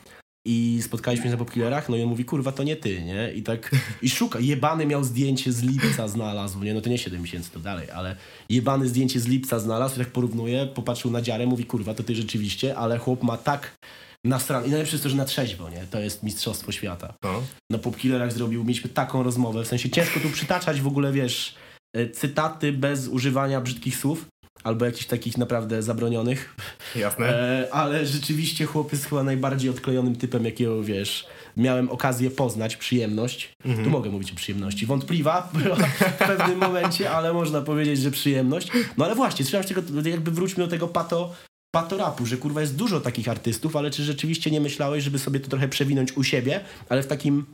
i 0.47 0.81
spotkaliśmy 0.83 1.25
się 1.25 1.31
na 1.31 1.37
Popkillerach, 1.37 1.89
no 1.89 1.97
i 1.97 2.03
on 2.03 2.09
mówi, 2.09 2.25
kurwa, 2.25 2.53
to 2.53 2.63
nie 2.63 2.77
ty, 2.77 3.03
nie? 3.03 3.33
I 3.33 3.43
tak, 3.43 3.71
i 4.03 4.11
szuka, 4.11 4.39
jebany 4.41 4.87
miał 4.87 5.05
zdjęcie 5.05 5.53
z 5.53 5.63
lipca 5.63 6.09
znalazł, 6.09 6.63
nie? 6.63 6.75
No 6.75 6.81
to 6.81 6.91
nie 6.91 6.99
7 6.99 7.23
miesięcy, 7.23 7.51
to 7.51 7.61
dalej, 7.61 7.91
ale 7.91 8.17
jebany 8.49 8.89
zdjęcie 8.89 9.21
z 9.21 9.27
lipca 9.27 9.59
znalazł 9.59 9.95
i 9.95 9.99
tak 9.99 10.09
porównuje, 10.13 10.67
popatrzył 10.67 11.11
na 11.11 11.23
dziarę, 11.23 11.47
mówi, 11.47 11.65
kurwa, 11.65 11.95
to 11.95 12.03
ty 12.03 12.15
rzeczywiście, 12.15 12.77
ale 12.77 12.99
chłop 12.99 13.23
ma 13.23 13.37
tak 13.37 13.77
nasrany, 14.25 14.67
i 14.67 14.71
najlepsze 14.71 14.95
jest 14.95 15.03
to, 15.03 15.11
że 15.11 15.17
na 15.17 15.25
trzeźwo, 15.25 15.71
nie? 15.71 15.87
To 15.91 16.01
jest 16.01 16.23
mistrzostwo 16.23 16.73
świata 16.73 17.15
No. 17.25 17.43
na 17.71 17.79
Popkillerach 17.79 18.33
zrobił, 18.33 18.65
mieliśmy 18.65 18.91
taką 18.91 19.23
rozmowę, 19.23 19.65
w 19.65 19.69
sensie 19.69 19.91
ciężko 19.91 20.21
tu 20.21 20.31
przytaczać 20.31 20.81
w 20.81 20.87
ogóle, 20.87 21.13
wiesz, 21.13 21.55
e, 21.97 22.09
cytaty 22.11 22.73
bez 22.73 23.09
używania 23.09 23.61
brzydkich 23.61 23.97
słów, 23.97 24.27
albo 24.65 24.85
jakichś 24.85 25.07
takich 25.07 25.39
naprawdę 25.39 25.83
zabronionych, 25.83 26.57
Jasne. 26.97 27.27
e, 27.29 27.75
ale 27.75 28.07
rzeczywiście 28.07 28.65
chłop 28.67 28.93
jest 28.93 29.05
chyba 29.05 29.23
najbardziej 29.23 29.71
odklejonym 29.71 30.17
typem, 30.17 30.45
jakiego, 30.45 30.83
wiesz, 30.83 31.27
miałem 31.57 31.91
okazję 31.91 32.31
poznać, 32.31 32.77
przyjemność. 32.77 33.53
Mhm. 33.65 33.85
Tu 33.85 33.91
mogę 33.91 34.11
mówić 34.11 34.33
o 34.33 34.35
przyjemności. 34.35 34.87
Wątpliwa 34.87 35.49
była 35.63 35.77
w 35.77 36.19
pewnym 36.19 36.59
momencie, 36.59 37.11
ale 37.11 37.33
można 37.33 37.61
powiedzieć, 37.61 38.01
że 38.01 38.11
przyjemność. 38.11 38.69
No 38.97 39.05
ale 39.05 39.15
właśnie, 39.15 39.45
się 39.45 39.61
tego, 39.65 39.83
jakby 40.05 40.31
wróćmy 40.31 40.65
do 40.65 40.71
tego 40.71 40.89
pato, 40.89 41.35
pato 41.75 41.97
rapu, 41.97 42.27
że 42.27 42.37
kurwa 42.37 42.61
jest 42.61 42.77
dużo 42.77 43.01
takich 43.01 43.29
artystów, 43.29 43.77
ale 43.77 43.91
czy 43.91 44.05
rzeczywiście 44.05 44.51
nie 44.51 44.61
myślałeś, 44.61 45.05
żeby 45.05 45.19
sobie 45.19 45.41
to 45.41 45.49
trochę 45.49 45.69
przewinąć 45.69 46.13
u 46.17 46.25
siebie, 46.25 46.61
ale 46.89 47.03
w 47.03 47.07
takim 47.07 47.47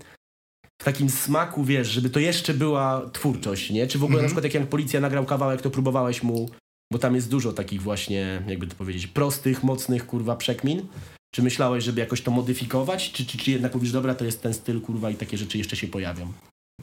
w 0.80 0.84
takim 0.84 1.10
smaku, 1.10 1.64
wiesz, 1.64 1.88
żeby 1.88 2.10
to 2.10 2.20
jeszcze 2.20 2.54
była 2.54 3.10
twórczość, 3.12 3.70
nie? 3.70 3.86
Czy 3.86 3.98
w 3.98 4.04
ogóle 4.04 4.18
Mhm. 4.18 4.22
na 4.24 4.28
przykład 4.28 4.44
jak 4.44 4.54
Jan 4.54 4.66
Policja 4.66 5.00
nagrał 5.00 5.24
kawałek, 5.24 5.62
to 5.62 5.70
próbowałeś 5.70 6.22
mu, 6.22 6.50
bo 6.92 6.98
tam 6.98 7.14
jest 7.14 7.30
dużo 7.30 7.52
takich 7.52 7.82
właśnie, 7.82 8.42
jakby 8.46 8.66
to 8.66 8.74
powiedzieć, 8.76 9.06
prostych, 9.06 9.62
mocnych, 9.62 10.06
kurwa, 10.06 10.36
przekmin. 10.36 10.86
Czy 11.34 11.42
myślałeś, 11.42 11.84
żeby 11.84 12.00
jakoś 12.00 12.22
to 12.22 12.30
modyfikować? 12.30 13.12
Czy, 13.12 13.26
czy, 13.26 13.38
czy 13.38 13.50
jednak 13.50 13.74
mówisz, 13.74 13.92
dobra, 13.92 14.14
to 14.14 14.24
jest 14.24 14.42
ten 14.42 14.54
styl, 14.54 14.80
kurwa, 14.80 15.10
i 15.10 15.14
takie 15.14 15.38
rzeczy 15.38 15.58
jeszcze 15.58 15.76
się 15.76 15.86
pojawią? 15.88 16.32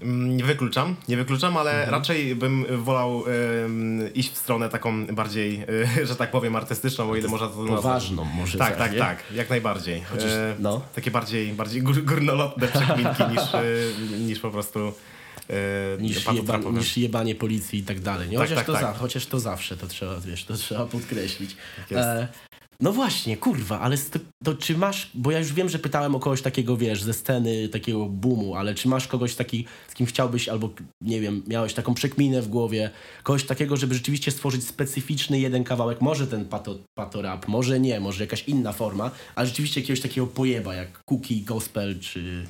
Mm, 0.02 0.38
Nie 0.38 0.44
wykluczam, 0.44 0.96
nie 1.08 1.18
wykluczam, 1.18 1.58
ale 1.58 1.86
raczej 1.86 2.36
bym 2.36 2.66
wolał 2.84 3.24
em, 3.66 4.14
iść 4.14 4.32
w 4.34 4.38
stronę 4.38 4.70
taką 4.70 5.06
bardziej, 5.08 5.64
e, 6.00 6.06
że 6.08 6.16
tak 6.16 6.32
powiem, 6.32 6.56
artystyczną, 6.56 7.12
o 7.12 7.16
ile 7.16 7.28
można 7.30 7.48
to 7.48 7.58
nazwać. 7.64 7.78
Poważną 7.82 8.26
może 8.26 8.58
Tak, 8.58 8.78
tak, 8.78 8.92
nie? 8.92 8.98
tak, 9.00 9.24
jak 9.34 9.50
najbardziej. 9.50 10.02
Chociaż, 10.04 10.32
E, 10.32 10.56
no. 10.60 10.82
Takie 10.96 11.12
bardziej, 11.12 11.54
bardziej 11.54 11.82
gór, 11.82 12.04
górnolotne 12.04 12.68
przekminki 12.68 13.24
niż, 13.32 13.54
e, 13.54 13.64
niż 14.20 14.40
po 14.40 14.52
prostu 14.52 14.80
e, 14.80 14.92
Niż, 16.00 16.24
pato 16.24 16.38
jeba, 16.38 16.58
niż 16.58 16.98
jebanie 16.98 17.36
policji 17.36 17.80
i 17.80 17.84
tak 17.84 18.00
dalej. 18.00 18.30
Nie? 18.30 18.38
Tak, 18.38 18.48
Chociaż, 18.48 18.58
tak, 18.58 18.66
to 18.66 18.74
tak. 18.74 18.82
Za, 18.82 18.94
chociaż 18.94 19.26
to 19.26 19.40
zawsze, 19.40 19.78
to 19.78 19.88
trzeba, 19.88 20.20
wiesz, 20.20 20.46
to 20.46 20.54
trzeba 20.54 20.86
podkreślić. 20.86 21.56
jest. 21.92 22.08
E, 22.08 22.28
no 22.80 22.94
właśnie, 22.94 23.38
kurwa, 23.38 23.80
ale 23.80 23.98
to 24.44 24.54
czy 24.54 24.78
masz, 24.78 25.12
bo 25.14 25.32
ja 25.32 25.40
już 25.40 25.54
wiem, 25.54 25.70
że 25.70 25.80
pytałem 25.80 26.16
o 26.16 26.20
kogoś 26.20 26.42
takiego, 26.42 26.78
wiesz, 26.78 27.04
ze 27.04 27.14
sceny 27.14 27.70
takiego 27.70 28.06
boomu, 28.06 28.56
ale 28.56 28.76
czy 28.76 28.88
masz 28.88 29.08
kogoś 29.08 29.36
taki, 29.36 29.66
z 29.88 29.94
kim 29.94 30.06
chciałbyś, 30.08 30.50
albo 30.50 30.70
nie 31.02 31.22
wiem, 31.22 31.44
miałeś 31.48 31.74
taką 31.74 31.94
przekminę 31.94 32.42
w 32.42 32.48
głowie, 32.48 32.90
kogoś 33.24 33.44
takiego, 33.44 33.78
żeby 33.78 33.94
rzeczywiście 33.94 34.32
stworzyć 34.32 34.68
specyficzny 34.68 35.40
jeden 35.40 35.64
kawałek, 35.64 36.02
może 36.02 36.28
ten 36.28 36.46
pato, 36.46 36.78
pato 36.96 37.22
rap, 37.22 37.48
może 37.48 37.80
nie, 37.80 38.00
może 38.00 38.24
jakaś 38.24 38.44
inna 38.44 38.74
forma, 38.74 39.12
ale 39.36 39.48
rzeczywiście 39.48 39.82
jakiegoś 39.82 40.02
takiego 40.02 40.28
pojeba, 40.28 40.76
jak 40.76 41.04
cookie, 41.06 41.42
gospel, 41.42 42.00
czy 42.00 42.46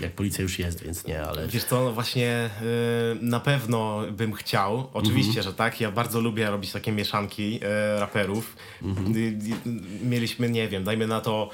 jak 0.00 0.12
policja 0.12 0.42
już 0.42 0.58
jest, 0.58 0.84
więc 0.84 1.06
nie, 1.06 1.22
ale... 1.22 1.48
Wiesz 1.48 1.64
co, 1.64 1.84
no 1.84 1.92
właśnie 1.92 2.50
y, 2.62 3.24
na 3.24 3.40
pewno 3.40 4.02
bym 4.10 4.32
chciał, 4.32 4.90
oczywiście, 4.94 5.28
Mhm. 5.40 5.44
że 5.44 5.52
tak, 5.54 5.80
ja 5.80 5.90
bardzo 5.90 6.20
lubię 6.20 6.50
robić 6.50 6.72
takie 6.72 6.92
mieszanki 6.92 7.60
y, 7.96 8.00
raperów. 8.00 8.56
Y, 8.82 8.86
y, 9.18 9.36
mieliśmy, 10.04 10.50
nie 10.50 10.68
wiem, 10.68 10.84
dajmy 10.84 11.06
na 11.06 11.20
to, 11.20 11.50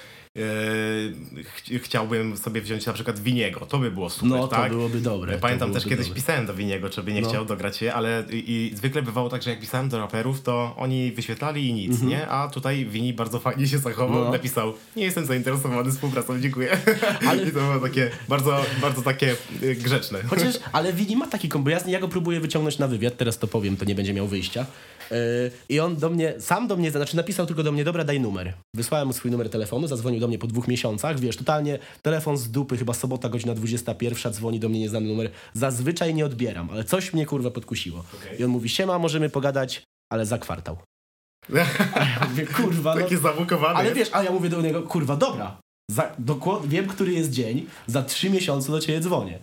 ch 1.45 1.83
chciałbym 1.83 2.37
sobie 2.37 2.61
wziąć 2.61 2.87
na 2.87 2.93
przykład 2.93 3.19
Winiego, 3.21 3.61
to 3.67 3.79
by 3.79 3.91
było 3.91 4.11
super, 4.11 4.29
No, 4.31 4.49
to 4.49 4.57
tak? 4.57 4.73
byłoby 4.73 5.01
dobre. 5.01 5.39
Pamiętam 5.39 5.73
też 5.73 5.85
kiedyś 5.85 6.07
dobre. 6.07 6.15
pisałem 6.23 6.47
do 6.47 6.55
Winiego, 6.55 6.91
czy 6.91 7.03
by 7.03 7.13
nie 7.13 7.21
No. 7.21 7.29
chciał 7.29 7.45
dograć 7.45 7.83
je, 7.83 7.95
ale 7.95 8.25
i, 8.33 8.71
i 8.73 8.77
zwykle 8.77 9.03
bywało 9.03 9.29
tak, 9.29 9.43
że 9.43 9.51
jak 9.51 9.61
pisałem 9.61 9.89
do 9.89 9.99
raperów, 9.99 10.43
to 10.43 10.75
oni 10.77 11.13
wyświetlali 11.13 11.69
i 11.69 11.73
nic, 11.75 12.03
nie? 12.03 12.29
A 12.29 12.49
tutaj 12.49 12.87
Wini 12.87 13.13
bardzo 13.13 13.41
fajnie 13.41 13.67
się 13.67 13.79
zachował, 13.79 14.07
Mhm. 14.09 14.25
No. 14.25 14.33
napisał, 14.33 14.75
nie 14.97 15.05
jestem 15.05 15.27
zainteresowany 15.27 15.91
współpracą, 15.93 16.41
dziękuję. 16.41 16.79
Ale- 17.29 17.43
I 17.43 17.47
to 17.47 17.61
było 17.61 17.79
takie 17.79 18.11
bardzo, 18.29 18.65
bardzo 18.81 19.03
takie 19.03 19.37
y, 19.63 19.75
grzeczne. 19.75 20.23
Chociaż, 20.23 20.55
ale 20.73 20.93
Wini 20.93 21.17
ma 21.17 21.27
taki 21.27 21.49
kombo. 21.49 21.71
Ja, 21.71 21.79
ja 21.87 22.01
go 22.01 22.09
próbuję 22.09 22.41
wyciągnąć 22.41 22.79
na 22.79 22.89
wywiad, 22.89 23.17
teraz 23.17 23.39
to 23.39 23.47
powiem, 23.47 23.77
to 23.77 23.85
nie 23.85 23.95
będzie 23.95 24.15
miał 24.15 24.27
wyjścia. 24.29 24.67
Yy, 25.11 25.17
I 25.69 25.81
on 25.81 25.97
do 25.97 26.11
mnie, 26.11 26.35
sam 26.41 26.67
do 26.67 26.77
mnie, 26.77 26.91
znaczy 26.91 27.17
napisał 27.17 27.47
tylko 27.47 27.63
do 27.63 27.73
mnie, 27.73 27.85
dobra, 27.85 28.05
daj 28.05 28.21
numer. 28.21 28.53
Wysłałem 28.77 29.07
mu 29.07 29.13
swój 29.13 29.31
numer 29.31 29.51
telefonu, 29.51 29.87
zadzwonił 29.87 30.21
do 30.21 30.29
mnie 30.29 30.39
po 30.39 30.47
dwóch 30.47 30.69
miesiącach, 30.69 31.21
wiesz, 31.21 31.37
totalnie 31.37 31.79
telefon 32.03 32.37
z 32.37 32.51
dupy, 32.51 32.77
chyba 32.77 32.95
sobota, 32.95 33.29
godzina 33.29 33.55
21, 33.55 34.33
dzwoni 34.33 34.61
do 34.61 34.69
mnie 34.69 34.81
nieznany 34.81 35.07
numer. 35.09 35.31
Zazwyczaj 35.55 36.15
nie 36.15 36.27
odbieram, 36.27 36.71
ale 36.71 36.85
coś 36.85 37.13
mnie 37.13 37.27
kurwa 37.27 37.51
podkusiło. 37.51 38.05
Okej. 38.15 38.41
I 38.41 38.45
on 38.45 38.51
mówi, 38.51 38.69
siema, 38.69 38.99
możemy 38.99 39.31
pogadać, 39.31 39.83
ale 40.13 40.27
za 40.27 40.39
kwartał. 40.39 40.77
A 41.95 42.01
ja 42.05 42.27
mówię, 42.31 42.47
kurwa, 42.47 42.95
no, 42.95 43.01
Takie 43.01 43.19
zabukowane. 43.19 43.75
ale 43.75 43.95
wiesz, 43.95 44.09
a 44.13 44.23
ja 44.23 44.31
mówię 44.31 44.49
do 44.49 44.61
niego, 44.63 44.83
kurwa, 44.83 45.17
dobra, 45.17 45.61
za, 45.91 46.13
dokład, 46.19 46.67
wiem, 46.67 46.87
który 46.89 47.13
jest 47.13 47.31
dzień, 47.31 47.67
za 47.87 48.03
trzy 48.03 48.31
miesiące 48.31 48.73
do 48.73 48.81
ciebie 48.81 49.01
dzwonię. 49.01 49.39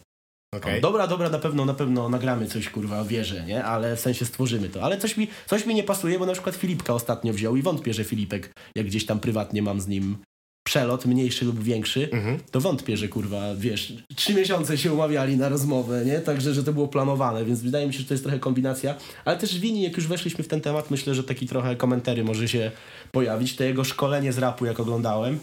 Okej. 0.53 0.81
Dobra, 0.81 1.07
dobra, 1.07 1.29
na 1.29 1.39
pewno, 1.39 1.65
na 1.65 1.73
pewno 1.73 2.09
nagramy 2.09 2.47
coś, 2.47 2.69
kurwa, 2.69 3.03
wierzę, 3.03 3.43
nie? 3.45 3.63
Ale 3.63 3.95
w 3.95 3.99
sensie 3.99 4.25
stworzymy 4.25 4.69
to. 4.69 4.83
Ale 4.83 4.97
coś 4.97 5.17
mi, 5.17 5.27
coś 5.45 5.65
mi 5.65 5.75
nie 5.75 5.83
pasuje, 5.83 6.19
bo 6.19 6.25
na 6.25 6.33
przykład 6.33 6.55
Filipka 6.55 6.93
ostatnio 6.93 7.33
wziął 7.33 7.55
i 7.55 7.61
wątpię, 7.61 7.93
że 7.93 8.03
Filipek, 8.03 8.49
jak 8.75 8.85
gdzieś 8.85 9.05
tam 9.05 9.19
prywatnie 9.19 9.61
mam 9.61 9.81
z 9.81 9.87
nim 9.87 10.17
przelot, 10.67 11.05
mniejszy 11.05 11.45
lub 11.45 11.63
większy, 11.63 12.09
Mhm. 12.11 12.39
to 12.51 12.61
wątpię, 12.61 12.97
że 12.97 13.07
kurwa, 13.07 13.55
wiesz, 13.55 13.93
trzy 14.15 14.33
miesiące 14.33 14.77
się 14.77 14.93
umawiali 14.93 15.37
na 15.37 15.49
rozmowę, 15.49 16.05
nie? 16.05 16.19
Także, 16.19 16.53
że 16.53 16.63
to 16.63 16.73
było 16.73 16.87
planowane, 16.87 17.45
więc 17.45 17.61
wydaje 17.61 17.87
mi 17.87 17.93
się, 17.93 17.99
że 17.99 18.05
to 18.05 18.13
jest 18.13 18.23
trochę 18.23 18.39
kombinacja. 18.39 18.95
Ale 19.25 19.37
też 19.37 19.59
Wini, 19.59 19.81
jak 19.81 19.97
już 19.97 20.07
weszliśmy 20.07 20.43
w 20.43 20.47
ten 20.47 20.61
temat, 20.61 20.91
myślę, 20.91 21.15
że 21.15 21.23
taki 21.23 21.47
trochę 21.47 21.75
komentary 21.75 22.23
może 22.23 22.47
się 22.47 22.71
pojawić. 23.11 23.55
To 23.55 23.63
jego 23.63 23.83
szkolenie 23.83 24.33
z 24.33 24.37
rapu, 24.37 24.65
jak 24.65 24.79
oglądałem, 24.79 25.39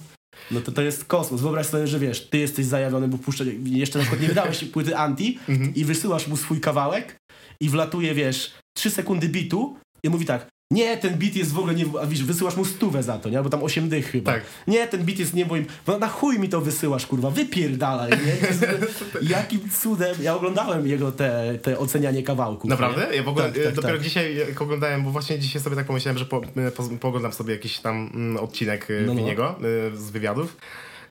no 0.50 0.60
to 0.60 0.72
to 0.72 0.82
jest 0.82 1.04
kosmos. 1.04 1.40
Wyobraź 1.40 1.66
sobie, 1.66 1.86
że 1.86 1.98
wiesz, 1.98 2.28
ty 2.28 2.38
jesteś 2.38 2.66
zajawiony, 2.66 3.08
bo 3.08 3.18
puszczasz, 3.18 3.46
jeszcze 3.64 3.98
na 3.98 4.04
przykład 4.04 4.22
nie 4.22 4.28
wydałeś 4.28 4.64
płyty 4.64 4.96
anti 4.96 5.38
i 5.74 5.84
wysyłasz 5.84 6.28
mu 6.28 6.36
swój 6.36 6.60
kawałek 6.60 7.16
i 7.60 7.68
wlatuje, 7.68 8.14
wiesz, 8.14 8.52
trzy 8.76 8.90
sekundy 8.90 9.28
bitu 9.28 9.76
i 10.04 10.08
mówi 10.08 10.26
tak, 10.26 10.48
nie, 10.72 10.96
ten 10.96 11.14
bit 11.14 11.36
jest 11.36 11.52
w 11.52 11.58
ogóle 11.58 11.74
nie, 11.74 11.84
a 12.02 12.06
wiesz, 12.06 12.24
wysyłasz 12.24 12.56
mu 12.56 12.64
stówę 12.64 13.02
za 13.02 13.18
to, 13.18 13.28
nie? 13.28 13.36
Albo 13.36 13.50
tam 13.50 13.62
osiem 13.62 13.88
dych 13.88 14.10
chyba. 14.10 14.32
Tak. 14.32 14.42
Nie, 14.66 14.88
ten 14.88 15.04
bit 15.04 15.18
jest 15.18 15.34
nie 15.34 15.46
moim, 15.46 15.66
no 15.86 15.98
na 15.98 16.08
chuj 16.08 16.38
mi 16.38 16.48
to 16.48 16.60
wysyłasz, 16.60 17.06
kurwa, 17.06 17.30
wypierdalaj, 17.30 18.10
nie? 18.10 18.36
Jakim 19.36 19.60
cudem, 19.70 20.16
ja 20.22 20.34
oglądałem 20.36 20.86
jego 20.86 21.12
te, 21.12 21.58
te 21.62 21.78
ocenianie 21.78 22.22
kawałków. 22.22 22.70
Naprawdę? 22.70 23.08
nie? 23.10 23.16
Ja 23.16 23.22
w 23.22 23.28
ogóle 23.28 23.44
Tak, 23.44 23.58
e, 23.58 23.64
tak, 23.64 23.74
dopiero 23.74 23.94
tak. 23.94 24.02
dzisiaj 24.02 24.36
jak 24.36 24.62
oglądałem, 24.62 25.04
bo 25.04 25.10
właśnie 25.10 25.38
dzisiaj 25.38 25.62
sobie 25.62 25.76
tak 25.76 25.86
pomyślałem, 25.86 26.18
że 26.18 26.24
po, 26.24 26.40
e, 26.56 26.70
po, 26.70 26.82
pooglądam 27.00 27.32
sobie 27.32 27.54
jakiś 27.54 27.78
tam 27.78 28.10
mm, 28.14 28.44
odcinek 28.44 28.90
e, 28.90 29.00
No, 29.00 29.14
no. 29.14 29.20
Winiego 29.20 29.58
e, 29.92 29.96
z 29.96 30.10
wywiadów. 30.10 30.56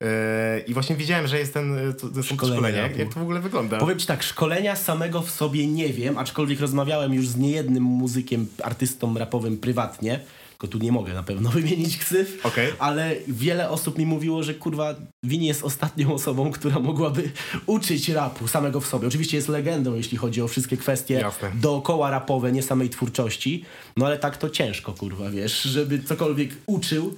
E, 0.02 0.60
I 0.68 0.74
właśnie 0.74 0.95
widziałem, 0.95 1.28
że 1.28 1.39
jest 1.39 1.54
ten, 1.54 1.89
e, 1.89 1.93
to, 1.93 2.08
to 2.08 2.24
są 2.24 2.36
Szkolenie 2.36 2.58
szkolenia. 2.58 2.82
Jak, 2.82 2.97
jak 2.97 3.14
to 3.14 3.20
w 3.20 3.24
ogóle 3.24 3.39
wygląda? 3.39 3.78
Powiem 3.78 3.99
ci 3.99 4.08
tak, 4.08 4.24
szkolenia 4.24 4.76
samego 4.76 5.22
w 5.22 5.32
sobie 5.32 5.68
nie 5.68 5.89
wiem, 5.93 6.18
aczkolwiek 6.18 6.60
rozmawiałem 6.60 7.14
już 7.14 7.28
z 7.28 7.38
niejednym 7.38 7.84
muzykiem, 7.84 8.47
artystą 8.64 9.18
rapowym 9.18 9.58
prywatnie, 9.58 10.20
tylko 10.49 10.68
tu 10.68 10.78
nie 10.78 10.91
mogę 10.91 11.14
na 11.14 11.24
pewno 11.24 11.49
wymienić 11.60 11.97
ksyw, 11.97 12.45
Okej. 12.45 12.74
ale 12.80 13.16
wiele 13.28 13.70
osób 13.70 13.97
mi 13.97 14.06
mówiło, 14.06 14.43
że 14.43 14.54
kurwa 14.54 14.95
Wini 15.24 15.47
jest 15.47 15.64
ostatnią 15.64 16.14
osobą, 16.14 16.52
która 16.52 16.80
mogłaby 16.80 17.32
uczyć 17.66 18.10
rapu 18.10 18.47
samego 18.47 18.82
w 18.82 18.88
sobie. 18.88 19.08
Oczywiście 19.08 19.38
jest 19.38 19.49
legendą, 19.49 19.95
jeśli 19.95 20.18
chodzi 20.18 20.41
o 20.41 20.47
wszystkie 20.47 20.78
kwestie 20.78 21.14
Jasne. 21.14 21.52
dookoła 21.56 22.12
rapowe, 22.12 22.52
nie 22.52 22.64
samej 22.64 22.89
twórczości, 22.89 23.66
no 23.97 24.06
ale 24.06 24.18
tak 24.18 24.38
to 24.38 24.49
ciężko, 24.49 24.93
kurwa, 24.93 25.30
wiesz, 25.30 25.62
żeby 25.62 26.04
cokolwiek 26.04 26.49
uczył. 26.66 27.16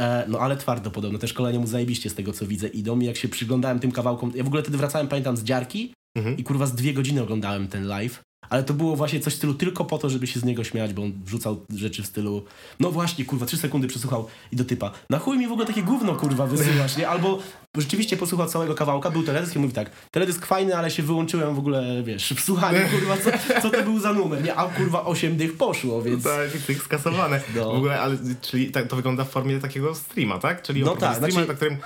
E, 0.00 0.24
no 0.28 0.38
ale 0.38 0.56
twardo 0.56 0.90
podobno, 0.90 1.18
te 1.18 1.28
szkolenia 1.28 1.58
mu 1.60 1.66
zajebiście 1.66 2.10
z 2.10 2.14
tego 2.14 2.32
co 2.32 2.46
widzę 2.46 2.68
idą 2.68 3.00
i 3.00 3.04
jak 3.04 3.16
się 3.16 3.28
przyglądałem 3.28 3.78
tym 3.80 3.92
kawałkom, 3.92 4.32
ja 4.34 4.44
w 4.44 4.46
ogóle 4.46 4.62
wtedy 4.62 4.78
wracałem, 4.78 5.08
pamiętam, 5.08 5.36
z 5.36 5.42
dziarki 5.42 5.92
Mhm. 6.18 6.36
i 6.36 6.44
kurwa 6.44 6.66
z 6.66 6.74
dwie 6.74 6.92
godziny 6.94 7.22
oglądałem 7.22 7.68
ten 7.68 7.86
live, 7.86 8.22
ale 8.50 8.62
to 8.62 8.74
było 8.74 8.96
właśnie 8.96 9.20
coś 9.20 9.32
w 9.32 9.36
stylu 9.36 9.54
tylko 9.54 9.84
po 9.84 9.98
to, 9.98 10.10
żeby 10.10 10.26
się 10.26 10.40
z 10.40 10.44
niego 10.44 10.64
śmiać, 10.64 10.92
bo 10.92 11.02
on 11.02 11.12
wrzucał 11.24 11.60
rzeczy 11.74 12.02
w 12.02 12.06
stylu 12.06 12.44
no 12.80 12.90
właśnie, 12.90 13.24
kurwa, 13.24 13.46
trzy 13.46 13.56
sekundy 13.56 13.88
przesłuchał 13.88 14.26
i 14.52 14.56
do 14.56 14.64
typa, 14.64 14.90
na 15.10 15.18
chuj 15.18 15.38
mi 15.38 15.48
w 15.48 15.52
ogóle 15.52 15.66
takie 15.66 15.82
gówno, 15.82 16.14
kurwa, 16.14 16.46
wysyłasz, 16.46 16.96
nie? 16.96 17.08
Albo 17.08 17.38
rzeczywiście 17.76 18.16
posłuchał 18.16 18.46
całego 18.46 18.74
kawałka, 18.74 19.10
był 19.10 19.22
teledysk 19.22 19.56
i 19.56 19.58
mówi 19.58 19.72
tak, 19.74 19.90
teledysk 20.10 20.46
fajny, 20.46 20.76
ale 20.76 20.90
się 20.90 21.02
wyłączyłem 21.02 21.54
w 21.54 21.58
ogóle, 21.58 22.02
wiesz, 22.02 22.32
w 22.32 22.40
słuchaniu, 22.40 22.78
kurwa, 22.90 23.16
co, 23.16 23.60
co 23.62 23.70
to 23.70 23.82
był 23.82 23.98
za 24.00 24.12
numer, 24.12 24.44
nie? 24.44 24.54
A 24.54 24.68
kurwa, 24.68 25.04
osiem 25.04 25.36
dych 25.36 25.56
poszło, 25.56 26.02
więc... 26.02 26.24
Tak, 26.24 26.50
tych 26.66 26.82
skasowane. 26.82 27.40
No. 27.56 27.72
W 27.72 27.76
ogóle, 27.76 28.00
ale 28.00 28.16
czyli 28.40 28.70
tak, 28.70 28.86
to 28.86 28.96
wygląda 28.96 29.24
w 29.24 29.30
formie 29.30 29.58
takiego 29.58 29.94
streama, 29.94 30.38
tak? 30.38 30.62
Czyli 30.62 30.80
No 30.82 30.96
tak, 30.96 31.14
streama, 31.16 31.32
znaczy- 31.32 31.48
na 31.48 31.54
którym 31.54 31.76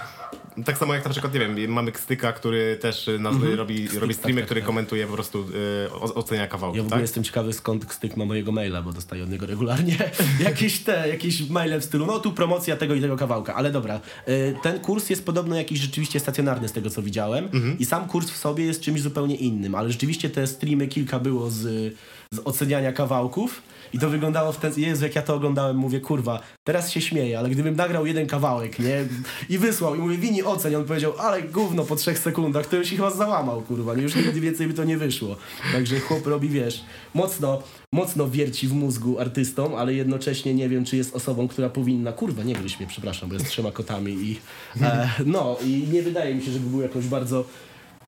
tak 0.64 0.78
samo 0.78 0.94
jak 0.94 1.04
na 1.04 1.10
przykład, 1.10 1.34
nie 1.34 1.40
wiem, 1.40 1.72
mamy 1.72 1.92
Kstyka, 1.92 2.32
który 2.32 2.76
też 2.76 3.08
y, 3.08 3.18
nas, 3.18 3.34
robi, 3.56 3.84
Kstyk, 3.84 4.00
robi 4.00 4.14
streamy, 4.14 4.34
tak, 4.34 4.42
tak, 4.42 4.46
który 4.46 4.60
tak. 4.60 4.66
komentuje 4.66 5.06
po 5.06 5.12
prostu, 5.12 5.46
y, 5.94 6.14
ocenia 6.14 6.46
kawałki, 6.46 6.76
Ja 6.76 6.82
w 6.82 6.86
ogóle 6.86 6.96
tak? 6.96 7.02
jestem 7.02 7.24
ciekawy, 7.24 7.52
skąd 7.52 7.92
Styk 7.92 8.16
ma 8.16 8.24
mojego 8.24 8.52
maila, 8.52 8.82
bo 8.82 8.92
dostaję 8.92 9.24
od 9.24 9.30
niego 9.30 9.46
regularnie 9.46 9.96
jakieś 10.44 10.78
te, 10.78 11.08
jakieś 11.08 11.48
maile 11.48 11.80
w 11.80 11.84
stylu, 11.84 12.06
no 12.06 12.20
tu 12.20 12.32
promocja 12.32 12.76
tego 12.76 12.94
i 12.94 13.00
tego 13.00 13.16
kawałka, 13.16 13.54
ale 13.54 13.70
dobra. 13.70 14.00
Y, 14.28 14.54
Ten 14.62 14.80
kurs 14.80 15.10
jest 15.10 15.26
podobno 15.26 15.56
jakiś 15.56 15.80
rzeczywiście 15.80 16.20
stacjonarny 16.20 16.68
z 16.68 16.72
tego, 16.72 16.90
co 16.90 17.02
widziałem 17.02 17.48
i 17.78 17.84
sam 17.84 18.08
kurs 18.08 18.30
w 18.30 18.36
sobie 18.36 18.64
jest 18.64 18.80
czymś 18.80 19.00
zupełnie 19.00 19.36
innym, 19.36 19.74
ale 19.74 19.92
rzeczywiście 19.92 20.30
te 20.30 20.46
streamy 20.46 20.88
kilka 20.88 21.18
było 21.18 21.50
z, 21.50 21.94
z 22.30 22.38
oceniania 22.44 22.92
kawałków 22.92 23.62
i 23.94 23.98
to 23.98 24.10
wyglądało 24.10 24.52
w 24.52 24.56
ten... 24.56 24.72
Jezu, 24.76 25.04
jak 25.04 25.14
ja 25.14 25.22
to 25.22 25.34
oglądałem, 25.34 25.76
mówię, 25.76 26.00
kurwa, 26.00 26.40
teraz 26.64 26.90
się 26.90 27.00
śmieję, 27.00 27.38
ale 27.38 27.48
gdybym 27.48 27.76
nagrał 27.76 28.06
jeden 28.06 28.26
kawałek, 28.26 28.78
nie? 28.78 29.04
I 29.48 29.58
wysłał 29.58 29.94
i 29.94 29.98
mówię, 29.98 30.16
Wini 30.16 30.42
oceń, 30.42 30.74
on 30.74 30.84
powiedział, 30.84 31.12
ale 31.18 31.42
gówno 31.42 31.84
po 31.84 31.96
trzech 31.96 32.18
sekundach, 32.18 32.66
to 32.66 32.76
już 32.76 32.88
się 32.88 32.96
chyba 32.96 33.10
załamał, 33.10 33.62
kurwa, 33.62 33.94
już 33.94 34.14
nigdy 34.14 34.40
więcej 34.40 34.66
by 34.66 34.74
to 34.74 34.84
nie 34.84 34.98
wyszło. 34.98 35.36
Także 35.72 36.00
chłop 36.00 36.26
robi, 36.26 36.48
wiesz, 36.48 36.84
mocno, 37.14 37.62
mocno 37.92 38.28
wierci 38.30 38.68
w 38.68 38.72
mózgu 38.72 39.18
artystom, 39.18 39.74
ale 39.74 39.94
jednocześnie 39.94 40.54
nie 40.54 40.68
wiem, 40.68 40.84
czy 40.84 40.96
jest 40.96 41.16
osobą, 41.16 41.48
która 41.48 41.68
powinna, 41.68 42.12
kurwa, 42.12 42.42
nie 42.42 42.54
gryź 42.54 42.78
mnie, 42.78 42.86
przepraszam, 42.86 43.28
bo 43.28 43.34
jest 43.34 43.48
trzema 43.48 43.72
kotami 43.72 44.12
i 44.12 44.38
e, 44.82 45.08
no, 45.26 45.56
i 45.64 45.88
nie 45.92 46.02
wydaje 46.02 46.34
mi 46.34 46.42
się, 46.42 46.50
żeby 46.50 46.70
był 46.70 46.80
jakąś 46.80 47.06
bardzo 47.06 47.44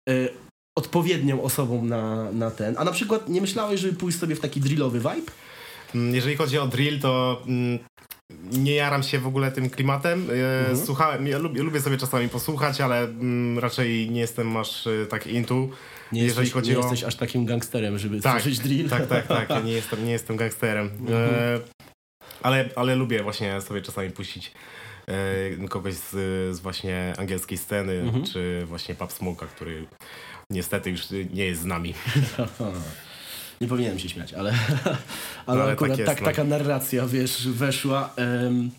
e, 0.08 0.12
odpowiednią 0.78 1.42
osobą 1.42 1.84
na, 1.84 2.32
na 2.32 2.50
ten. 2.50 2.74
A 2.78 2.84
na 2.84 2.92
przykład 2.92 3.28
nie 3.28 3.40
myślałeś, 3.40 3.80
żeby 3.80 3.96
pójść 3.96 4.18
sobie 4.18 4.36
w 4.36 4.40
taki 4.40 4.60
drillowy 4.60 4.98
vibe? 4.98 5.32
Mm, 5.94 6.14
Jeżeli 6.14 6.36
chodzi 6.36 6.58
o 6.58 6.66
drill, 6.66 7.00
to 7.00 7.42
mm, 7.46 7.78
nie 8.52 8.74
jaram 8.74 9.02
się 9.02 9.18
w 9.18 9.26
ogóle 9.26 9.52
tym 9.52 9.70
klimatem. 9.70 10.30
E, 10.30 10.58
Mhm. 10.60 10.86
Słuchałem, 10.86 11.26
ja 11.26 11.38
lubię, 11.38 11.62
lubię 11.62 11.80
sobie 11.80 11.96
czasami 11.96 12.28
posłuchać, 12.28 12.80
ale 12.80 13.00
mm, 13.04 13.58
raczej 13.58 14.10
nie 14.10 14.20
jestem 14.20 14.56
aż 14.56 14.86
e, 14.86 15.06
tak 15.06 15.26
into. 15.26 15.54
Nie, 16.12 16.22
Jeżeli 16.24 16.26
jesteś, 16.26 16.52
chodzi 16.52 16.70
nie 16.70 16.76
o... 16.78 16.80
jesteś 16.80 17.04
aż 17.04 17.14
takim 17.14 17.44
gangsterem, 17.46 17.98
żeby 17.98 18.20
tak, 18.20 18.40
tworzyć 18.40 18.58
drill. 18.58 18.88
tak, 18.88 19.06
tak, 19.06 19.26
tak. 19.26 19.50
Ja 19.50 19.60
nie 19.68 19.72
jestem, 19.72 20.04
nie 20.06 20.12
jestem 20.12 20.36
gangsterem. 20.36 20.90
Mhm. 21.00 21.34
E, 21.34 21.58
ale, 22.42 22.68
ale 22.76 22.94
lubię 22.96 23.22
właśnie 23.22 23.60
sobie 23.60 23.82
czasami 23.82 24.10
puścić 24.10 24.52
e, 25.62 25.68
kogoś 25.68 25.94
z, 25.94 26.10
z 26.56 26.60
właśnie 26.60 27.14
angielskiej 27.18 27.58
sceny, 27.58 27.92
Mhm. 27.92 28.24
czy 28.24 28.62
właśnie 28.66 28.94
Pub 28.94 29.10
Smoke'a, 29.10 29.46
który 29.46 29.86
niestety 30.50 30.90
już 30.90 31.00
nie 31.34 31.44
jest 31.46 31.60
z 31.60 31.64
nami. 31.64 31.94
nie 33.60 33.68
powinienem 33.68 33.98
się 33.98 34.08
śmiać, 34.08 34.34
ale, 34.34 34.50
ale, 35.46 35.62
ale 35.62 35.72
akurat 35.72 35.90
tak 35.90 35.98
jest, 35.98 36.10
tak, 36.10 36.20
no. 36.20 36.26
taka 36.26 36.44
narracja, 36.44 37.06
wiesz, 37.06 37.48
weszła. 37.48 38.14
Um, 38.18 38.70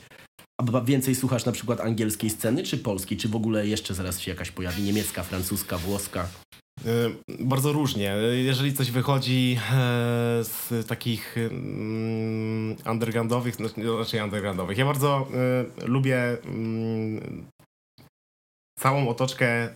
a 0.58 0.82
więcej 0.82 1.16
słuchasz 1.16 1.46
na 1.46 1.52
przykład 1.52 1.80
angielskiej 1.80 2.30
sceny, 2.30 2.64
czy 2.64 2.78
polskiej? 2.78 3.18
Czy 3.18 3.30
w 3.30 3.36
ogóle 3.36 3.68
jeszcze 3.68 3.94
zaraz 3.94 4.20
się 4.20 4.32
jakaś 4.32 4.52
pojawi? 4.52 4.84
Niemiecka, 4.84 5.24
francuska, 5.24 5.78
włoska? 5.78 6.28
E, 6.86 6.90
bardzo 7.40 7.74
różnie. 7.74 8.16
Jeżeli 8.44 8.74
coś 8.74 8.92
wychodzi 8.92 9.60
e, 9.72 9.76
z 10.44 10.88
takich 10.88 11.38
mm, 11.38 12.76
undergroundowych, 12.92 13.56
znaczy 13.56 13.98
raczej 13.98 14.22
undergroundowych. 14.22 14.78
Ja 14.78 14.86
bardzo 14.86 15.28
e, 15.82 15.88
lubię 15.88 16.38
mm, 16.46 17.46
całą 18.80 19.10
otoczkę 19.10 19.70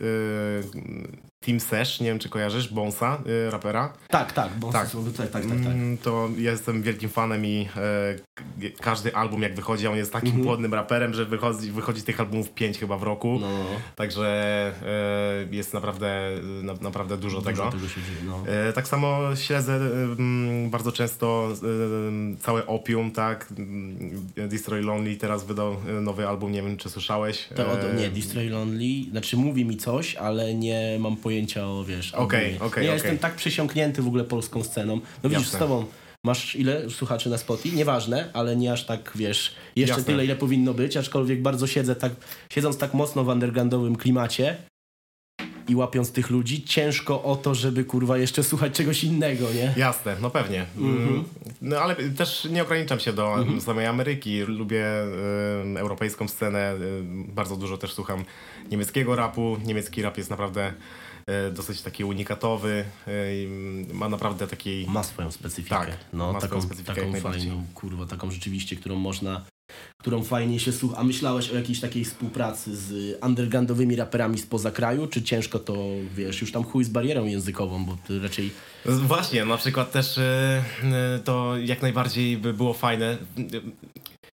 Team 1.46 1.60
Sesh, 1.60 2.00
nie 2.00 2.08
wiem 2.08 2.20
czy 2.20 2.30
kojarzysz, 2.30 2.74
Bonsa, 2.74 3.22
y, 3.48 3.52
rapera. 3.52 3.94
Tak, 4.08 4.34
tak, 4.34 4.52
Bonsa, 4.60 4.80
tak. 4.80 4.92
tak, 5.18 5.30
tak, 5.30 5.46
tak, 5.46 5.58
tak. 5.64 5.74
Mm, 5.74 5.98
to 5.98 6.30
ja 6.38 6.52
jestem 6.52 6.82
wielkim 6.82 7.10
fanem 7.10 7.46
i 7.46 7.68
e, 8.62 8.72
każdy 8.82 9.16
album 9.16 9.42
jak 9.42 9.56
wychodzi, 9.56 9.88
on 9.88 9.98
jest 9.98 10.14
takim 10.14 10.30
mm 10.30 10.42
-hmm. 10.42 10.46
płodnym 10.46 10.74
raperem, 10.74 11.14
że 11.14 11.26
wychodzi, 11.26 11.72
wychodzi 11.72 12.04
tych 12.04 12.20
albumów 12.20 12.54
pięć 12.54 12.78
chyba 12.78 12.98
w 12.98 13.04
roku. 13.04 13.38
No. 13.42 13.48
Także 13.96 14.28
e, 15.52 15.56
jest 15.56 15.74
naprawdę, 15.74 16.30
na, 16.64 16.74
naprawdę 16.74 17.18
dużo, 17.18 17.38
dużo 17.38 17.52
tego. 17.52 17.72
tego 17.72 17.88
się 17.88 18.02
dzieje, 18.02 18.20
no. 18.26 18.44
e, 18.48 18.74
tak 18.74 18.88
samo 18.88 19.36
śledzę 19.36 19.80
bardzo 20.70 20.92
często 20.92 21.50
całe 22.40 22.68
Opium, 22.68 23.12
tak. 23.12 23.54
Destroy 24.36 24.82
Lonely 24.82 25.16
teraz 25.16 25.46
wydał 25.46 25.74
e, 25.74 26.02
nowy 26.02 26.28
album, 26.28 26.52
nie 26.52 26.62
wiem 26.62 26.78
czy 26.78 26.90
słyszałeś. 26.90 27.50
To, 27.56 27.72
od, 27.72 27.80
nie, 27.98 28.10
Destroy 28.10 28.50
Lonely, 28.50 29.12
znaczy 29.12 29.38
mówi 29.38 29.66
mi 29.66 29.78
coś, 29.78 30.16
ale 30.16 30.54
nie 30.54 30.98
mam 31.00 31.18
pojęcia 31.18 31.31
pojęcia 31.32 31.68
o, 31.68 31.84
wiesz... 31.84 32.14
Okej, 32.14 32.56
okej, 32.56 32.68
okay, 32.68 32.84
Ja 32.84 32.90
okay. 32.90 32.94
jestem 32.94 33.18
tak 33.18 33.36
przesiąknięty 33.36 34.02
w 34.02 34.08
ogóle 34.08 34.24
polską 34.24 34.64
sceną. 34.64 34.96
No 35.24 35.30
widzisz, 35.30 35.46
Jasne. 35.46 35.60
z 35.60 35.60
tobą 35.60 35.86
masz 36.24 36.56
ile 36.56 36.90
słuchaczy 36.90 37.30
na 37.30 37.38
Spotify? 37.38 37.76
Nieważne, 37.76 38.30
ale 38.34 38.56
nie 38.56 38.72
aż 38.74 38.86
tak, 38.86 39.12
wiesz, 39.16 39.56
jeszcze 39.76 39.96
Jasne. 39.96 40.04
tyle, 40.06 40.26
ile 40.26 40.36
powinno 40.36 40.74
być, 40.74 40.98
aczkolwiek 40.98 41.42
bardzo 41.42 41.68
siedzę 41.68 41.96
tak, 41.96 42.12
siedząc 42.50 42.78
tak 42.78 42.94
mocno 42.94 43.24
w 43.24 43.28
undergroundowym 43.28 43.96
klimacie 43.96 44.58
i 45.68 45.76
łapiąc 45.76 46.12
tych 46.12 46.30
ludzi, 46.30 46.64
ciężko 46.64 47.24
o 47.24 47.36
to, 47.36 47.56
żeby 47.56 47.86
kurwa 47.86 48.18
jeszcze 48.18 48.44
słuchać 48.44 48.74
czegoś 48.74 49.04
innego, 49.04 49.46
nie? 49.54 49.74
Jasne, 49.78 50.16
no 50.22 50.30
pewnie. 50.30 50.66
Mm 50.78 50.98
-hmm. 50.98 51.24
No 51.62 51.78
ale 51.78 51.96
też 51.96 52.48
nie 52.52 52.64
ograniczam 52.64 53.00
się 53.00 53.14
do 53.14 53.34
mm 53.34 53.48
-hmm. 53.48 53.62
samej 53.62 53.86
Ameryki. 53.86 54.42
Lubię 54.42 54.86
y, 55.76 55.80
europejską 55.80 56.28
scenę, 56.28 56.74
y, 56.74 57.04
bardzo 57.28 57.56
dużo 57.56 57.78
też 57.78 57.94
słucham 57.94 58.24
niemieckiego 58.72 59.16
rapu. 59.16 59.58
Niemiecki 59.66 60.02
rap 60.02 60.18
jest 60.18 60.30
naprawdę 60.30 60.74
dosyć 61.54 61.82
taki 61.82 62.04
unikatowy, 62.04 62.86
e, 63.08 63.94
ma 63.94 64.10
naprawdę 64.10 64.48
takiej... 64.48 64.88
Ma 64.88 65.04
swoją 65.04 65.32
specyfikę. 65.32 65.76
Tak, 65.76 65.98
no, 66.14 66.34
ma 66.34 66.42
taką, 66.42 66.62
specyfikę 66.62 66.96
taką 66.96 67.20
fajną, 67.20 67.66
kurwa, 67.76 68.06
taką 68.06 68.32
rzeczywiście, 68.32 68.76
którą 68.76 68.96
można 68.96 69.46
którą 69.98 70.24
fajnie 70.24 70.60
się 70.60 70.72
słucha. 70.72 70.98
A 70.98 71.04
myślałeś 71.04 71.50
o 71.50 71.56
jakiejś 71.56 71.80
takiej 71.80 72.06
współpracy 72.06 72.76
z 72.76 73.18
undergroundowymi 73.24 73.96
raperami 73.96 74.38
spoza 74.38 74.72
kraju, 74.72 75.08
czy 75.08 75.24
ciężko 75.24 75.60
to, 75.60 75.88
wiesz, 76.16 76.42
już 76.42 76.52
tam 76.52 76.64
chuj 76.64 76.84
z 76.84 76.90
barierą 76.90 77.26
językową, 77.26 77.86
bo 77.86 77.98
ty 78.08 78.20
raczej... 78.20 78.52
Właśnie, 78.86 79.46
na 79.46 79.58
przykład 79.58 79.92
też 79.92 80.18
e, 80.18 80.64
to 81.24 81.58
jak 81.58 81.82
najbardziej 81.82 82.38
by 82.38 82.54
było 82.54 82.74
fajne. 82.74 83.18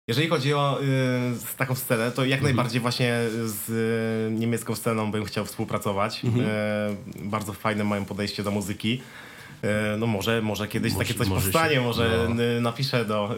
Jeżeli 0.08 0.28
chodzi 0.28 0.54
o 0.54 0.82
y, 0.82 1.58
taką 1.58 1.76
scenę, 1.76 2.12
to 2.12 2.26
jak 2.26 2.40
mhm. 2.40 2.44
najbardziej 2.44 2.82
właśnie 2.82 3.20
z 3.46 3.70
y, 3.70 4.40
niemiecką 4.40 4.76
sceną 4.76 5.12
bym 5.12 5.26
chciał 5.26 5.46
współpracować. 5.46 6.26
Mhm. 6.26 6.46
Y, 6.46 7.30
bardzo 7.30 7.54
fajne 7.54 7.84
mają 7.84 8.06
podejście 8.06 8.44
do 8.44 8.52
muzyki. 8.52 9.02
Y, 9.64 9.98
no 9.98 10.08
może, 10.08 10.42
może 10.42 10.68
kiedyś 10.68 10.94
może, 10.94 11.06
takie 11.06 11.20
coś 11.20 11.28
może 11.28 11.42
powstanie, 11.42 11.76
się, 11.76 11.82
może 11.82 12.28
no. 12.30 12.62
napiszę 12.62 13.06
do 13.06 13.36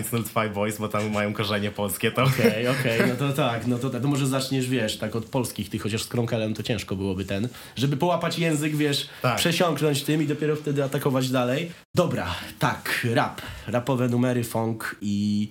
y, 0.00 0.02
105 0.02 0.54
Boys, 0.54 0.78
bo 0.78 0.88
tam 0.88 1.10
mają 1.10 1.32
korzenie 1.32 1.70
polskie. 1.70 2.14
Okej, 2.14 2.24
okej, 2.24 2.68
okay, 2.68 2.94
okay, 2.94 3.06
no 3.06 3.14
to 3.14 3.32
tak, 3.42 3.66
no 3.66 3.78
to, 3.78 3.90
tak, 3.90 4.02
to 4.02 4.08
może 4.08 4.26
zaczniesz, 4.26 4.68
wiesz, 4.68 4.98
tak 4.98 5.16
od 5.16 5.24
polskich, 5.24 5.70
ty 5.70 5.78
chociaż 5.78 6.02
z 6.02 6.06
Kronkelem 6.06 6.54
to 6.54 6.62
ciężko 6.62 6.96
byłoby 6.96 7.24
ten, 7.24 7.48
żeby 7.76 7.96
połapać 7.96 8.38
język, 8.38 8.76
wiesz, 8.76 9.08
tak. 9.22 9.36
przesiąknąć 9.36 10.02
tym 10.02 10.22
i 10.22 10.26
dopiero 10.26 10.56
wtedy 10.56 10.84
atakować 10.84 11.30
dalej. 11.30 11.70
Dobra, 11.94 12.34
tak, 12.58 13.06
rap, 13.14 13.42
rapowe 13.66 14.08
numery, 14.08 14.44
funk 14.44 14.96
i 15.00 15.48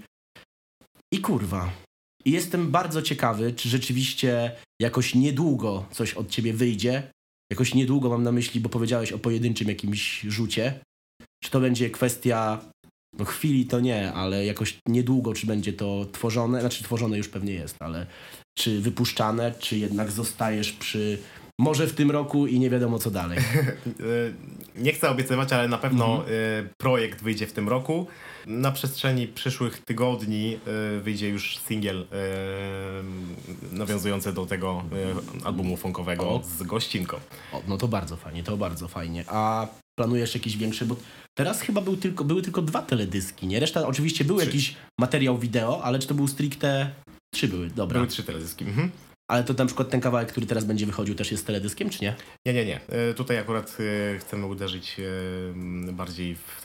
i 1.13 1.19
kurwa. 1.19 1.71
I 2.25 2.31
jestem 2.31 2.71
bardzo 2.71 3.01
ciekawy, 3.01 3.53
czy 3.53 3.69
rzeczywiście 3.69 4.51
jakoś 4.81 5.15
niedługo 5.15 5.85
coś 5.91 6.13
od 6.13 6.29
ciebie 6.29 6.53
wyjdzie. 6.53 7.11
Jakoś 7.51 7.73
niedługo 7.73 8.09
mam 8.09 8.23
na 8.23 8.31
myśli, 8.31 8.59
bo 8.59 8.69
powiedziałeś 8.69 9.11
o 9.11 9.19
pojedynczym 9.19 9.67
jakimś 9.67 10.21
rzucie. 10.21 10.79
Czy 11.43 11.51
to 11.51 11.59
będzie 11.59 11.89
kwestia 11.89 12.61
no 13.19 13.25
chwili 13.25 13.65
to 13.65 13.79
nie, 13.79 14.13
ale 14.13 14.45
jakoś 14.45 14.77
niedługo, 14.87 15.33
czy 15.33 15.47
będzie 15.47 15.73
to 15.73 16.05
tworzone, 16.11 16.59
znaczy 16.59 16.83
tworzone 16.83 17.17
już 17.17 17.29
pewnie 17.29 17.53
jest, 17.53 17.75
ale 17.79 18.05
czy 18.57 18.81
wypuszczane, 18.81 19.53
czy 19.59 19.77
jednak 19.77 20.11
zostajesz 20.11 20.71
przy 20.71 21.17
może 21.59 21.87
w 21.87 21.93
tym 21.93 22.11
roku 22.11 22.47
i 22.47 22.59
nie 22.59 22.69
wiadomo 22.69 22.99
co 22.99 23.11
dalej. 23.11 23.39
nie 24.75 24.93
chcę 24.93 25.09
obiecywać, 25.09 25.53
ale 25.53 25.67
na 25.67 25.77
pewno 25.77 26.05
mhm. 26.05 26.29
Y, 26.29 26.69
projekt 26.77 27.23
wyjdzie 27.23 27.47
w 27.47 27.53
tym 27.53 27.69
roku. 27.69 28.07
Na 28.45 28.71
przestrzeni 28.71 29.27
przyszłych 29.27 29.81
tygodni 29.85 30.59
y, 30.97 31.01
wyjdzie 31.01 31.29
już 31.29 31.57
singiel 31.57 32.01
y, 32.01 33.75
nawiązujący 33.75 34.33
do 34.33 34.45
tego 34.45 34.83
albumu 35.43 35.77
funkowego 35.77 36.29
o. 36.29 36.41
z 36.43 36.63
gościnką. 36.63 37.17
O, 37.53 37.61
no 37.67 37.77
to 37.77 37.87
bardzo 37.87 38.17
fajnie, 38.17 38.43
to 38.43 38.57
bardzo 38.57 38.87
fajnie. 38.87 39.23
A 39.27 39.67
planujesz 39.95 40.35
jakiś 40.35 40.57
większy, 40.57 40.85
bo 40.85 40.95
teraz 41.37 41.61
chyba 41.61 41.81
był 41.81 41.97
tylko, 41.97 42.23
były 42.23 42.41
tylko 42.41 42.61
dwa 42.61 42.81
teledyski, 42.81 43.47
nie? 43.47 43.59
Reszta 43.59 43.87
oczywiście 43.87 44.25
był 44.25 44.37
trzy. 44.37 44.45
jakiś 44.45 44.75
materiał 44.99 45.37
wideo, 45.37 45.83
ale 45.83 45.99
czy 45.99 46.07
to 46.07 46.13
był 46.13 46.27
stricte... 46.27 46.91
Trzy 47.33 47.47
były, 47.47 47.69
dobra. 47.69 47.99
Były 47.99 48.07
trzy 48.07 48.23
teledyski. 48.23 48.65
Mhm. 48.65 48.91
Ale 49.33 49.43
to 49.43 49.53
na 49.53 49.65
przykład 49.65 49.89
ten 49.89 50.01
kawałek, 50.01 50.31
który 50.31 50.45
teraz 50.45 50.65
będzie 50.65 50.85
wychodził, 50.85 51.15
też 51.15 51.31
jest 51.31 51.47
teledyskiem, 51.47 51.89
czy 51.89 52.03
nie? 52.03 52.15
Nie, 52.45 52.53
nie, 52.53 52.65
nie. 52.65 52.81
E, 52.87 53.13
tutaj 53.13 53.37
akurat 53.37 53.77
e, 53.79 54.19
chcemy 54.19 54.45
uderzyć 54.45 54.99
e, 54.99 55.03
bardziej 55.93 56.35
w 56.35 56.63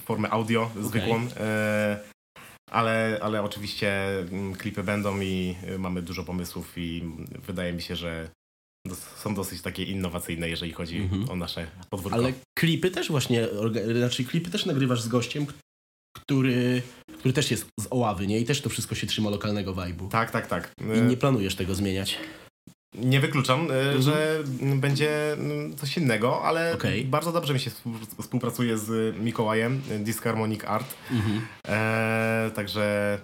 formę 0.00 0.30
audio 0.30 0.70
zwykłą. 0.80 1.28
Ale, 2.70 3.18
ale 3.22 3.42
oczywiście 3.42 4.06
klipy 4.58 4.82
będą 4.82 5.20
i 5.20 5.56
mamy 5.78 6.02
dużo 6.02 6.24
pomysłów 6.24 6.72
i 6.76 7.02
wydaje 7.46 7.72
mi 7.72 7.82
się, 7.82 7.96
że 7.96 8.28
są 9.16 9.34
dosyć 9.34 9.62
takie 9.62 9.82
innowacyjne, 9.82 10.48
jeżeli 10.48 10.72
chodzi 10.72 10.98
mhm. 10.98 11.30
o 11.30 11.36
nasze 11.36 11.66
podwórko. 11.90 12.18
Ale 12.18 12.32
klipy 12.58 12.90
też 12.90 13.08
właśnie, 13.08 13.48
znaczy 13.98 14.24
klipy 14.24 14.50
też 14.50 14.66
nagrywasz 14.66 15.02
z 15.02 15.08
gościem, 15.08 15.46
który, 16.16 16.82
który 17.26 17.34
też 17.34 17.50
jest 17.50 17.66
z 17.80 17.86
Oławy, 17.90 18.26
nie? 18.26 18.40
I 18.40 18.44
też 18.44 18.60
to 18.60 18.70
wszystko 18.70 18.94
się 18.94 19.06
trzyma 19.06 19.30
lokalnego 19.30 19.74
vibe'u. 19.74 20.08
Tak, 20.08 20.30
tak, 20.30 20.46
tak. 20.46 20.70
I 20.96 21.00
nie 21.02 21.16
planujesz 21.16 21.54
tego 21.54 21.74
zmieniać? 21.74 22.18
Nie 22.94 23.20
wykluczam, 23.20 23.60
mhm. 23.60 24.02
że 24.02 24.44
będzie 24.76 25.32
mm, 25.32 25.76
coś 25.76 25.96
innego, 25.96 26.42
ale 26.42 26.74
okay. 26.74 27.04
bardzo 27.04 27.32
dobrze 27.32 27.54
mi 27.54 27.60
się 27.60 27.70
współpracuje 28.20 28.78
z 28.78 29.16
Mikołajem, 29.16 29.82
Disharmonic 29.98 30.64
Art. 30.64 30.94
Mhm. 31.10 31.40
E, 31.68 32.50
także 32.54 33.18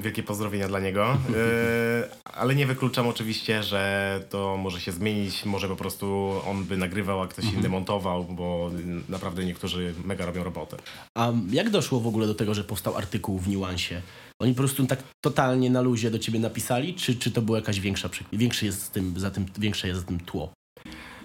Wielkie 0.00 0.22
pozdrowienia 0.22 0.68
dla 0.68 0.80
niego. 0.80 1.06
E, 1.36 2.08
ale 2.24 2.54
nie 2.54 2.66
wykluczam 2.66 3.06
oczywiście, 3.06 3.62
że 3.62 4.20
to 4.30 4.56
może 4.56 4.80
się 4.80 4.92
zmienić. 4.92 5.44
Może 5.44 5.68
po 5.68 5.76
prostu 5.76 6.32
on 6.46 6.64
by 6.64 6.76
nagrywał, 6.76 7.20
a 7.22 7.28
ktoś 7.28 7.44
inny 7.44 7.54
mhm. 7.54 7.72
montował, 7.72 8.24
bo 8.24 8.70
naprawdę 9.08 9.44
niektórzy 9.44 9.94
mega 10.04 10.26
robią 10.26 10.44
robotę. 10.44 10.76
A 11.18 11.32
jak 11.50 11.70
doszło 11.70 12.00
w 12.00 12.06
ogóle 12.06 12.26
do 12.26 12.34
tego, 12.34 12.54
że 12.54 12.64
powstał 12.64 12.96
artykuł 12.96 13.38
w 13.38 13.48
niuansie? 13.48 14.02
Oni 14.42 14.52
po 14.52 14.58
prostu 14.58 14.86
tak 14.86 15.02
totalnie 15.24 15.70
na 15.70 15.80
luzie 15.80 16.10
do 16.10 16.18
ciebie 16.18 16.38
napisali, 16.38 16.94
czy, 16.94 17.16
czy 17.16 17.30
to 17.30 17.42
była 17.42 17.58
jakaś 17.58 17.80
większa, 17.80 18.08
większy 18.32 18.66
jest 18.66 18.82
z 18.82 18.90
tym, 18.90 19.20
za 19.20 19.30
tym, 19.30 19.46
większe 19.58 19.88
jest 19.88 20.00
za 20.00 20.06
tym 20.06 20.20
tło? 20.20 20.52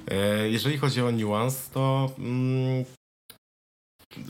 E, 0.07 0.49
jeżeli 0.49 0.77
chodzi 0.77 1.01
o 1.01 1.11
niuans, 1.11 1.69
to 1.69 2.11
mm, 2.19 2.85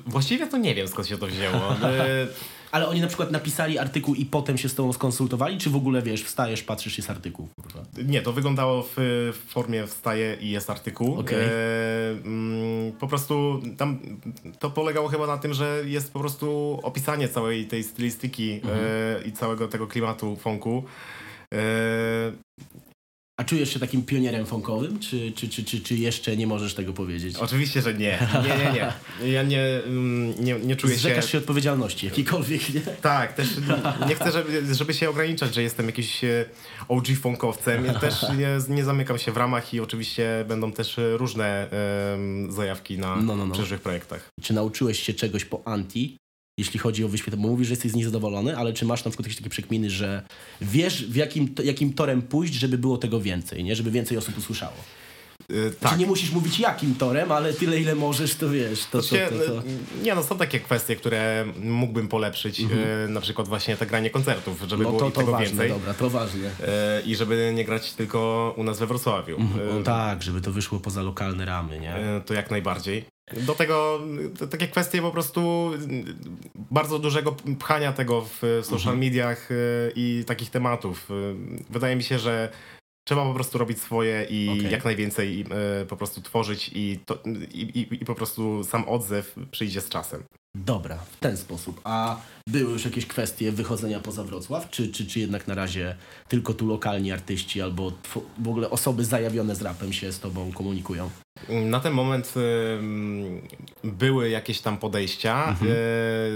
właściwie 0.06 0.48
to 0.48 0.58
nie 0.58 0.76
wiem 0.76 0.88
skąd 0.88 1.08
się 1.08 1.18
to 1.18 1.28
wzięło. 1.28 1.76
Ale 2.72 2.88
oni 2.88 3.02
na 3.02 3.08
przykład 3.08 3.32
napisali 3.32 3.78
artykuł 3.78 4.16
i 4.16 4.26
potem 4.26 4.58
się 4.58 4.70
z 4.70 4.76
tobą 4.76 4.94
skonsultowali, 4.94 5.58
czy 5.58 5.70
w 5.70 5.76
ogóle 5.76 6.02
wiesz, 6.02 6.24
wstajesz, 6.24 6.64
patrzysz, 6.64 6.98
jest 6.98 7.10
artykuł? 7.10 7.48
Kurwa? 7.56 7.86
Nie, 8.06 8.22
to 8.22 8.34
wyglądało 8.34 8.84
w, 8.84 8.94
w 9.34 9.52
formie 9.52 9.88
wstaje 9.88 10.38
i 10.42 10.50
jest 10.50 10.70
artykuł. 10.70 11.20
Okay. 11.20 11.40
E, 11.40 11.50
mm, 12.12 12.92
po 12.92 13.08
prostu 13.08 13.62
tam 13.78 14.00
to 14.60 14.70
polegało 14.70 15.08
chyba 15.08 15.28
na 15.28 15.38
tym, 15.38 15.54
że 15.54 15.82
jest 15.86 16.14
po 16.14 16.20
prostu 16.20 16.80
opisanie 16.84 17.28
całej 17.28 17.68
tej 17.68 17.84
stylistyki 17.84 18.52
mhm. 18.52 18.80
e, 18.80 19.28
i 19.28 19.32
całego 19.32 19.68
tego 19.68 19.88
klimatu 19.88 20.36
funku. 20.36 20.84
E, 21.54 22.49
A 23.40 23.44
czujesz 23.44 23.74
się 23.74 23.80
takim 23.80 24.04
pionierem 24.04 24.46
funkowym, 24.46 25.00
czy, 25.00 25.32
czy, 25.32 25.50
czy, 25.50 25.64
czy, 25.64 25.82
czy 25.82 25.96
jeszcze 25.96 26.38
nie 26.38 26.48
możesz 26.48 26.74
tego 26.74 26.94
powiedzieć? 26.94 27.36
Oczywiście, 27.36 27.82
że 27.82 27.94
nie. 27.94 28.28
Nie, 28.44 28.58
nie, 28.66 28.72
nie. 28.74 28.94
Ja 29.32 29.44
nie, 29.44 29.62
mm, 29.64 30.44
nie, 30.46 30.60
nie 30.60 30.76
czuję 30.76 30.96
Zrzekasz 30.96 31.26
się... 31.26 31.32
się 31.32 31.38
odpowiedzialności 31.38 32.06
jakiejkolwiek, 32.06 32.74
nie? 32.74 32.82
Tak, 32.82 33.34
też 33.34 33.48
nie 34.08 34.16
chcę, 34.16 34.32
żeby, 34.32 34.76
żeby 34.76 34.94
się 34.94 35.10
ograniczać, 35.10 35.56
że 35.56 35.64
jestem 35.64 35.86
jakiś 35.86 36.24
e, 36.24 36.46
OG 36.88 37.08
funkowcem. 37.22 37.86
Ja 37.86 37.94
też 37.94 38.26
nie, 38.38 38.76
nie 38.76 38.84
zamykam 38.84 39.18
się 39.18 39.32
w 39.32 39.38
ramach 39.38 39.74
i 39.74 39.80
oczywiście 39.80 40.46
będą 40.48 40.72
też 40.72 40.96
różne 40.98 41.70
em, 42.14 42.52
zajawki 42.52 42.98
na 42.98 43.16
No, 43.16 43.36
no, 43.36 43.46
no. 43.46 43.54
przyszłych 43.54 43.82
projektach. 43.82 44.30
Czy 44.42 44.54
nauczyłeś 44.54 45.00
się 45.04 45.14
czegoś 45.14 45.46
po 45.46 45.62
anti, 45.66 46.18
jeśli 46.60 46.80
chodzi 46.80 47.04
o 47.04 47.10
wyświetlenie? 47.10 47.44
Bo 47.44 47.50
mówisz, 47.50 47.68
że 47.68 47.72
jesteś 47.72 47.92
z 47.92 47.96
nich 47.96 48.06
zadowolony, 48.06 48.58
ale 48.58 48.74
czy 48.74 48.86
masz 48.86 49.06
na 49.06 49.12
przykład 49.12 49.26
jakieś 49.26 49.38
takie 49.38 49.50
przekminy, 49.50 49.90
że 49.90 50.24
wiesz 50.62 51.06
w 51.06 51.16
jakim, 51.16 51.56
jakim 51.64 51.94
torem 51.94 52.22
pójść, 52.22 52.54
żeby 52.54 52.78
było 52.78 52.98
tego 52.98 53.22
więcej, 53.22 53.64
nie? 53.64 53.76
Żeby 53.76 53.92
więcej 53.92 54.18
osób 54.18 54.38
usłyszało? 54.38 54.76
Czy 55.50 55.76
Tak. 55.80 55.98
nie 56.00 56.06
musisz 56.06 56.32
mówić 56.32 56.60
jakim 56.60 56.96
torem, 56.96 57.32
ale 57.32 57.54
tyle 57.54 57.80
ile 57.80 57.96
możesz, 57.96 58.36
to 58.36 58.50
wiesz, 58.50 58.86
to, 58.86 59.02
to, 59.02 59.08
to, 59.08 59.16
to. 59.54 59.62
Nie 60.04 60.16
no, 60.16 60.24
są 60.24 60.38
takie 60.38 60.60
kwestie, 60.60 60.96
które 60.96 61.46
mógłbym 61.62 62.08
polepszyć, 62.08 62.60
e, 62.62 62.66
na 63.08 63.22
przykład 63.22 63.48
właśnie 63.48 63.78
te 63.78 63.86
granie 63.86 64.10
koncertów, 64.10 64.60
żeby 64.68 64.84
Mhm. 64.84 64.94
No 64.94 65.00
było 65.00 65.12
to, 65.12 65.20
tego 65.20 65.32
ważne, 65.32 65.48
więcej 65.48 65.70
dobra, 65.70 65.94
to 65.94 66.10
ważne. 66.10 66.50
e, 66.68 67.02
i 67.06 67.16
żeby 67.16 67.52
nie 67.56 67.66
grać 67.66 67.94
tylko 67.94 68.54
u 68.58 68.64
nas 68.64 68.80
we 68.80 68.88
Wrocławiu. 68.88 69.38
E, 69.38 69.74
No 69.78 69.84
tak, 69.84 70.24
żeby 70.24 70.42
to 70.42 70.52
wyszło 70.52 70.80
poza 70.80 71.02
lokalne 71.02 71.46
ramy, 71.46 71.80
nie? 71.80 71.96
To 72.26 72.34
jak 72.34 72.52
najbardziej. 72.52 73.06
Do 73.38 73.56
tego 73.56 74.00
takie 74.52 74.68
kwestie 74.68 75.02
po 75.02 75.12
prostu 75.12 75.72
bardzo 76.56 77.00
dużego 77.00 77.36
pchania 77.60 77.94
tego 77.94 78.22
w 78.22 78.42
social 78.64 78.94
Mhm. 78.94 79.00
mediach 79.00 79.50
i 79.96 80.24
takich 80.28 80.50
tematów. 80.50 81.10
Wydaje 81.70 81.96
mi 81.96 82.04
się, 82.04 82.20
że 82.20 82.50
trzeba 83.10 83.26
po 83.26 83.34
prostu 83.34 83.58
robić 83.58 83.82
swoje 83.82 84.24
i 84.30 84.50
Okej. 84.50 84.72
jak 84.72 84.86
najwięcej 84.86 85.46
e, 85.82 85.86
po 85.86 85.98
prostu 85.98 86.22
tworzyć 86.22 86.72
i, 86.74 87.00
to, 87.06 87.20
i, 87.54 87.62
i, 87.62 87.94
i 88.02 88.06
po 88.06 88.16
prostu 88.16 88.64
sam 88.64 88.90
odzew 88.90 89.36
przyjdzie 89.52 89.82
z 89.82 89.90
czasem. 89.90 90.24
Dobra, 90.56 90.98
w 90.98 91.18
ten 91.18 91.38
sposób. 91.38 91.82
A 91.84 92.18
były 92.48 92.72
już 92.74 92.86
jakieś 92.86 93.06
kwestie 93.06 93.52
wychodzenia 93.52 94.00
poza 94.00 94.24
Wrocław, 94.24 94.70
czy, 94.70 94.92
czy, 94.92 95.08
czy 95.08 95.20
jednak 95.20 95.48
na 95.48 95.56
razie 95.56 95.96
tylko 96.28 96.54
tu 96.54 96.68
lokalni 96.68 97.12
artyści 97.12 97.62
albo 97.62 97.92
w 98.40 98.48
ogóle 98.48 98.70
osoby 98.70 99.06
zajawione 99.06 99.56
z 99.56 99.62
rapem 99.62 99.94
się 99.94 100.12
z 100.12 100.20
tobą 100.20 100.52
komunikują? 100.52 101.10
Na 101.50 101.80
ten 101.80 101.94
moment 101.94 102.34
em, 102.38 103.42
były 103.84 104.30
jakieś 104.30 104.62
tam 104.62 104.78
podejścia 104.78 105.46
Mhm. 105.50 105.72
e, 105.72 105.76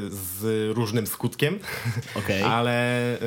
z 0.10 0.72
różnym 0.76 1.08
skutkiem. 1.08 1.60
Okej. 2.16 2.44
Ale 2.58 3.18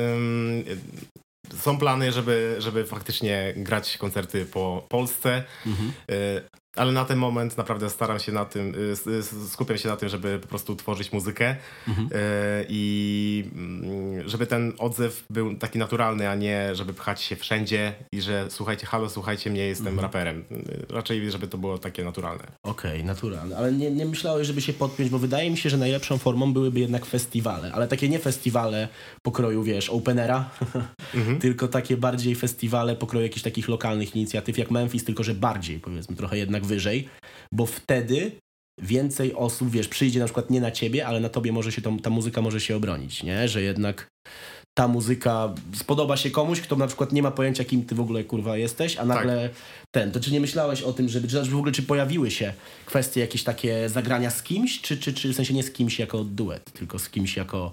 są 1.55 1.77
plany, 1.77 2.11
żeby, 2.11 2.55
żeby 2.59 2.85
faktycznie 2.85 3.53
grać 3.55 3.97
koncerty 3.97 4.45
po 4.45 4.85
Polsce. 4.89 5.43
Mhm. 5.65 5.91
Ale 6.77 6.91
na 6.91 7.05
ten 7.05 7.17
moment 7.17 7.57
naprawdę 7.57 7.89
staram 7.89 8.19
się 8.19 8.31
na 8.31 8.45
tym, 8.45 8.73
y, 9.07 9.23
skupiam 9.49 9.77
się 9.77 9.89
na 9.89 9.97
tym, 9.97 10.09
żeby 10.09 10.39
po 10.39 10.47
prostu 10.47 10.75
tworzyć 10.75 11.11
muzykę 11.11 11.55
Mhm. 11.87 12.07
y, 12.07 12.11
i 12.69 13.43
mm, 13.55 14.29
żeby 14.29 14.47
ten 14.47 14.73
odzew 14.77 15.23
był 15.29 15.55
taki 15.55 15.79
naturalny, 15.79 16.29
a 16.29 16.35
nie 16.35 16.75
żeby 16.75 16.93
pchać 16.93 17.21
się 17.21 17.35
wszędzie 17.35 17.93
i 18.11 18.21
że 18.21 18.45
słuchajcie, 18.49 18.85
halo, 18.87 19.09
słuchajcie 19.09 19.49
mnie, 19.49 19.61
jestem 19.61 19.87
Mhm. 19.87 20.03
raperem. 20.03 20.43
Y, 20.51 20.85
Raczej, 20.89 21.31
żeby 21.31 21.47
to 21.47 21.57
było 21.57 21.77
takie 21.77 22.03
naturalne. 22.03 22.43
Okej, 22.63 23.03
naturalne. 23.03 23.57
Ale 23.57 23.71
nie, 23.73 23.91
nie 23.91 24.05
myślałeś, 24.05 24.47
żeby 24.47 24.61
się 24.61 24.73
podpiąć, 24.73 25.09
bo 25.09 25.19
wydaje 25.19 25.51
mi 25.51 25.57
się, 25.57 25.69
że 25.69 25.77
najlepszą 25.77 26.17
formą 26.17 26.53
byłyby 26.53 26.79
jednak 26.79 27.05
festiwale. 27.05 27.71
Ale 27.73 27.87
takie 27.87 28.09
nie 28.09 28.19
festiwale 28.19 28.87
pokroju, 29.21 29.63
wiesz, 29.63 29.89
openera, 29.89 30.49
Mhm. 31.15 31.39
tylko 31.39 31.67
takie 31.67 31.97
bardziej 31.97 32.35
festiwale 32.35 32.95
pokroju 32.95 33.23
jakichś 33.23 33.43
takich 33.43 33.67
lokalnych 33.69 34.15
inicjatyw 34.15 34.57
jak 34.57 34.71
Memphis, 34.71 35.03
tylko 35.05 35.23
że 35.23 35.33
bardziej, 35.33 35.79
powiedzmy, 35.79 36.15
trochę 36.15 36.37
jednak 36.37 36.65
wyżej, 36.67 37.09
bo 37.51 37.65
wtedy 37.65 38.31
więcej 38.81 39.33
osób, 39.33 39.69
wiesz, 39.69 39.87
przyjdzie 39.87 40.19
na 40.19 40.25
przykład 40.25 40.49
nie 40.49 40.61
na 40.61 40.71
ciebie, 40.71 41.07
ale 41.07 41.19
na 41.19 41.29
tobie 41.29 41.51
może 41.51 41.71
się 41.71 41.81
to, 41.81 41.93
ta 42.03 42.09
muzyka 42.09 42.41
może 42.41 42.61
się 42.61 42.75
obronić, 42.75 43.23
nie? 43.23 43.47
Że 43.47 43.61
jednak 43.61 44.07
ta 44.77 44.87
muzyka 44.87 45.53
spodoba 45.73 46.17
się 46.17 46.31
komuś, 46.31 46.61
kto 46.61 46.75
na 46.75 46.87
przykład 46.87 47.11
nie 47.11 47.23
ma 47.23 47.31
pojęcia, 47.31 47.63
kim 47.63 47.85
ty 47.85 47.95
w 47.95 47.99
ogóle 47.99 48.23
kurwa 48.23 48.57
jesteś, 48.57 48.97
a 48.97 49.05
nagle 49.05 49.49
ten. 49.95 50.11
To 50.11 50.19
czy 50.19 50.31
nie 50.31 50.39
myślałeś 50.39 50.81
o 50.81 50.93
tym, 50.93 51.09
żeby, 51.09 51.27
czy 51.27 51.43
w 51.43 51.55
ogóle 51.55 51.71
czy 51.71 51.83
pojawiły 51.83 52.31
się 52.31 52.53
kwestie 52.85 53.21
jakieś 53.21 53.43
takie 53.43 53.89
zagrania 53.89 54.29
z 54.29 54.43
kimś, 54.43 54.81
czy, 54.81 54.97
czy, 54.97 55.13
czy 55.13 55.33
w 55.33 55.35
sensie 55.35 55.53
nie 55.53 55.63
z 55.63 55.71
kimś 55.71 55.99
jako 55.99 56.23
duet, 56.23 56.71
tylko 56.73 56.99
z 56.99 57.09
kimś 57.09 57.37
jako 57.37 57.71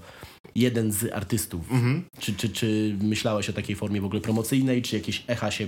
jeden 0.54 0.92
z 0.92 1.12
artystów? 1.12 1.72
Mhm. 1.72 2.04
Czy, 2.18 2.34
czy, 2.34 2.48
czy 2.48 2.96
myślałeś 3.00 3.50
o 3.50 3.52
takiej 3.52 3.76
formie 3.76 4.00
w 4.00 4.04
ogóle 4.04 4.20
promocyjnej, 4.20 4.82
czy 4.82 4.96
jakieś 4.96 5.24
echa 5.26 5.50
się 5.50 5.66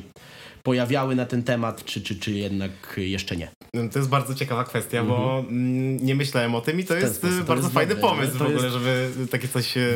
pojawiały 0.70 1.14
na 1.16 1.26
ten 1.26 1.42
temat, 1.42 1.84
czy, 1.84 2.00
czy, 2.00 2.14
czy 2.18 2.30
jednak 2.32 2.70
jeszcze 2.96 3.36
nie? 3.36 3.48
To 3.92 3.98
jest 3.98 4.08
bardzo 4.08 4.34
ciekawa 4.34 4.64
kwestia, 4.64 5.04
bo 5.04 5.44
mm, 5.48 5.96
nie 6.06 6.14
myślałem 6.14 6.54
o 6.54 6.60
tym 6.60 6.80
i 6.80 6.84
to 6.84 6.94
Mhm. 6.94 7.02
jest 7.12 7.16
sposób, 7.20 7.36
y, 7.36 7.40
to 7.40 7.46
bardzo 7.46 7.62
jest 7.64 7.74
fajny 7.74 7.94
dobre, 7.94 8.08
pomysł 8.10 8.32
w 8.32 8.38
To 8.38 8.44
ogóle, 8.46 8.62
jest- 8.64 8.72
żeby 8.76 9.10
takie 9.30 9.48
coś 9.48 9.76
e, 9.76 9.92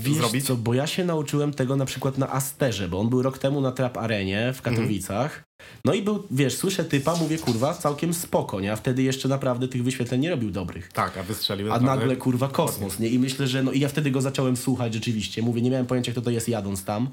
Wiesz 0.00 0.14
zrobić. 0.16 0.46
co, 0.46 0.56
bo 0.56 0.74
ja 0.74 0.86
się 0.86 1.04
nauczyłem 1.04 1.52
tego 1.54 1.76
na 1.76 1.84
przykład 1.84 2.18
na 2.18 2.32
Asterze, 2.32 2.88
bo 2.88 3.00
on 3.00 3.08
był 3.08 3.22
rok 3.22 3.38
temu 3.38 3.60
na 3.60 3.72
Trap 3.72 3.96
Arenie 3.98 4.52
w 4.56 4.62
Katowicach. 4.62 5.42
No 5.84 5.94
i 5.94 6.02
był, 6.02 6.22
wiesz, 6.30 6.54
słyszę 6.56 6.84
typa, 6.84 7.16
mówię, 7.16 7.38
kurwa, 7.38 7.74
całkiem 7.74 8.14
spoko, 8.14 8.60
nie? 8.60 8.72
A 8.72 8.76
wtedy 8.76 9.02
jeszcze 9.02 9.28
naprawdę 9.28 9.68
tych 9.68 9.84
wyświetleń 9.84 10.20
nie 10.20 10.30
robił 10.30 10.50
dobrych. 10.50 10.92
Tak, 10.92 11.18
a 11.18 11.22
wystrzelił 11.22 11.72
A 11.72 11.80
nagle 11.80 12.16
kurwa 12.16 12.48
kosmos, 12.48 12.98
nie? 12.98 13.08
I 13.08 13.18
myślę, 13.18 13.46
że 13.46 13.62
no 13.62 13.72
i 13.72 13.80
ja 13.80 13.88
wtedy 13.88 14.10
go 14.10 14.20
zacząłem 14.20 14.56
słuchać 14.56 14.94
rzeczywiście. 14.94 15.42
Mówię, 15.42 15.62
nie 15.62 15.70
miałem 15.70 15.86
pojęcia, 15.86 16.12
kto 16.12 16.20
to 16.22 16.30
jest 16.30 16.48
jadąc 16.48 16.84
tam. 16.84 17.08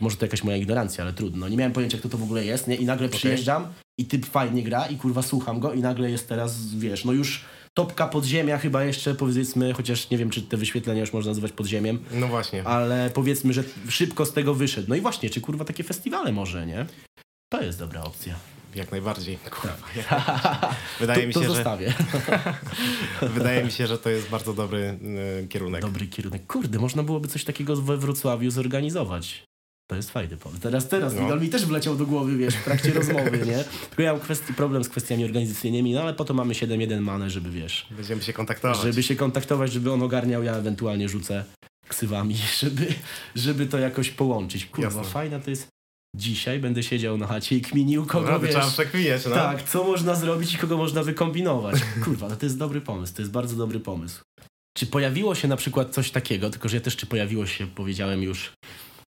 Może 0.00 0.16
to 0.16 0.24
jakaś 0.24 0.44
moja 0.44 0.56
ignorancja, 0.56 1.04
ale 1.04 1.12
trudno. 1.12 1.48
Nie 1.48 1.56
miałem 1.56 1.72
pojęcia, 1.72 1.98
kto 1.98 2.08
to 2.08 2.18
w 2.18 2.22
ogóle 2.22 2.44
jest, 2.44 2.68
nie? 2.68 2.76
I 2.76 2.84
nagle 2.84 3.08
przyjeżdżam 3.08 3.66
i 3.98 4.04
typ 4.04 4.26
fajnie 4.26 4.62
gra 4.62 4.86
i 4.86 4.96
kurwa 4.96 5.22
słucham 5.22 5.60
go 5.60 5.72
i 5.72 5.80
nagle 5.80 6.10
jest 6.10 6.28
teraz, 6.28 6.74
wiesz, 6.74 7.04
no 7.04 7.12
już 7.12 7.44
topka 7.74 8.06
podziemia 8.08 8.58
chyba 8.58 8.84
jeszcze 8.84 9.14
powiedzmy, 9.14 9.72
chociaż 9.74 10.10
nie 10.10 10.18
wiem, 10.18 10.30
czy 10.30 10.42
te 10.42 10.56
wyświetlenia 10.56 11.00
już 11.00 11.12
można 11.12 11.30
nazywać 11.30 11.52
podziemiem, 11.52 11.98
No 12.12 12.28
właśnie. 12.28 12.64
ale 12.64 13.10
powiedzmy, 13.14 13.52
że 13.52 13.64
szybko 13.88 14.26
z 14.26 14.32
tego 14.32 14.54
wyszedł. 14.54 14.88
No 14.88 14.94
i 14.94 15.00
właśnie, 15.00 15.30
czy 15.30 15.40
kurwa 15.40 15.64
takie 15.64 15.84
festiwale 15.84 16.32
może, 16.32 16.66
nie? 16.66 16.86
To 17.52 17.62
jest 17.62 17.78
dobra 17.78 18.02
opcja. 18.02 18.34
Jak 18.74 18.90
najbardziej. 18.90 19.38
Kurwa, 19.50 19.76
Wydaje 21.00 21.20
to, 21.20 21.26
mi 21.28 21.34
to 21.34 21.40
się, 21.40 21.48
że 21.48 21.54
zostawię. 21.54 21.94
wydaje 23.34 23.64
mi 23.64 23.70
się, 23.70 23.86
że 23.86 23.98
to 23.98 24.10
jest 24.10 24.28
bardzo 24.28 24.54
dobry 24.54 24.98
y, 25.44 25.48
kierunek. 25.48 25.82
Dobry 25.82 26.06
kierunek. 26.06 26.46
Kurde, 26.46 26.78
można 26.78 27.02
byłoby 27.02 27.28
coś 27.28 27.44
takiego 27.44 27.76
we 27.76 27.96
Wrocławiu 27.96 28.50
zorganizować. 28.50 29.47
To 29.90 29.96
jest 29.96 30.10
fajny 30.10 30.36
pomysł. 30.36 30.62
Teraz, 30.62 30.88
teraz, 30.88 31.14
No. 31.14 31.28
no. 31.28 31.36
mi 31.36 31.48
też 31.48 31.66
wleciał 31.66 31.96
do 31.96 32.06
głowy, 32.06 32.36
wiesz, 32.36 32.54
w 32.54 32.64
trakcie 32.64 32.92
rozmowy, 32.92 33.30
nie? 33.46 33.64
Tylko 33.88 34.02
ja 34.02 34.12
mam 34.12 34.20
kwestii, 34.20 34.54
problem 34.54 34.84
z 34.84 34.88
kwestiami 34.88 35.24
organizacyjnymi, 35.24 35.92
no 35.92 36.00
ale 36.02 36.14
po 36.14 36.24
to 36.24 36.34
mamy 36.34 36.54
7-1 36.54 37.00
manę, 37.00 37.30
żeby, 37.30 37.50
wiesz, 37.50 37.86
Będziemy 37.90 38.22
się 38.22 38.32
kontaktować. 38.32 38.82
żeby 38.82 39.02
się 39.02 39.16
kontaktować, 39.16 39.72
żeby 39.72 39.92
on 39.92 40.02
ogarniał, 40.02 40.42
ja 40.42 40.54
ewentualnie 40.56 41.08
rzucę 41.08 41.44
ksywami, 41.88 42.36
żeby, 42.60 42.86
żeby 43.34 43.66
to 43.66 43.78
jakoś 43.78 44.10
połączyć. 44.10 44.66
Kurwa, 44.66 44.98
Jasne. 44.98 45.12
fajna 45.12 45.40
to 45.40 45.50
jest. 45.50 45.68
Dzisiaj 46.16 46.58
będę 46.58 46.82
siedział 46.82 47.18
na 47.18 47.26
chacie 47.26 47.56
i 47.56 47.60
kminił, 47.60 48.06
kogo, 48.06 48.20
Naprawdę 48.24 48.46
wiesz, 48.46 48.56
trzeba 48.56 48.70
przekminiać, 48.70 49.24
no. 49.24 49.34
tak, 49.34 49.62
co 49.68 49.84
można 49.84 50.14
zrobić 50.14 50.54
i 50.54 50.58
kogo 50.58 50.76
można 50.76 51.02
wykombinować. 51.02 51.76
Kurwa, 52.04 52.28
no 52.28 52.36
to 52.36 52.46
jest 52.46 52.58
dobry 52.58 52.80
pomysł, 52.80 53.14
to 53.14 53.22
jest 53.22 53.32
bardzo 53.32 53.56
dobry 53.56 53.80
pomysł. 53.80 54.20
Czy 54.76 54.86
pojawiło 54.86 55.34
się 55.34 55.48
na 55.48 55.56
przykład 55.56 55.90
coś 55.94 56.10
takiego, 56.10 56.50
tylko 56.50 56.68
że 56.68 56.76
ja 56.76 56.80
też 56.80 56.96
czy 56.96 57.06
pojawiło 57.06 57.46
się, 57.46 57.66
powiedziałem 57.66 58.22
już 58.22 58.52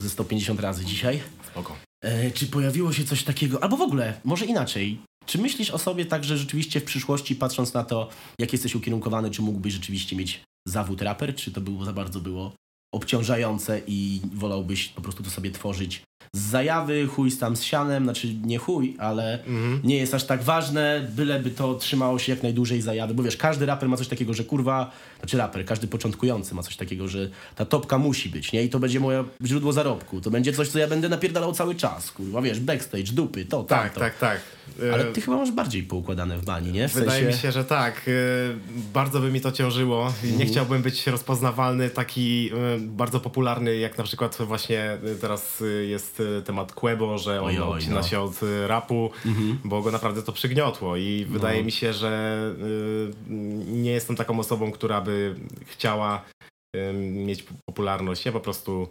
ze 0.02 0.10
150 0.10 0.60
razy 0.60 0.86
dzisiaj, 0.86 1.22
Spoko. 1.48 1.76
e, 2.02 2.32
czy 2.32 2.48
pojawiło 2.48 2.94
się 2.94 3.04
coś 3.04 3.24
takiego, 3.24 3.64
albo 3.64 3.78
w 3.78 3.82
ogóle, 3.82 4.22
może 4.24 4.46
inaczej, 4.46 5.00
czy 5.26 5.38
myślisz 5.38 5.72
o 5.72 5.78
sobie 5.78 6.06
tak, 6.06 6.24
że 6.24 6.38
rzeczywiście 6.38 6.80
w 6.80 6.84
przyszłości, 6.84 7.36
patrząc 7.36 7.74
na 7.74 7.84
to, 7.84 8.10
jak 8.40 8.54
jesteś 8.54 8.76
ukierunkowany, 8.76 9.32
czy 9.32 9.42
mógłbyś 9.42 9.74
rzeczywiście 9.74 10.16
mieć 10.16 10.42
zawód 10.68 11.02
raper, 11.02 11.36
czy 11.36 11.52
to 11.52 11.62
było 11.62 11.86
za 11.86 11.94
bardzo 11.94 12.20
było 12.20 12.54
obciążające 12.94 13.82
i 13.88 14.22
wolałbyś 14.34 14.88
po 14.88 15.02
prostu 15.02 15.24
to 15.24 15.30
sobie 15.30 15.52
tworzyć 15.52 16.02
z 16.34 16.40
zajawy, 16.40 17.08
chuj 17.08 17.32
z 17.32 17.40
tam 17.40 17.56
z 17.56 17.64
sianem, 17.64 18.04
znaczy 18.04 18.28
nie 18.44 18.58
chuj, 18.58 18.96
ale 19.00 19.44
Mhm. 19.44 19.82
nie 19.84 19.98
jest 19.98 20.14
aż 20.14 20.24
tak 20.24 20.44
ważne, 20.44 21.08
byleby 21.16 21.50
to 21.52 21.76
trzymało 21.76 22.20
się 22.20 22.32
jak 22.34 22.44
najdłużej 22.44 22.82
zajawy, 22.82 23.14
bo 23.14 23.24
wiesz, 23.24 23.38
każdy 23.38 23.66
raper 23.66 23.90
ma 23.90 23.98
coś 23.98 24.08
takiego, 24.08 24.34
że 24.34 24.44
kurwa, 24.44 24.92
znaczy 25.20 25.38
raper, 25.38 25.66
każdy 25.66 25.88
początkujący 25.88 26.56
ma 26.56 26.64
coś 26.64 26.76
takiego, 26.76 27.08
że 27.08 27.30
ta 27.56 27.66
topka 27.66 27.98
musi 27.98 28.30
być, 28.30 28.52
nie? 28.52 28.64
I 28.64 28.70
to 28.70 28.80
będzie 28.80 29.00
moje 29.00 29.24
źródło 29.46 29.74
zarobku, 29.74 30.22
to 30.22 30.32
będzie 30.32 30.54
coś, 30.54 30.68
co 30.70 30.80
ja 30.80 30.88
będę 30.88 31.10
napierdalał 31.10 31.54
cały 31.54 31.76
czas, 31.76 32.12
kurwa, 32.12 32.42
wiesz, 32.42 32.60
backstage, 32.60 33.04
dupy, 33.14 33.46
to, 33.46 33.64
Tak, 33.64 33.84
tamto. 33.84 34.00
tak, 34.00 34.18
tak. 34.18 34.40
Ale 34.94 35.06
ty 35.06 35.22
chyba 35.22 35.38
masz 35.38 35.52
bardziej 35.52 35.84
poukładane 35.84 36.38
w 36.38 36.46
bani, 36.46 36.72
nie? 36.72 36.88
W 36.90 36.94
Wydaje 36.94 37.12
sensie... 37.24 37.36
mi 37.38 37.42
się, 37.42 37.52
że 37.52 37.66
tak. 37.66 38.08
Y, 38.08 38.12
Bardzo 38.94 39.20
by 39.20 39.32
mi 39.32 39.42
to 39.42 39.52
ciążyło. 39.52 40.14
Nie 40.24 40.30
Mhm. 40.32 40.50
chciałbym 40.50 40.82
być 40.82 41.08
rozpoznawalny, 41.08 41.90
taki 41.90 42.50
y, 42.76 42.80
bardzo 42.80 43.20
popularny, 43.20 43.76
jak 43.78 43.98
na 43.98 44.04
przykład 44.04 44.38
właśnie 44.40 44.98
teraz 45.22 45.62
y, 45.62 45.88
jest 46.20 46.46
temat 46.46 46.74
Quebo, 46.74 47.18
że 47.18 47.42
on 47.42 47.48
Oj, 47.48 47.60
oj, 47.60 47.64
odcina 47.78 47.96
no. 47.96 48.04
się 48.04 48.20
od 48.20 48.44
y, 48.44 48.68
rapu, 48.68 49.12
Mhm. 49.26 49.60
bo 49.64 49.82
go 49.82 49.92
naprawdę 49.92 50.24
to 50.24 50.32
przygniotło 50.32 50.98
i 50.98 51.26
wydaje 51.30 51.60
No. 51.60 51.66
mi 51.66 51.72
się, 51.72 51.94
że 51.94 52.42
y, 52.62 53.12
nie 53.68 53.92
jestem 53.92 54.16
taką 54.16 54.40
osobą, 54.40 54.72
która 54.72 55.02
by 55.02 55.36
chciała 55.66 56.22
y, 56.76 56.94
mieć 56.94 57.44
popularność. 57.70 58.26
Ja 58.26 58.32
po 58.32 58.40
prostu 58.40 58.88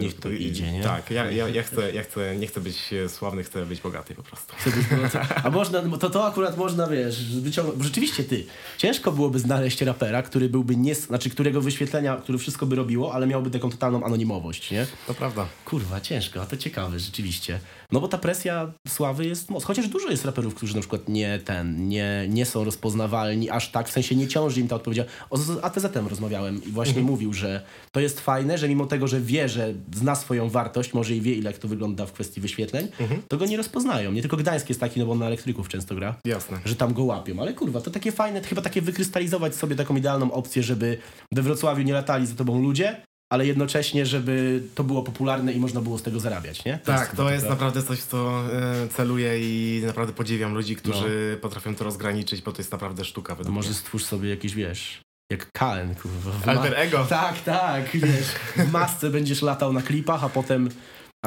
Niech 0.00 0.14
to 0.14 0.30
idzie, 0.30 0.72
nie? 0.72 0.82
Tak, 0.82 1.10
ja, 1.10 1.30
ja, 1.30 1.48
ja, 1.48 1.62
chcę, 1.62 1.92
ja 1.92 2.02
chcę, 2.02 2.36
nie 2.36 2.46
chcę 2.46 2.60
być 2.60 2.90
sławny, 3.08 3.44
chcę 3.44 3.66
być 3.66 3.80
bogaty 3.80 4.14
po 4.14 4.22
prostu. 4.22 4.54
A 5.44 5.50
można, 5.50 5.82
to, 5.98 6.10
to 6.10 6.26
akurat 6.26 6.56
można, 6.56 6.86
wiesz, 6.86 7.24
wyciągnąć. 7.40 7.84
Rzeczywiście 7.84 8.24
ty, 8.24 8.44
ciężko 8.78 9.12
byłoby 9.12 9.38
znaleźć 9.38 9.82
rapera, 9.82 10.22
który 10.22 10.48
byłby 10.48 10.76
nie, 10.76 10.94
znaczy 10.94 11.30
którego 11.30 11.60
wyświetlenia, 11.60 12.16
który 12.16 12.38
wszystko 12.38 12.66
by 12.66 12.76
robiło, 12.76 13.14
ale 13.14 13.26
miałby 13.26 13.50
taką 13.50 13.70
totalną 13.70 14.04
anonimowość, 14.04 14.70
nie? 14.70 14.86
To 15.06 15.14
prawda. 15.14 15.46
Kurwa, 15.64 16.00
ciężko, 16.00 16.42
a 16.42 16.46
to 16.46 16.56
ciekawe, 16.56 16.98
rzeczywiście. 16.98 17.60
No 17.92 18.00
bo 18.00 18.08
ta 18.08 18.18
presja 18.18 18.72
sławy 18.88 19.26
jest 19.26 19.50
mocna. 19.50 19.66
Chociaż 19.66 19.88
dużo 19.88 20.10
jest 20.10 20.24
raperów, 20.24 20.54
którzy 20.54 20.74
na 20.74 20.80
przykład 20.80 21.08
nie 21.08 21.38
ten, 21.44 21.88
nie, 21.88 22.26
nie 22.28 22.46
są 22.46 22.64
rozpoznawalni 22.64 23.50
aż 23.50 23.70
tak, 23.70 23.88
w 23.88 23.92
sensie 23.92 24.16
nie 24.16 24.28
ciąży 24.28 24.60
im 24.60 24.68
ta 24.68 24.76
odpowiedź. 24.76 24.98
O 25.30 25.36
z 25.36 25.64
ATZ-em 25.64 26.06
rozmawiałem 26.06 26.56
i 26.64 26.68
właśnie 26.72 26.90
Mhm. 26.98 27.06
mówił, 27.06 27.32
że 27.32 27.62
to 27.92 28.00
jest 28.00 28.20
fajne, 28.20 28.58
że 28.58 28.68
mimo 28.68 28.86
tego, 28.86 29.08
że 29.08 29.20
wie, 29.20 29.48
że 29.48 29.74
zna 29.94 30.14
swoją 30.14 30.48
wartość, 30.50 30.94
może 30.94 31.14
i 31.14 31.20
wie, 31.20 31.34
ile 31.34 31.50
jak 31.50 31.58
to 31.58 31.68
wygląda 31.68 32.06
w 32.06 32.12
kwestii 32.12 32.40
wyświetleń, 32.40 32.88
Mhm. 33.00 33.22
to 33.28 33.36
go 33.36 33.46
nie 33.46 33.56
rozpoznają. 33.56 34.12
Nie 34.12 34.20
tylko 34.20 34.36
Gdańsk 34.36 34.68
jest 34.68 34.80
taki, 34.80 35.00
no 35.00 35.06
bo 35.06 35.12
on 35.12 35.18
na 35.18 35.26
elektryków 35.26 35.68
często 35.68 35.94
gra 35.94 36.14
Jasne. 36.24 36.58
że 36.64 36.76
tam 36.76 36.92
go 36.94 37.04
łapią. 37.04 37.40
Ale 37.40 37.54
kurwa, 37.54 37.80
to 37.80 37.90
takie 37.90 38.12
fajne, 38.12 38.42
chyba 38.42 38.62
takie 38.62 38.82
wykrystalizować 38.82 39.54
sobie 39.54 39.76
taką 39.76 39.96
idealną 39.96 40.32
opcję, 40.32 40.62
żeby 40.62 40.98
we 41.32 41.42
Wrocławiu 41.42 41.82
nie 41.82 41.92
latali 41.92 42.26
za 42.26 42.34
tobą 42.34 42.62
ludzie, 42.62 42.96
ale 43.30 43.46
jednocześnie, 43.46 44.06
żeby 44.06 44.62
to 44.74 44.84
było 44.84 45.02
popularne 45.02 45.52
i 45.52 45.60
można 45.60 45.80
było 45.80 45.98
z 45.98 46.02
tego 46.02 46.20
zarabiać, 46.20 46.64
nie? 46.64 46.78
Tak, 46.84 47.10
chyba 47.10 47.22
to 47.24 47.30
jest 47.30 47.44
taka- 47.44 47.54
naprawdę 47.54 47.82
coś, 47.82 47.98
co 48.02 48.42
e, 48.52 48.88
celuję 48.88 49.38
i 49.40 49.82
naprawdę 49.86 50.12
podziwiam 50.12 50.54
ludzi, 50.54 50.76
którzy 50.76 51.30
No. 51.32 51.38
potrafią 51.40 51.74
to 51.74 51.84
rozgraniczyć, 51.84 52.42
bo 52.42 52.52
to 52.52 52.58
jest 52.58 52.72
naprawdę 52.72 53.04
sztuka 53.04 53.34
według 53.34 53.54
Może 53.54 53.68
mnie. 53.68 53.78
stwórz 53.78 54.04
sobie 54.04 54.30
jakieś, 54.30 54.54
wiesz, 54.54 55.00
jak 55.32 55.52
Kalen, 55.52 55.94
kurwa. 55.94 56.30
w 56.30 56.48
Alter 56.48 56.74
ego. 56.78 57.04
Tak, 57.08 57.40
tak, 57.42 57.90
wiesz, 57.94 58.26
w 58.56 58.72
masce 58.72 59.10
będziesz 59.10 59.42
latał 59.42 59.72
na 59.72 59.82
klipach, 59.82 60.24
a 60.24 60.28
potem 60.28 60.68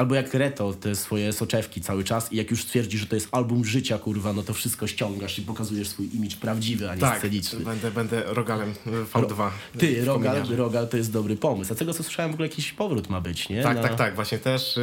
albo 0.00 0.14
jak 0.14 0.34
Reto, 0.34 0.72
te 0.72 0.94
swoje 0.94 1.32
soczewki 1.32 1.80
cały 1.80 2.04
czas 2.04 2.32
i 2.32 2.36
jak 2.36 2.50
już 2.50 2.62
stwierdzisz, 2.62 3.00
że 3.00 3.06
to 3.06 3.14
jest 3.14 3.28
album 3.32 3.64
życia, 3.64 3.98
kurwa, 3.98 4.32
no 4.32 4.42
to 4.42 4.54
wszystko 4.54 4.86
ściągasz 4.86 5.38
i 5.38 5.42
pokazujesz 5.42 5.88
swój 5.88 6.16
imidż 6.16 6.36
prawdziwy, 6.36 6.90
a 6.90 6.94
nie 6.94 7.00
Tak, 7.00 7.18
sceniczny. 7.18 7.60
będę, 7.60 7.90
będę 7.90 8.22
rogalem 8.26 8.74
e, 8.86 9.18
V2. 9.20 9.48
Ty, 9.78 10.02
w 10.02 10.06
Rogal. 10.06 10.42
Rogal 10.56 10.88
to 10.88 10.96
jest 10.96 11.12
dobry 11.12 11.36
pomysł. 11.36 11.72
A 11.72 11.76
z 11.76 11.78
tego 11.78 11.94
co 11.94 12.02
słyszałem, 12.02 12.30
w 12.30 12.34
ogóle 12.34 12.48
jakiś 12.48 12.72
powrót 12.72 13.08
ma 13.10 13.20
być, 13.20 13.48
nie? 13.48 13.62
Tak, 13.62 13.76
Na- 13.76 13.82
tak, 13.82 13.94
tak. 13.94 14.14
Właśnie 14.14 14.38
też 14.38 14.78
e, 14.78 14.82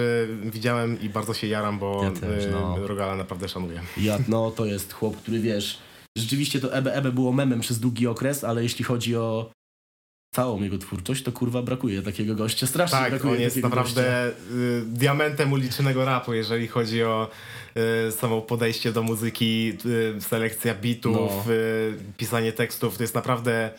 widziałem 0.51 1.01
i 1.01 1.09
bardzo 1.09 1.33
się 1.33 1.47
jaram, 1.47 1.79
bo 1.79 2.03
Ja 2.03 2.11
też, 2.11 2.45
e, 2.45 2.49
no. 2.51 2.87
Rogala 2.87 3.15
naprawdę 3.15 3.49
szanuję. 3.49 3.81
Ja, 3.97 4.17
no 4.27 4.51
to 4.51 4.65
jest 4.65 4.93
chłop, 4.93 5.17
który 5.17 5.39
wiesz, 5.39 5.77
rzeczywiście 6.17 6.59
to 6.59 6.73
Ebe 6.73 6.93
Ebe 6.93 7.11
było 7.11 7.31
memem 7.33 7.59
przez 7.59 7.79
długi 7.79 8.07
okres, 8.07 8.43
ale 8.43 8.63
jeśli 8.63 8.85
chodzi 8.85 9.15
o 9.15 9.51
całą 10.35 10.61
jego 10.63 10.77
twórczość, 10.77 11.23
to 11.23 11.31
kurwa 11.31 11.61
brakuje 11.61 12.01
takiego 12.01 12.35
gościa. 12.35 12.67
Strasznie 12.67 12.97
Tak, 12.97 13.09
brakuje 13.09 13.33
on 13.33 13.41
jest 13.41 13.57
naprawdę 13.63 14.27
y, 14.29 14.33
diamentem 14.85 15.53
ulicznego 15.53 16.05
rapu, 16.05 16.33
jeżeli 16.33 16.67
chodzi 16.67 17.03
o 17.03 17.29
y, 18.07 18.11
samo 18.11 18.41
podejście 18.41 18.91
do 18.91 19.03
muzyki, 19.03 19.73
y, 20.17 20.21
selekcja 20.21 20.75
bitów, 20.75 21.15
No. 21.47 21.53
y, 21.53 21.93
pisanie 22.17 22.53
tekstów. 22.53 22.97
To 22.97 23.03
jest 23.03 23.15
naprawdę 23.15 23.71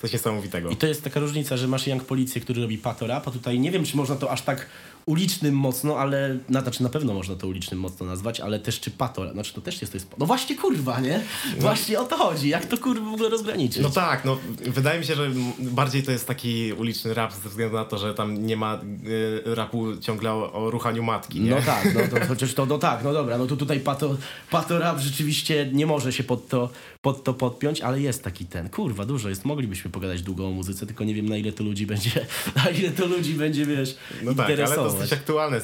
coś 0.00 0.12
niesamowitego. 0.12 0.70
I 0.70 0.76
to 0.76 0.86
jest 0.86 1.04
taka 1.04 1.20
różnica, 1.20 1.56
że 1.56 1.68
masz 1.68 1.86
Young 1.86 2.04
Policję, 2.04 2.40
który 2.40 2.62
robi 2.62 2.78
pato 2.78 3.06
rap, 3.06 3.28
a 3.28 3.30
tutaj 3.30 3.58
nie 3.60 3.70
wiem, 3.70 3.84
czy 3.84 3.96
można 3.96 4.16
to 4.16 4.30
aż 4.30 4.42
tak 4.42 4.66
ulicznym 5.06 5.54
mocno, 5.54 5.98
ale, 5.98 6.38
na, 6.48 6.60
znaczy 6.60 6.82
na 6.82 6.88
pewno 6.88 7.14
można 7.14 7.34
to 7.34 7.48
ulicznym 7.48 7.80
mocno 7.80 8.06
nazwać, 8.06 8.40
ale 8.40 8.60
też 8.60 8.80
czy 8.80 8.90
pato 8.90 9.32
znaczy 9.32 9.54
to 9.54 9.60
też 9.60 9.80
jest, 9.80 9.92
to 9.92 9.96
jest, 9.96 10.08
no 10.18 10.26
właśnie 10.26 10.56
kurwa, 10.56 11.00
nie? 11.00 11.20
Właśnie 11.58 12.00
o 12.00 12.04
to 12.04 12.16
chodzi, 12.16 12.48
jak 12.48 12.66
to 12.66 12.78
kurwa 12.78 13.10
w 13.10 13.14
ogóle 13.14 13.28
rozgraniczyć? 13.28 13.82
No 13.82 13.90
tak, 13.90 14.24
no 14.24 14.38
wydaje 14.66 15.00
mi 15.00 15.06
się, 15.06 15.14
że 15.14 15.30
bardziej 15.58 16.02
to 16.02 16.12
jest 16.12 16.26
taki 16.26 16.72
uliczny 16.72 17.14
rap 17.14 17.32
ze 17.42 17.48
względu 17.48 17.76
na 17.76 17.84
to, 17.84 17.98
że 17.98 18.14
tam 18.14 18.46
nie 18.46 18.56
ma 18.56 18.80
y, 19.46 19.54
rapu 19.54 19.96
ciągle 19.96 20.32
o, 20.32 20.52
o 20.52 20.70
ruchaniu 20.70 21.02
matki, 21.02 21.40
nie? 21.40 21.50
No 21.50 21.56
tak, 21.66 21.94
no 21.94 22.18
to 22.18 22.26
chociaż 22.28 22.54
to, 22.54 22.66
no 22.66 22.78
tak, 22.78 23.04
no 23.04 23.12
dobra, 23.12 23.38
no 23.38 23.46
to 23.46 23.56
tutaj 23.56 23.80
pato, 23.80 24.16
pato 24.50 24.78
rap 24.78 24.98
rzeczywiście 24.98 25.70
nie 25.72 25.86
może 25.86 26.12
się 26.12 26.24
pod 26.24 26.48
to, 26.48 26.70
pod 27.02 27.24
to 27.24 27.34
podpiąć, 27.34 27.80
ale 27.80 28.00
jest 28.00 28.22
taki 28.22 28.46
ten, 28.46 28.68
kurwa, 28.68 29.04
dużo 29.04 29.28
jest, 29.28 29.44
moglibyśmy 29.44 29.90
pogadać 29.90 30.22
długo 30.22 30.48
o 30.48 30.50
muzyce, 30.50 30.86
tylko 30.86 31.04
nie 31.04 31.14
wiem 31.14 31.28
na 31.28 31.36
ile 31.36 31.52
to 31.52 31.64
ludzi 31.64 31.86
będzie, 31.86 32.26
na 32.64 32.70
ile 32.70 32.90
to 32.90 33.06
ludzi 33.06 33.34
będzie, 33.34 33.66
wiesz, 33.66 33.96
No 34.22 34.34
tak, 34.34 34.50
interesować. 34.50 34.95
Dosyć 34.98 35.12
aktualne 35.12 35.56
y, 35.58 35.62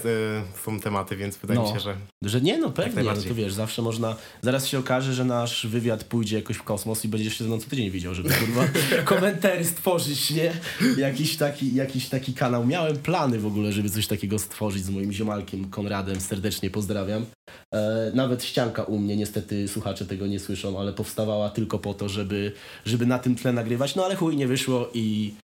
są 0.65 0.81
tematy, 0.81 1.17
więc 1.17 1.37
wydaje 1.37 1.61
mi 1.61 1.67
No. 1.67 1.75
się, 1.75 1.81
że 1.81 1.97
Że 2.25 2.41
nie, 2.41 2.59
no 2.59 2.71
pewnie, 2.71 3.03
no 3.03 3.15
to 3.15 3.35
wiesz, 3.35 3.53
zawsze 3.53 3.83
można, 3.83 4.17
zaraz 4.43 4.67
się 4.67 4.79
okaże, 4.79 5.15
że 5.15 5.25
nasz 5.25 5.67
wywiad 5.67 6.05
pójdzie 6.05 6.37
jakoś 6.37 6.57
w 6.57 6.63
kosmos 6.63 7.05
i 7.05 7.09
będziesz 7.09 7.39
się 7.39 7.45
ze 7.45 7.49
mną 7.51 7.61
co 7.61 7.71
tydzień 7.71 7.91
widział, 7.91 8.15
żeby 8.15 8.29
kurwa 8.31 8.65
komentary 9.05 9.65
stworzyć, 9.65 10.31
nie? 10.31 10.53
Jakiś 10.97 11.37
taki, 11.37 11.75
jakiś 11.75 12.09
taki 12.09 12.35
kanał. 12.35 12.67
Miałem 12.67 12.97
plany 12.97 13.39
w 13.39 13.47
ogóle, 13.47 13.73
żeby 13.73 13.91
coś 13.91 14.07
takiego 14.07 14.39
stworzyć 14.39 14.85
z 14.85 14.91
moim 14.91 15.13
ziomalkiem 15.13 15.71
Konradem, 15.71 16.21
serdecznie 16.21 16.71
pozdrawiam. 16.71 17.27
E, 17.75 18.11
nawet 18.15 18.45
ścianka 18.45 18.83
u 18.85 18.99
mnie, 18.99 19.17
niestety 19.17 19.69
słuchacze 19.69 20.07
tego 20.07 20.27
nie 20.27 20.39
słyszą, 20.41 20.81
ale 20.81 20.93
powstawała 20.93 21.51
tylko 21.51 21.79
po 21.79 21.95
to, 21.95 22.09
żeby, 22.09 22.53
żeby 22.85 23.07
na 23.07 23.19
tym 23.19 23.35
tle 23.35 23.53
nagrywać, 23.53 23.95
no 23.95 24.05
ale 24.05 24.17
chuj, 24.17 24.37
nie 24.37 24.47
wyszło 24.47 24.91
i, 24.95 25.35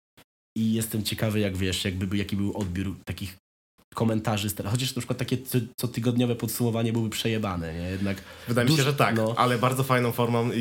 i 0.59 0.73
jestem 0.73 1.03
ciekawy, 1.03 1.41
jak 1.41 1.57
wiesz, 1.57 1.85
jakby, 1.85 2.17
jaki 2.17 2.37
był 2.37 2.57
odbiór 2.57 2.97
takich 3.05 3.37
komentarzy, 3.99 4.49
chociaż 4.71 4.97
na 4.97 5.01
przykład 5.01 5.19
takie 5.19 5.39
co, 5.39 5.59
cotygodniowe 5.77 6.35
podsumowanie 6.37 6.93
byłyby 6.93 7.11
przejebane, 7.11 7.75
nie? 7.75 7.91
Jednak 7.91 8.17
Wydaje 8.49 8.69
mi 8.69 8.77
się, 8.77 8.83
że 8.83 8.95
tak, 8.95 9.17
no. 9.17 9.35
ale 9.37 9.59
bardzo 9.59 9.83
fajną 9.85 10.13
formą 10.13 10.51
y, 10.51 10.57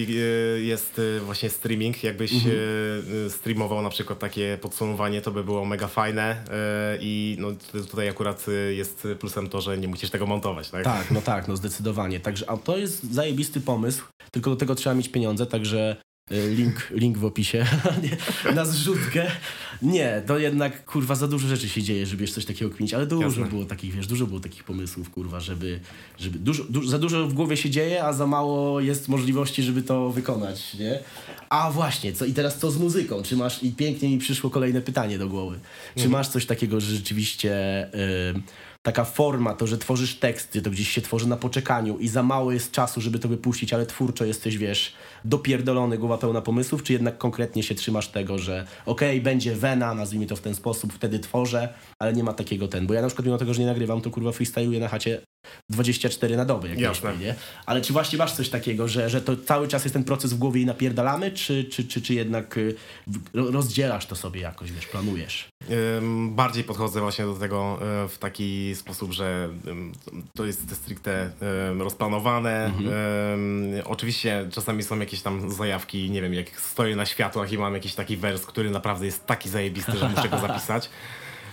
jest 0.64 1.00
y, 1.00 1.20
właśnie 1.20 1.50
streaming. 1.50 2.04
Jakbyś 2.04 2.34
Mhm. 2.34 2.56
y, 2.56 3.30
streamował 3.30 3.82
na 3.82 3.90
przykład 3.90 4.20
takie 4.20 4.58
podsumowanie, 4.62 5.22
to 5.22 5.32
by 5.32 5.44
było 5.44 5.66
mega 5.66 5.88
fajne 5.88 6.44
i 7.00 7.38
no, 7.40 7.48
tutaj 7.90 8.10
akurat 8.10 8.46
jest 8.70 9.08
plusem 9.20 9.50
to, 9.50 9.62
że 9.62 9.78
nie 9.78 9.88
musisz 9.88 10.10
tego 10.10 10.26
montować, 10.26 10.70
tak? 10.70 10.84
Tak, 10.84 11.12
no 11.12 11.22
tak, 11.22 11.48
no 11.48 11.56
zdecydowanie. 11.58 12.20
Także 12.20 12.50
a 12.50 12.58
to 12.58 12.78
jest 12.78 13.14
zajebisty 13.14 13.62
pomysł, 13.62 14.04
tylko 14.32 14.50
do 14.50 14.56
tego 14.56 14.76
trzeba 14.76 14.96
mieć 14.96 15.10
pieniądze, 15.10 15.46
także 15.46 15.98
link, 16.32 16.88
link 16.92 17.18
w 17.18 17.26
opisie 17.26 17.66
na 18.56 18.66
zrzutkę. 18.66 19.32
Nie, 19.82 20.22
to 20.28 20.40
jednak 20.40 20.86
kurwa 20.86 21.16
za 21.16 21.28
dużo 21.28 21.48
rzeczy 21.48 21.70
się 21.70 21.84
dzieje, 21.84 22.06
żeby 22.06 22.24
jeszcze 22.24 22.36
coś 22.36 22.46
takiego 22.46 22.72
kminić, 22.72 22.94
ale 22.94 23.06
dużo 23.06 23.28
Jasne. 23.28 23.46
było 23.46 23.66
takich, 23.66 23.94
wiesz, 23.94 24.08
dużo 24.08 24.28
było 24.28 24.40
takich 24.40 24.64
pomysłów, 24.64 25.10
kurwa, 25.10 25.40
żeby, 25.40 25.80
żeby 26.20 26.40
dużo, 26.40 26.64
dużo, 26.64 26.90
za 26.90 27.00
dużo 27.00 27.28
w 27.28 27.34
głowie 27.34 27.58
się 27.58 27.70
dzieje, 27.70 28.04
a 28.04 28.14
za 28.14 28.28
mało 28.28 28.80
jest 28.80 29.08
możliwości, 29.08 29.64
żeby 29.64 29.82
to 29.82 30.10
wykonać, 30.10 30.74
nie? 30.74 31.00
A 31.50 31.72
właśnie, 31.72 32.14
co 32.14 32.26
i 32.26 32.34
teraz 32.34 32.58
co 32.58 32.72
z 32.72 32.78
muzyką? 32.78 33.24
Czy 33.24 33.36
masz, 33.36 33.64
i 33.64 33.72
pięknie 33.72 34.10
mi 34.10 34.18
przyszło 34.18 34.50
kolejne 34.50 34.82
pytanie 34.82 35.18
do 35.18 35.28
głowy, 35.28 35.60
czy 35.98 36.10
masz 36.10 36.28
coś 36.28 36.46
takiego, 36.46 36.80
że 36.80 36.96
rzeczywiście 36.96 37.84
y, 37.94 38.66
taka 38.88 39.06
forma, 39.06 39.54
to, 39.54 39.68
że 39.68 39.78
tworzysz 39.78 40.16
teksty, 40.16 40.62
to 40.62 40.70
gdzieś 40.70 40.90
się 40.90 41.02
tworzy 41.02 41.28
na 41.28 41.38
poczekaniu 41.38 41.98
i 41.98 42.08
za 42.08 42.24
mało 42.24 42.52
jest 42.52 42.72
czasu, 42.72 43.02
żeby 43.02 43.20
to 43.20 43.28
wypuścić, 43.28 43.74
ale 43.74 43.86
twórczo 43.86 44.26
jesteś, 44.26 44.58
wiesz, 44.58 44.94
dopierdolony, 45.26 45.98
głowa 45.98 46.18
pełna 46.18 46.42
pomysłów, 46.42 46.84
czy 46.84 46.94
jednak 46.94 47.18
konkretnie 47.18 47.64
się 47.64 47.76
trzymasz 47.76 48.08
tego, 48.08 48.38
że 48.38 48.68
okej, 48.86 49.22
będzie 49.22 49.56
wena, 49.56 49.94
nazwijmy 49.94 50.26
to 50.26 50.36
w 50.36 50.40
ten 50.40 50.56
sposób, 50.56 50.94
wtedy 50.94 51.20
tworzę, 51.20 51.74
ale 52.00 52.14
nie 52.14 52.24
ma 52.24 52.34
takiego 52.34 52.68
ten, 52.68 52.88
bo 52.88 52.94
ja 52.94 53.02
na 53.02 53.08
przykład 53.08 53.26
mimo 53.26 53.38
tego, 53.38 53.54
że 53.54 53.62
nie 53.62 53.68
nagrywam, 53.68 54.02
to 54.02 54.10
kurwa 54.10 54.32
freestyluję 54.32 54.80
na 54.80 54.88
chacie 54.88 55.22
24 55.70 56.38
na 56.38 56.45
dobę, 56.45 56.70
jak 56.70 56.80
Jasne. 56.80 57.14
śpię, 57.14 57.26
nie? 57.26 57.36
Ale 57.66 57.82
czy 57.82 57.93
właśnie 57.93 58.18
masz 58.18 58.34
coś 58.34 58.50
takiego, 58.50 58.88
że, 58.88 59.10
że 59.10 59.22
to 59.22 59.38
cały 59.38 59.68
czas 59.68 59.84
jest 59.86 59.93
ten 59.93 60.04
proces 60.04 60.34
w 60.34 60.38
głowie 60.38 60.62
i 60.62 60.66
napierdalamy, 60.66 61.32
czy, 61.32 61.64
czy, 61.66 61.84
czy, 61.84 62.02
czy 62.02 62.14
jednak 62.14 62.58
y, 62.58 62.76
rozdzielasz 63.34 64.06
to 64.06 64.16
sobie 64.16 64.41
jakoś, 64.41 64.72
wiesz, 64.72 64.88
planujesz? 64.88 65.50
Bardziej 66.30 66.64
podchodzę 66.64 67.00
właśnie 67.00 67.26
do 67.26 67.34
tego 67.34 67.80
y, 68.06 68.10
w 68.10 68.18
taki 68.18 68.76
sposób, 68.76 69.12
że 69.12 69.50
to 70.36 70.45
jest 70.45 70.76
stricte 70.76 71.32
rozplanowane. 71.80 72.66
Mhm. 72.66 72.91
Oczywiście 73.86 74.48
czasami 74.52 74.84
są 74.84 75.00
jakieś 75.00 75.22
tam 75.22 75.52
zajawki, 75.52 76.10
nie 76.10 76.22
wiem, 76.22 76.34
jak 76.34 76.62
stoję 76.62 76.95
na 76.95 77.06
światłach 77.06 77.52
i 77.52 77.58
mam 77.58 77.74
jakiś 77.74 77.95
taki 77.95 78.18
wers, 78.18 78.45
który 78.45 78.70
naprawdę 78.70 79.06
jest 79.06 79.26
taki 79.26 79.50
zajebisty, 79.50 79.98
że 79.98 80.10
muszę 80.10 80.30
go 80.30 80.39
zapisać. 80.39 80.89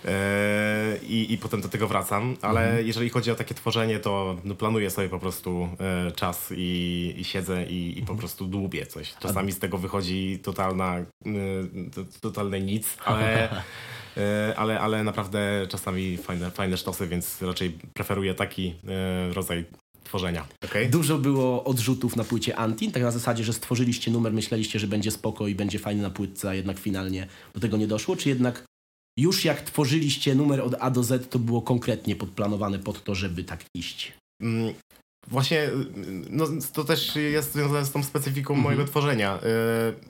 Yy, 0.05 0.11
I, 1.09 1.32
I 1.32 1.38
potem 1.38 1.61
do 1.61 1.68
tego 1.68 1.88
wracam, 1.88 2.36
ale 2.42 2.64
Mhm. 2.66 2.86
jeżeli 2.86 3.09
chodzi 3.11 3.30
o 3.30 3.34
takie 3.34 3.55
tworzenie, 3.55 3.98
to 3.98 4.36
no, 4.44 4.55
planuję 4.55 4.90
sobie 4.90 5.09
po 5.09 5.18
prostu 5.18 5.68
e, 5.80 6.12
czas 6.12 6.52
i, 6.57 7.14
i 7.18 7.24
siedzę 7.24 7.64
i, 7.66 7.86
i 7.86 8.00
Mhm. 8.00 8.07
po 8.07 8.14
prostu 8.14 8.46
dłubię 8.46 8.86
coś. 8.86 9.14
Czasami 9.20 9.52
z 9.52 9.59
tego 9.59 9.78
wychodzi 9.78 10.38
totalna, 10.42 10.96
to- 11.94 12.05
totalne 12.20 12.61
nic, 12.61 12.96
ale, 13.05 13.48
e, 14.16 14.55
ale, 14.57 14.80
ale 14.80 15.05
naprawdę 15.05 15.66
czasami 15.68 16.16
fajne, 16.16 16.50
fajne 16.50 16.76
sztosy, 16.76 17.07
więc 17.09 17.42
raczej 17.42 17.70
preferuję 17.94 18.34
taki 18.34 18.74
e, 18.88 19.34
rodzaj 19.34 19.64
tworzenia. 20.05 20.46
Okay? 20.64 20.88
Dużo 20.88 21.18
było 21.18 21.64
odrzutów 21.64 22.16
na 22.16 22.24
płycie 22.24 22.57
Antin, 22.57 22.92
tak 22.92 23.02
na 23.02 23.11
zasadzie, 23.11 23.44
że 23.44 23.52
stworzyliście 23.52 24.11
numer, 24.11 24.32
myśleliście, 24.32 24.78
że 24.78 24.86
będzie 24.86 25.11
spoko 25.11 25.48
i 25.48 25.55
będzie 25.55 25.78
fajny 25.78 26.02
na 26.02 26.11
płytce, 26.11 26.48
a 26.50 26.55
jednak 26.55 26.78
finalnie 26.78 27.26
do 27.55 27.61
tego 27.61 27.76
nie 27.76 27.86
doszło, 27.86 28.16
czy 28.16 28.28
jednak 28.28 28.64
już 29.16 29.44
jak 29.44 29.60
tworzyliście 29.60 30.34
numer 30.34 30.60
od 30.60 30.74
A 30.80 30.90
do 30.90 31.02
Z, 31.02 31.30
to 31.30 31.38
było 31.38 31.62
konkretnie 31.62 32.16
podplanowane 32.16 32.78
pod 32.78 33.04
to, 33.04 33.14
żeby 33.14 33.44
tak 33.44 33.64
iść? 33.74 34.12
Mm, 34.42 34.74
Właśnie, 35.28 35.62
y, 35.62 35.70
no, 36.30 36.46
to 36.72 36.84
też 36.84 37.16
jest 37.16 37.52
związane 37.52 37.84
z 37.84 37.90
tą 37.90 38.02
specyfiką 38.02 38.54
Mhm. 38.54 38.62
mojego 38.64 38.84
tworzenia. 38.84 39.38
Y, 39.38 39.40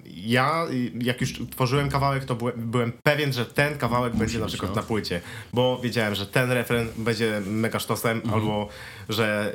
ja, 0.07 0.66
jak 1.00 1.20
już 1.20 1.40
tworzyłem 1.50 1.88
kawałek, 1.88 2.24
to 2.24 2.34
byłem, 2.34 2.55
byłem 2.57 2.92
pewien, 3.02 3.32
że 3.32 3.46
ten 3.46 3.78
kawałek 3.78 4.12
Musi 4.12 4.20
będzie 4.20 4.38
na 4.38 4.46
przykład 4.46 4.70
no. 4.70 4.76
na 4.76 4.82
płycie, 4.82 5.20
bo 5.52 5.80
wiedziałem, 5.82 6.14
że 6.14 6.26
ten 6.26 6.52
refren 6.52 6.88
będzie 6.96 7.42
mega 7.46 7.78
sztosem, 7.78 8.16
mhm. 8.16 8.34
albo 8.34 8.68
że 9.09 9.52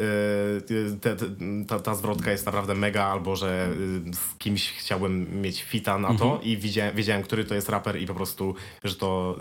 y, 0.71 0.97
te, 1.01 1.15
ta, 1.67 1.79
ta 1.79 1.95
zwrotka 1.95 2.31
jest 2.31 2.45
naprawdę 2.45 2.75
mega, 2.75 3.03
albo 3.05 3.35
że 3.35 3.69
y, 4.07 4.13
z 4.13 4.37
kimś 4.37 4.71
chciałbym 4.71 5.41
mieć 5.41 5.63
fita 5.63 5.97
na 5.97 6.07
to 6.07 6.23
mhm. 6.23 6.41
i 6.41 6.57
wiedziałem, 6.57 6.95
wiedziałem, 6.95 7.23
który 7.23 7.45
to 7.45 7.55
jest 7.55 7.69
raper 7.69 8.01
i 8.01 8.05
po 8.05 8.15
prostu, 8.15 8.55
że 8.83 8.95
to 8.95 9.37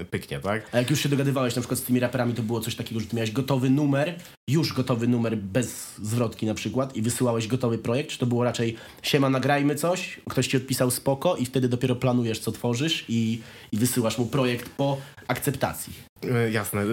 y, 0.00 0.04
pyknie, 0.04 0.40
tak? 0.40 0.68
A 0.72 0.78
jak 0.78 0.90
już 0.90 1.00
się 1.00 1.08
dogadywałeś 1.08 1.56
na 1.56 1.62
przykład 1.62 1.80
z 1.80 1.82
tymi 1.82 2.00
raperami, 2.00 2.34
to 2.34 2.42
było 2.42 2.60
coś 2.60 2.74
takiego, 2.74 3.00
że 3.00 3.06
ty 3.06 3.16
miałeś 3.16 3.30
gotowy 3.30 3.70
numer, 3.70 4.18
już 4.48 4.72
gotowy 4.72 5.08
numer 5.08 5.36
bez 5.36 5.94
zwrotki 5.96 6.46
na 6.46 6.54
przykład 6.54 6.96
i 6.96 7.02
wysyłałeś 7.02 7.46
gotowy 7.46 7.78
projekt, 7.78 8.10
czy 8.10 8.18
to 8.18 8.26
było 8.26 8.44
raczej 8.44 8.76
siema, 9.02 9.30
nagrajmy 9.30 9.74
coś, 9.74 10.20
ktoś 10.28 10.46
ci 10.46 10.56
odpisał 10.56 10.90
spoko 10.90 11.36
i 11.36 11.46
wtedy 11.46 11.68
dopiero 11.68 11.96
planujesz, 11.96 12.38
co 12.38 12.52
tworzysz 12.52 13.04
i, 13.08 13.40
i 13.72 13.76
wysyłasz 13.76 14.18
mu 14.18 14.26
projekt 14.26 14.68
po 14.76 14.96
akceptacji? 15.28 16.09
E, 16.28 16.50
jasne. 16.50 16.80
E, 16.80 16.86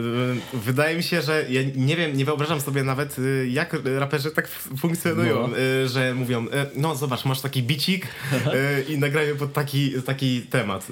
wydaje 0.54 0.98
mi 0.98 1.04
się, 1.04 1.22
że 1.22 1.46
ja 1.50 1.62
nie 1.76 1.96
wiem, 1.96 2.18
nie 2.18 2.26
wyobrażam 2.26 2.62
sobie 2.62 2.84
nawet, 2.84 3.16
e, 3.20 3.48
jak 3.48 3.76
raperzy 4.00 4.32
tak 4.32 4.48
funkcjonują, 4.78 5.48
no. 5.48 5.56
że 5.88 6.16
mówią, 6.16 6.46
no 6.76 6.96
zobacz, 6.96 7.26
masz 7.26 7.42
taki 7.42 7.64
bicik 7.64 8.08
i 8.90 8.98
nagrajmy 8.98 9.36
pod 9.36 9.54
taki, 9.54 10.02
taki 10.02 10.42
temat. 10.42 10.88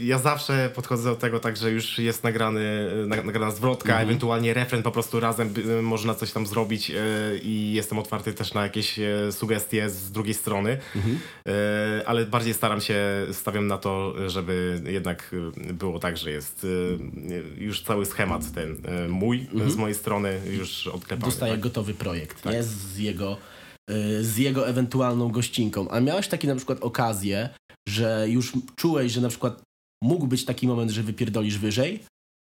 Ja 0.00 0.18
zawsze 0.18 0.70
podchodzę 0.74 1.10
do 1.10 1.16
tego 1.16 1.40
tak, 1.40 1.56
że 1.56 1.70
już 1.70 1.98
jest 1.98 2.24
nagrany, 2.24 2.90
nagrana 3.06 3.50
zwrotka, 3.50 3.88
mhm. 3.88 4.08
ewentualnie 4.08 4.54
refren 4.54 4.82
po 4.82 4.90
prostu 4.90 5.20
razem 5.20 5.54
można 5.82 6.14
coś 6.14 6.32
tam 6.32 6.46
zrobić 6.46 6.92
i 7.42 7.72
jestem 7.72 7.98
otwarty 7.98 8.32
też 8.32 8.54
na 8.54 8.62
jakieś 8.62 9.00
sugestie 9.30 9.90
z 9.90 10.12
drugiej 10.12 10.34
strony, 10.34 10.78
mhm. 10.96 11.18
ale 12.06 12.26
bardziej 12.26 12.54
staram 12.54 12.80
się, 12.80 13.26
stawiam 13.32 13.66
na 13.66 13.78
to, 13.78 14.14
żeby 14.26 14.82
jednak 14.86 15.34
było 15.72 15.98
tak, 15.98 16.16
że 16.16 16.30
jest 16.30 16.66
już 17.58 17.79
cały 17.82 18.06
schemat 18.06 18.52
ten 18.52 18.76
e, 18.84 19.08
mój, 19.08 19.40
mhm. 19.52 19.70
z 19.70 19.76
mojej 19.76 19.94
strony 19.94 20.40
już 20.50 20.86
odklepany. 20.86 21.30
Dostaje 21.30 21.52
tak? 21.52 21.60
gotowy 21.60 21.94
projekt, 21.94 22.42
tak. 22.42 22.52
nie? 22.52 22.62
Z 22.62 22.98
jego, 22.98 23.36
e, 23.90 24.22
z 24.22 24.36
jego 24.36 24.68
ewentualną 24.68 25.28
gościnką. 25.28 25.90
A 25.90 26.00
miałeś 26.00 26.28
takie 26.28 26.48
na 26.48 26.56
przykład 26.56 26.80
okazję, 26.80 27.48
że 27.88 28.26
już 28.28 28.52
czułeś, 28.76 29.12
że 29.12 29.20
na 29.20 29.28
przykład 29.28 29.62
mógł 30.02 30.26
być 30.26 30.44
taki 30.44 30.66
moment, 30.66 30.90
że 30.90 31.02
wypierdolisz 31.02 31.58
wyżej, 31.58 32.00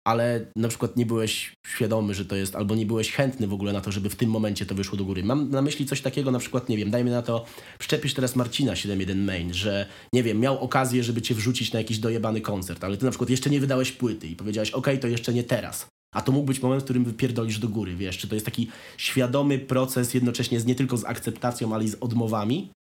ale 0.08 0.46
na 0.56 0.68
przykład 0.68 0.98
nie 0.98 1.06
byłeś 1.06 1.54
świadomy, 1.68 2.14
że 2.14 2.26
to 2.26 2.36
jest, 2.36 2.56
albo 2.56 2.76
nie 2.76 2.86
byłeś 2.86 3.12
chętny 3.12 3.48
w 3.48 3.54
ogóle 3.54 3.74
na 3.74 3.82
to, 3.82 3.92
żeby 3.92 4.10
w 4.10 4.16
tym 4.16 4.30
momencie 4.30 4.66
to 4.66 4.76
wyszło 4.76 4.98
do 4.98 5.06
góry. 5.06 5.24
Mam 5.24 5.50
na 5.50 5.62
myśli 5.62 5.86
coś 5.86 6.02
takiego, 6.02 6.32
na 6.32 6.40
przykład, 6.40 6.70
nie 6.70 6.78
wiem, 6.78 6.92
dajmy 6.92 7.12
na 7.12 7.22
to, 7.22 7.46
przyczepisz 7.80 8.14
teraz 8.14 8.36
Marcina 8.36 8.74
7.1 8.74 9.16
Main, 9.16 9.54
że, 9.54 9.86
nie 10.14 10.24
wiem, 10.24 10.40
miał 10.40 10.60
okazję, 10.60 11.04
żeby 11.04 11.22
cię 11.22 11.36
wrzucić 11.36 11.74
na 11.74 11.80
jakiś 11.80 12.00
dojebany 12.00 12.42
koncert, 12.42 12.84
ale 12.84 12.98
ty 12.98 13.06
na 13.06 13.12
przykład 13.12 13.30
jeszcze 13.30 13.50
nie 13.50 13.60
wydałeś 13.60 13.92
płyty 13.92 14.28
i 14.28 14.36
powiedziałeś, 14.36 14.72
ok, 14.72 14.88
to 15.02 15.08
jeszcze 15.08 15.34
nie 15.34 15.44
teraz. 15.44 15.88
A 16.14 16.22
to 16.22 16.32
mógł 16.32 16.48
być 16.48 16.62
moment, 16.62 16.82
w 16.82 16.84
którym 16.84 17.04
wypierdolisz 17.04 17.60
do 17.60 17.70
góry, 17.70 17.96
wiesz, 17.96 18.18
czy 18.18 18.28
to 18.28 18.36
jest 18.36 18.46
taki 18.46 18.70
świadomy 18.98 19.60
proces 19.60 20.14
jednocześnie 20.14 20.60
z, 20.60 20.66
nie 20.66 20.76
tylko 20.76 20.98
z 20.98 21.06
akceptacją, 21.06 21.74
ale 21.74 21.84
i 21.84 21.90
z 21.90 21.96
odmowami? 21.96 22.72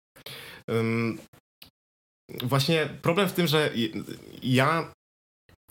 Um, 0.68 1.18
właśnie 2.44 2.90
problem 3.02 3.30
w 3.30 3.34
tym, 3.34 3.48
że 3.48 3.70
ja 4.44 4.92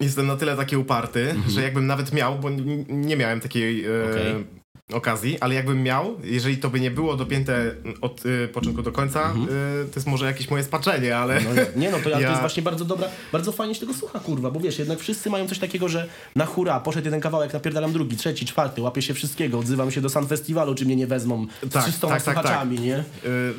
Jestem 0.01 0.27
na 0.27 0.37
tyle 0.37 0.57
taki 0.57 0.77
uparty, 0.77 1.31
mm 1.31 1.43
-hmm. 1.43 1.51
że 1.51 1.63
jakbym 1.63 1.87
nawet 1.87 2.13
miał, 2.13 2.39
bo 2.39 2.51
nie 2.89 3.17
miałem 3.17 3.41
takiej 3.41 3.85
e, 3.85 4.05
okay 4.11 4.62
okazji, 4.93 5.41
ale 5.41 5.55
jakbym 5.55 5.83
miał, 5.83 6.17
jeżeli 6.25 6.57
to 6.57 6.71
by 6.71 6.81
nie 6.81 6.91
było 6.91 7.17
dopięte 7.17 7.75
od 8.01 8.27
y, 8.27 8.49
początku 8.49 8.83
do 8.83 8.93
końca, 8.93 9.31
mhm. 9.31 9.49
y, 9.49 9.85
to 9.85 9.93
jest 9.95 10.07
może 10.07 10.27
jakieś 10.27 10.51
moje 10.51 10.65
spaczenie, 10.65 11.17
ale... 11.17 11.41
No, 11.41 11.51
nie 11.77 11.91
no, 11.91 11.99
to, 11.99 12.09
ja... 12.11 12.17
to 12.17 12.29
jest 12.29 12.41
właśnie 12.41 12.63
bardzo 12.63 12.85
dobra, 12.85 13.09
bardzo 13.33 13.53
fajnie 13.53 13.75
się 13.75 13.81
tego 13.81 13.95
słucha, 13.95 14.21
kurwa, 14.21 14.51
bo 14.51 14.61
wiesz, 14.61 14.79
jednak 14.79 14.99
wszyscy 14.99 15.31
mają 15.31 15.49
coś 15.49 15.59
takiego, 15.59 15.89
że 15.89 16.09
na 16.37 16.47
hura, 16.47 16.81
poszedł 16.81 17.05
jeden 17.05 17.21
kawałek, 17.21 17.53
napierdalam 17.53 17.93
drugi, 17.93 18.17
trzeci, 18.17 18.47
czwarty, 18.47 18.83
łapię 18.83 19.03
się 19.03 19.15
wszystkiego, 19.15 19.59
odzywam 19.59 19.91
się 19.91 20.01
do 20.01 20.09
San 20.09 20.27
Festiwalu, 20.29 20.75
czy 20.75 20.85
mnie 20.85 20.97
nie 20.97 21.07
wezmą 21.07 21.47
tak, 21.73 21.83
z 21.83 21.87
300 21.87 22.09
tak, 22.09 22.23
tak, 22.23 22.35
słuchaczami, 22.35 22.77
tak. 22.77 22.87
nie? 22.87 22.99
Y, 22.99 23.05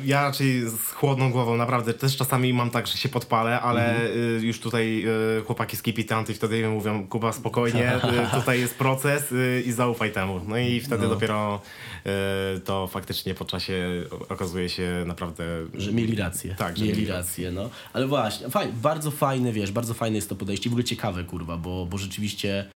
ja 0.04 0.22
raczej 0.22 0.70
z 0.70 0.90
chłodną 0.90 1.30
głową, 1.30 1.56
naprawdę, 1.56 1.94
też 1.94 2.16
czasami 2.16 2.52
mam 2.52 2.70
tak, 2.70 2.86
że 2.86 2.98
się 2.98 3.08
podpalę, 3.08 3.60
ale 3.60 3.90
mhm. 3.90 4.38
Y, 4.38 4.46
już 4.46 4.60
tutaj 4.60 5.04
y, 5.38 5.44
chłopaki 5.44 5.76
z 5.76 5.82
Kipitanty 5.82 6.34
wtedy 6.34 6.68
mówią, 6.68 7.06
Kuba, 7.06 7.32
spokojnie, 7.32 7.92
tutaj 8.40 8.60
jest 8.60 8.74
proces 8.74 9.34
i 9.66 9.72
zaufaj 9.72 10.12
temu. 10.12 10.40
No 10.48 10.58
i 10.58 10.80
wtedy 10.80 11.03
no. 11.08 11.14
dopiero 11.14 11.34
dopiero 11.34 11.60
e, 12.06 12.60
to 12.60 12.86
faktycznie 12.86 13.34
po 13.34 13.44
czasie 13.44 14.04
okazuje 14.28 14.68
się 14.68 15.04
naprawdę... 15.06 15.44
Że 15.74 15.92
mieli 15.92 16.16
rację. 16.16 16.54
Tak, 16.58 16.76
że 16.76 16.84
mieli 16.84 17.06
rację, 17.06 17.52
no. 17.52 17.70
Ale 17.92 18.06
właśnie, 18.06 18.50
fajne, 18.50 18.72
bardzo 18.72 19.10
fajne, 19.10 19.52
wiesz, 19.52 19.72
bardzo 19.72 19.94
fajne 19.94 20.16
jest 20.16 20.28
to 20.28 20.36
podejście. 20.36 20.70
W 20.70 20.72
ogóle 20.72 20.84
ciekawe, 20.84 21.24
kurwa, 21.24 21.56
bo, 21.56 21.86
bo 21.86 21.98
rzeczywiście 21.98 22.70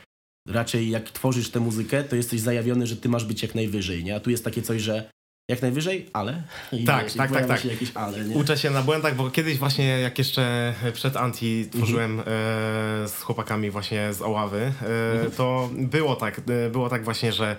raczej 0.48 0.90
jak 0.90 1.12
tworzysz 1.12 1.50
tę 1.50 1.60
muzykę, 1.60 2.04
to 2.04 2.16
jesteś 2.16 2.42
zajawiony, 2.42 2.88
że 2.88 2.96
ty 2.96 3.10
masz 3.10 3.26
być 3.26 3.42
jak 3.42 3.56
najwyżej, 3.56 4.04
nie? 4.04 4.16
A 4.16 4.20
tu 4.20 4.30
jest 4.30 4.44
takie 4.44 4.62
coś, 4.62 4.82
że 4.82 5.10
jak 5.48 5.62
najwyżej, 5.62 6.10
ale. 6.14 6.44
I 6.72 6.86
tak, 6.86 7.04
wiesz, 7.04 7.14
tak, 7.14 7.32
tak, 7.32 7.48
tak. 7.48 7.66
Jakieś 7.66 7.92
ale, 7.96 8.26
nie? 8.26 8.36
Uczę 8.36 8.58
się 8.58 8.70
na 8.70 8.82
błędach, 8.82 9.16
bo 9.16 9.32
kiedyś 9.32 9.58
właśnie 9.58 9.86
jak 9.86 10.18
jeszcze 10.18 10.74
przed 10.94 11.18
Anti 11.18 11.70
tworzyłem 11.72 12.20
mhm. 12.20 12.28
e, 12.28 13.08
z 13.08 13.22
chłopakami 13.22 13.72
właśnie 13.72 14.14
z 14.14 14.22
Oławy, 14.22 14.72
e, 14.82 15.12
mhm. 15.12 15.32
to 15.32 15.70
było 15.74 16.16
tak, 16.16 16.42
e, 16.66 16.70
było 16.70 16.90
tak 16.90 17.04
właśnie, 17.04 17.34
że 17.34 17.56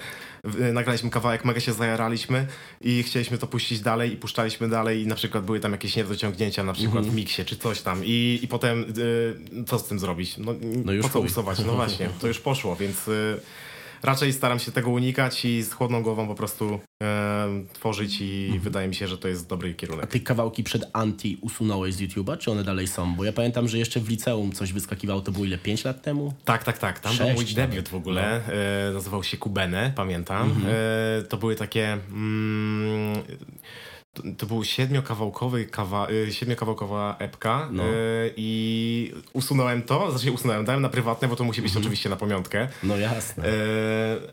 nagraliśmy 0.72 1.10
kawałek, 1.10 1.44
mega 1.44 1.60
się 1.60 1.72
zajaraliśmy 1.72 2.46
i 2.80 3.02
chcieliśmy 3.02 3.38
to 3.38 3.46
puścić 3.46 3.80
dalej 3.80 4.12
i 4.12 4.16
puszczaliśmy 4.16 4.68
dalej 4.68 5.02
i 5.02 5.06
na 5.06 5.14
przykład 5.14 5.44
były 5.44 5.60
tam 5.60 5.72
jakieś 5.72 5.96
niedociągnięcia 5.96 6.64
na 6.64 6.72
przykład 6.72 6.96
mhm. 6.96 7.12
w 7.12 7.16
miksie 7.16 7.44
czy 7.44 7.56
coś 7.56 7.80
tam 7.80 8.04
i, 8.04 8.38
i 8.42 8.48
potem 8.48 8.84
y, 8.98 9.64
co 9.66 9.78
z 9.78 9.84
tym 9.84 9.98
zrobić? 9.98 10.38
No, 10.38 10.54
no 10.84 10.92
już 10.92 11.06
po 11.06 11.12
co 11.12 11.20
usuwać? 11.20 11.58
No 11.58 11.72
właśnie, 11.72 12.08
to 12.20 12.26
już 12.26 12.40
poszło, 12.40 12.76
więc 12.76 13.08
y, 13.08 13.40
raczej 14.06 14.32
staram 14.32 14.58
się 14.58 14.72
tego 14.72 14.90
unikać 14.90 15.44
i 15.44 15.62
z 15.62 15.72
chłodną 15.72 16.02
głową 16.02 16.26
po 16.26 16.34
prostu 16.34 16.80
e, 17.02 17.64
tworzyć 17.72 18.20
i 18.20 18.44
mhm. 18.44 18.60
wydaje 18.60 18.88
mi 18.88 18.94
się, 18.94 19.08
że 19.08 19.18
to 19.18 19.28
jest 19.28 19.48
dobry 19.48 19.74
kierunek. 19.74 20.04
A 20.04 20.06
ty 20.06 20.20
kawałki 20.20 20.64
przed 20.64 20.84
Anti 20.92 21.38
usunąłeś 21.40 21.94
z 21.94 22.00
YouTube'a, 22.00 22.38
czy 22.38 22.50
one 22.50 22.64
dalej 22.64 22.86
są? 22.86 23.14
Bo 23.14 23.24
ja 23.24 23.32
pamiętam, 23.32 23.68
że 23.68 23.78
jeszcze 23.78 24.00
w 24.00 24.08
liceum 24.08 24.52
coś 24.52 24.72
wyskakiwało, 24.72 25.20
to 25.20 25.32
było 25.32 25.44
ile? 25.44 25.58
5 25.58 25.84
lat 25.84 26.02
temu? 26.02 26.34
Tak, 26.44 26.64
tak, 26.64 26.78
tak. 26.78 27.00
Tam 27.00 27.16
był 27.16 27.30
mój 27.30 27.44
debiut 27.44 27.88
w 27.88 27.94
ogóle. 27.94 28.40
No. 28.48 28.54
E, 28.54 28.92
nazywał 28.92 29.22
się 29.22 29.36
Kubene, 29.36 29.92
pamiętam. 29.96 30.50
Mhm. 30.50 30.74
E, 30.74 31.22
to 31.22 31.36
były 31.36 31.54
takie... 31.54 31.92
Mm, 31.92 33.22
to 34.38 34.46
był 34.46 34.64
siedmiokawałkowy 34.64 35.64
kawa, 35.64 36.10
y, 36.10 36.32
siedmiokawałkowa 36.32 37.16
epka 37.18 37.68
no. 37.72 37.84
y, 37.84 38.32
i 38.36 39.12
usunąłem 39.32 39.82
to, 39.82 40.10
znaczy 40.10 40.32
usunąłem, 40.32 40.64
dałem 40.64 40.82
na 40.82 40.88
prywatne, 40.88 41.28
bo 41.28 41.36
to 41.36 41.44
musi 41.44 41.62
być 41.62 41.70
mhm. 41.70 41.84
oczywiście 41.84 42.08
na 42.08 42.16
pamiątkę. 42.16 42.68
No 42.82 42.96
jasne. 42.96 43.48
Y, 43.48 43.50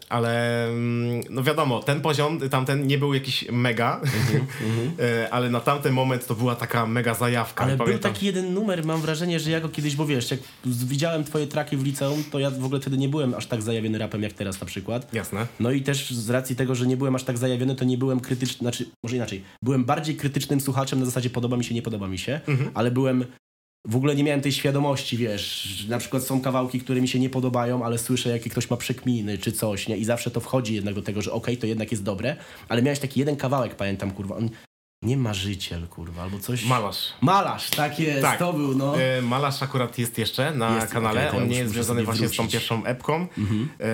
ale 0.10 0.66
mm, 0.68 1.22
no 1.30 1.44
wiadomo, 1.44 1.80
ten 1.80 2.02
poziom 2.02 2.50
tamten 2.50 2.88
nie 2.88 2.98
był 2.98 3.14
jakiś 3.14 3.46
mega, 3.52 4.02
mhm, 4.04 4.48
mhm. 4.70 5.28
ale 5.32 5.50
na 5.50 5.60
tamten 5.60 5.94
moment 5.94 6.28
to 6.28 6.36
była 6.36 6.56
taka 6.56 6.86
mega 6.86 7.14
zajawka. 7.14 7.64
Ale 7.64 7.78
pamiętam. 7.78 8.02
był 8.02 8.12
taki 8.14 8.26
jeden 8.26 8.54
numer, 8.54 8.86
mam 8.86 9.02
wrażenie, 9.02 9.40
że 9.40 9.52
ja 9.52 9.62
go 9.62 9.70
kiedyś, 9.70 9.96
bo 9.96 10.06
wiesz, 10.06 10.32
jak 10.32 10.40
widziałem 10.66 11.24
twoje 11.24 11.48
traki 11.48 11.78
w 11.78 11.84
liceum, 11.84 12.24
to 12.32 12.40
ja 12.40 12.52
w 12.52 12.66
ogóle 12.66 12.82
wtedy 12.82 12.98
nie 12.98 13.10
byłem 13.10 13.34
aż 13.34 13.46
tak 13.46 13.62
zajawiony 13.62 13.98
rapem 13.98 14.24
jak 14.24 14.34
teraz 14.34 14.60
na 14.60 14.68
przykład. 14.68 15.14
Jasne. 15.14 15.48
No 15.60 15.72
i 15.72 15.82
też 15.82 16.12
z 16.12 16.30
racji 16.30 16.56
tego, 16.56 16.76
że 16.76 16.88
nie 16.88 16.98
byłem 16.98 17.16
aż 17.16 17.24
tak 17.24 17.38
zajawiony, 17.38 17.76
to 17.76 17.86
nie 17.86 17.98
byłem 17.98 18.20
krytyczny, 18.20 18.58
znaczy 18.58 18.86
może 19.04 19.16
inaczej, 19.16 19.44
byłem 19.62 19.73
byłem 19.74 19.86
bardziej 19.86 20.16
krytycznym 20.16 20.62
słuchaczem 20.62 21.00
na 21.00 21.06
zasadzie 21.06 21.30
podoba 21.30 21.58
mi 21.58 21.64
się, 21.64 21.76
nie 21.76 21.82
podoba 21.82 22.08
mi 22.08 22.18
się, 22.18 22.42
mhm. 22.48 22.72
ale 22.74 22.92
byłem 22.92 23.26
w 23.88 23.96
ogóle 23.96 24.16
nie 24.16 24.24
miałem 24.24 24.42
tej 24.42 24.52
świadomości, 24.52 25.18
wiesz, 25.18 25.86
na 25.90 25.98
przykład 25.98 26.24
są 26.24 26.42
kawałki, 26.42 26.80
które 26.80 27.02
mi 27.02 27.08
się 27.08 27.20
nie 27.20 27.30
podobają, 27.30 27.86
ale 27.86 27.98
słyszę, 27.98 28.30
jakie 28.30 28.50
ktoś 28.50 28.70
ma 28.70 28.78
przekminy 28.78 29.38
czy 29.38 29.52
coś, 29.52 29.88
nie? 29.88 29.98
I 29.98 30.06
zawsze 30.06 30.32
to 30.32 30.40
wchodzi 30.40 30.76
jednak 30.76 30.96
do 30.96 31.02
tego, 31.02 31.22
że 31.22 31.32
okej, 31.32 31.54
okay, 31.54 31.62
to 31.62 31.68
jednak 31.68 31.92
jest 31.92 32.04
dobre, 32.04 32.36
ale 32.70 32.82
miałeś 32.82 33.00
taki 33.00 33.20
jeden 33.20 33.36
kawałek, 33.36 33.76
pamiętam, 33.76 34.12
kurwa, 34.12 34.36
on 34.36 34.50
nie 35.04 35.18
marzyciel, 35.18 35.88
kurwa, 35.88 36.24
albo 36.24 36.40
coś. 36.40 36.66
Malarz. 36.66 37.14
Malarz, 37.22 37.70
tak 37.70 38.00
jest, 38.00 38.22
tak. 38.22 38.40
to 38.40 38.54
był, 38.54 38.76
no. 38.76 39.02
E, 39.02 39.22
malarz 39.22 39.64
akurat 39.64 39.98
jest 39.98 40.18
jeszcze 40.18 40.52
na 40.52 40.76
jest, 40.76 40.94
kanale. 40.94 41.28
Okay, 41.30 41.42
On 41.42 41.48
nie 41.48 41.58
jest 41.58 41.74
związany 41.74 42.04
właśnie 42.04 42.28
wrócić. 42.28 42.40
z 42.40 42.46
tą 42.46 42.52
pierwszą 42.52 42.86
epką. 42.86 43.28
Mhm. 43.38 43.64
E, 43.64 43.86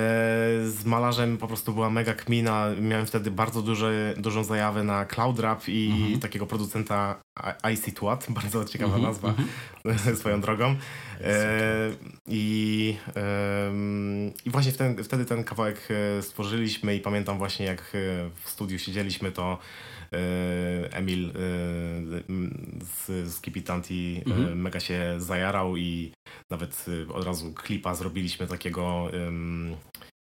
z 0.68 0.84
malarzem 0.84 1.38
po 1.38 1.46
prostu 1.46 1.72
była 1.72 1.90
mega 1.90 2.14
kmina. 2.14 2.66
Miałem 2.80 3.06
wtedy 3.06 3.30
bardzo 3.30 3.62
duży, 3.62 4.14
dużą 4.18 4.44
zajawę 4.44 4.84
na 4.84 5.04
Cloud 5.04 5.38
Rap 5.38 5.68
i 5.68 5.90
mhm. 5.92 6.20
takiego 6.20 6.46
producenta 6.46 7.20
Twat. 7.94 8.26
Bardzo 8.40 8.64
ciekawa 8.64 8.96
mhm. 8.96 9.12
nazwa 9.12 9.28
mhm. 9.28 10.16
swoją 10.20 10.40
drogą. 10.40 10.76
E, 11.20 11.90
i, 12.26 12.96
I 14.44 14.50
właśnie 14.50 14.72
ten, 14.72 15.04
wtedy 15.04 15.24
ten 15.24 15.44
kawałek 15.44 15.88
e, 15.90 16.22
stworzyliśmy 16.22 16.96
i 16.96 17.00
pamiętam 17.00 17.38
właśnie 17.38 17.66
jak 17.66 17.80
e, 17.80 17.82
w 18.44 18.50
studiu 18.50 18.78
siedzieliśmy, 18.78 19.32
to 19.32 19.58
Emil 20.90 21.28
e, 21.28 21.32
z, 22.84 23.32
z 23.32 23.40
Kipitanti 23.40 24.22
e, 24.26 24.30
mhm. 24.30 24.60
mega 24.60 24.80
się 24.80 25.14
zajarał 25.18 25.76
i 25.76 26.12
nawet 26.50 26.86
od 27.14 27.24
razu 27.24 27.52
klipa 27.52 27.94
zrobiliśmy 27.94 28.46
takiego 28.46 29.10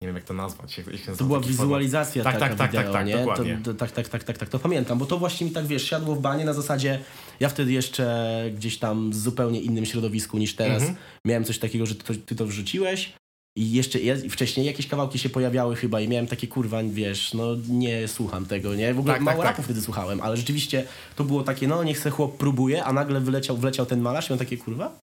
nie 0.03 0.09
wiem 0.09 0.17
jak 0.17 0.25
to 0.25 0.35
nazwać. 0.35 0.79
Jak, 0.79 0.87
jak 1.07 1.17
to 1.17 1.25
była 1.25 1.41
wizualizacja 1.41 2.25
tak, 2.25 2.39
taka 2.39 2.49
tak, 2.49 2.59
tak, 2.59 2.71
wideo, 2.71 2.83
tak, 2.83 2.93
tak, 2.93 3.07
nie? 3.07 3.17
dokładnie. 3.19 3.61
To, 3.65 3.73
to, 3.73 3.79
tak, 3.79 3.91
tak, 3.91 4.09
tak, 4.09 4.25
tak, 4.25 4.39
tak, 4.39 4.49
to 4.49 4.59
pamiętam, 4.59 4.99
bo 4.99 5.07
to 5.07 5.19
właśnie 5.19 5.47
mi 5.47 5.53
tak, 5.53 5.67
wiesz, 5.67 5.91
siadło 5.91 6.15
w 6.15 6.21
banie 6.21 6.45
na 6.45 6.53
zasadzie, 6.53 7.01
ja 7.41 7.49
wtedy 7.49 7.73
jeszcze 7.73 8.45
gdzieś 8.57 8.79
tam 8.79 9.11
w 9.11 9.17
zupełnie 9.17 9.61
innym 9.61 9.87
środowisku 9.87 10.39
niż 10.39 10.55
teraz 10.55 10.83
Mhm. 10.83 10.99
miałem 11.27 11.45
coś 11.45 11.59
takiego, 11.59 11.87
że 11.87 11.95
to, 11.95 12.15
ty 12.27 12.37
to 12.37 12.47
wrzuciłeś 12.47 13.13
i 13.59 13.73
jeszcze 13.73 14.01
ja, 14.01 14.15
wcześniej 14.31 14.67
jakieś 14.67 14.87
kawałki 14.87 15.19
się 15.19 15.29
pojawiały 15.29 15.77
chyba 15.77 16.01
i 16.01 16.09
miałem 16.09 16.27
takie, 16.27 16.47
kurwa, 16.47 16.79
wiesz, 16.91 17.35
no 17.35 17.57
nie 17.69 18.09
słucham 18.09 18.47
tego, 18.47 18.75
nie? 18.75 18.95
W 18.95 18.99
ogóle 18.99 19.15
Tak, 19.15 19.19
tak, 19.19 19.25
mało 19.25 19.43
tak. 19.43 19.51
rapu 19.51 19.63
wtedy 19.63 19.81
słuchałem, 19.83 20.21
ale 20.21 20.37
rzeczywiście 20.37 20.85
to 21.17 21.25
było 21.25 21.43
takie, 21.43 21.69
no 21.69 21.85
niech 21.85 21.99
se 21.99 22.11
chłop 22.11 22.37
próbuje, 22.37 22.85
a 22.85 22.93
nagle 22.93 23.21
wyleciał, 23.21 23.57
wleciał 23.57 23.87
ten 23.87 24.01
malarz 24.01 24.31
i 24.31 24.33
on 24.33 24.39
takie, 24.39 24.57
kurwa, 24.57 24.99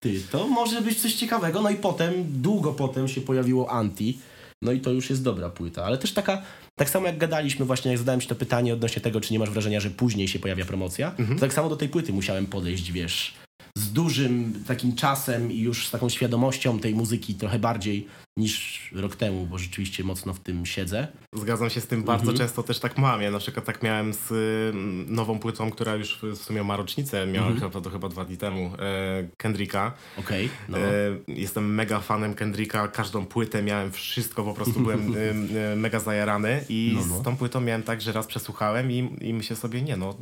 ty, 0.00 0.20
to 0.30 0.48
może 0.48 0.82
być 0.82 1.02
coś 1.02 1.14
ciekawego. 1.14 1.62
No 1.62 1.70
i 1.70 1.74
potem, 1.76 2.12
długo 2.28 2.72
potem 2.72 3.08
się 3.08 3.20
pojawiło 3.20 3.70
Anti. 3.70 4.18
No 4.62 4.72
i 4.72 4.80
to 4.80 4.90
już 4.90 5.10
jest 5.10 5.22
dobra 5.22 5.50
płyta. 5.50 5.84
Ale 5.84 5.98
też 5.98 6.12
taka, 6.12 6.42
tak 6.78 6.90
samo 6.90 7.06
jak 7.06 7.18
gadaliśmy 7.18 7.64
właśnie, 7.66 7.90
jak 7.90 7.98
zadałem 7.98 8.20
ci 8.20 8.28
to 8.28 8.34
pytanie 8.34 8.72
odnośnie 8.72 9.02
tego, 9.02 9.20
czy 9.20 9.32
nie 9.32 9.38
masz 9.38 9.50
wrażenia, 9.50 9.80
że 9.80 9.90
później 9.90 10.28
się 10.28 10.38
pojawia 10.38 10.64
promocja, 10.64 11.10
to 11.34 11.40
tak 11.40 11.52
samo 11.52 11.68
do 11.68 11.76
tej 11.76 11.88
płyty 11.88 12.12
musiałem 12.12 12.46
podejść, 12.46 12.92
wiesz, 12.92 13.34
z 13.76 13.92
dużym 13.92 14.62
takim 14.66 14.94
czasem 14.94 15.52
i 15.52 15.60
już 15.60 15.88
z 15.88 15.90
taką 15.90 16.08
świadomością 16.08 16.78
tej 16.78 16.94
muzyki 16.94 17.34
trochę 17.34 17.58
bardziej 17.58 18.06
niż 18.46 18.90
rok 18.94 19.16
temu, 19.16 19.46
bo 19.46 19.58
rzeczywiście 19.58 20.04
mocno 20.04 20.34
w 20.34 20.40
tym 20.40 20.66
siedzę. 20.66 21.08
Zgadzam 21.32 21.70
się 21.70 21.80
z 21.80 21.86
tym, 21.86 22.02
bardzo 22.02 22.30
Mhm. 22.30 22.38
często 22.38 22.62
też 22.62 22.78
tak 22.78 22.98
mam. 22.98 23.22
Ja 23.22 23.30
na 23.30 23.38
przykład 23.38 23.64
tak 23.64 23.82
miałem 23.82 24.12
z 24.14 24.30
y, 24.30 24.72
nową 25.12 25.38
płytą, 25.38 25.70
która 25.70 25.94
już 25.94 26.18
w 26.22 26.36
sumie 26.36 26.62
ma 26.64 26.76
rocznicę, 26.76 27.26
miała 27.26 27.46
Mhm. 27.48 27.70
chyba, 27.70 27.80
to 27.84 27.90
chyba 27.90 28.08
dwa 28.08 28.24
dni 28.24 28.36
temu, 28.36 28.72
e, 28.78 29.28
Kendricka. 29.36 29.92
Okej, 30.18 30.48
no. 30.68 30.78
E, 30.78 30.82
jestem 31.28 31.74
mega 31.74 32.00
fanem 32.00 32.34
Kendricka, 32.34 32.88
każdą 32.88 33.26
płytę 33.26 33.62
miałem, 33.62 33.92
wszystko, 33.92 34.44
po 34.44 34.54
prostu 34.54 34.80
byłem 34.80 35.14
y, 35.16 35.76
mega 35.76 36.00
zajarany 36.00 36.64
i 36.68 36.92
No, 37.00 37.06
no. 37.06 37.20
z 37.20 37.22
tą 37.22 37.36
płytą 37.36 37.60
miałem 37.60 37.82
tak, 37.82 38.00
że 38.00 38.12
raz 38.12 38.26
przesłuchałem 38.26 38.92
i, 38.92 39.10
i 39.20 39.34
myślę 39.34 39.56
sobie, 39.56 39.82
nie 39.82 39.96
no, 39.96 40.14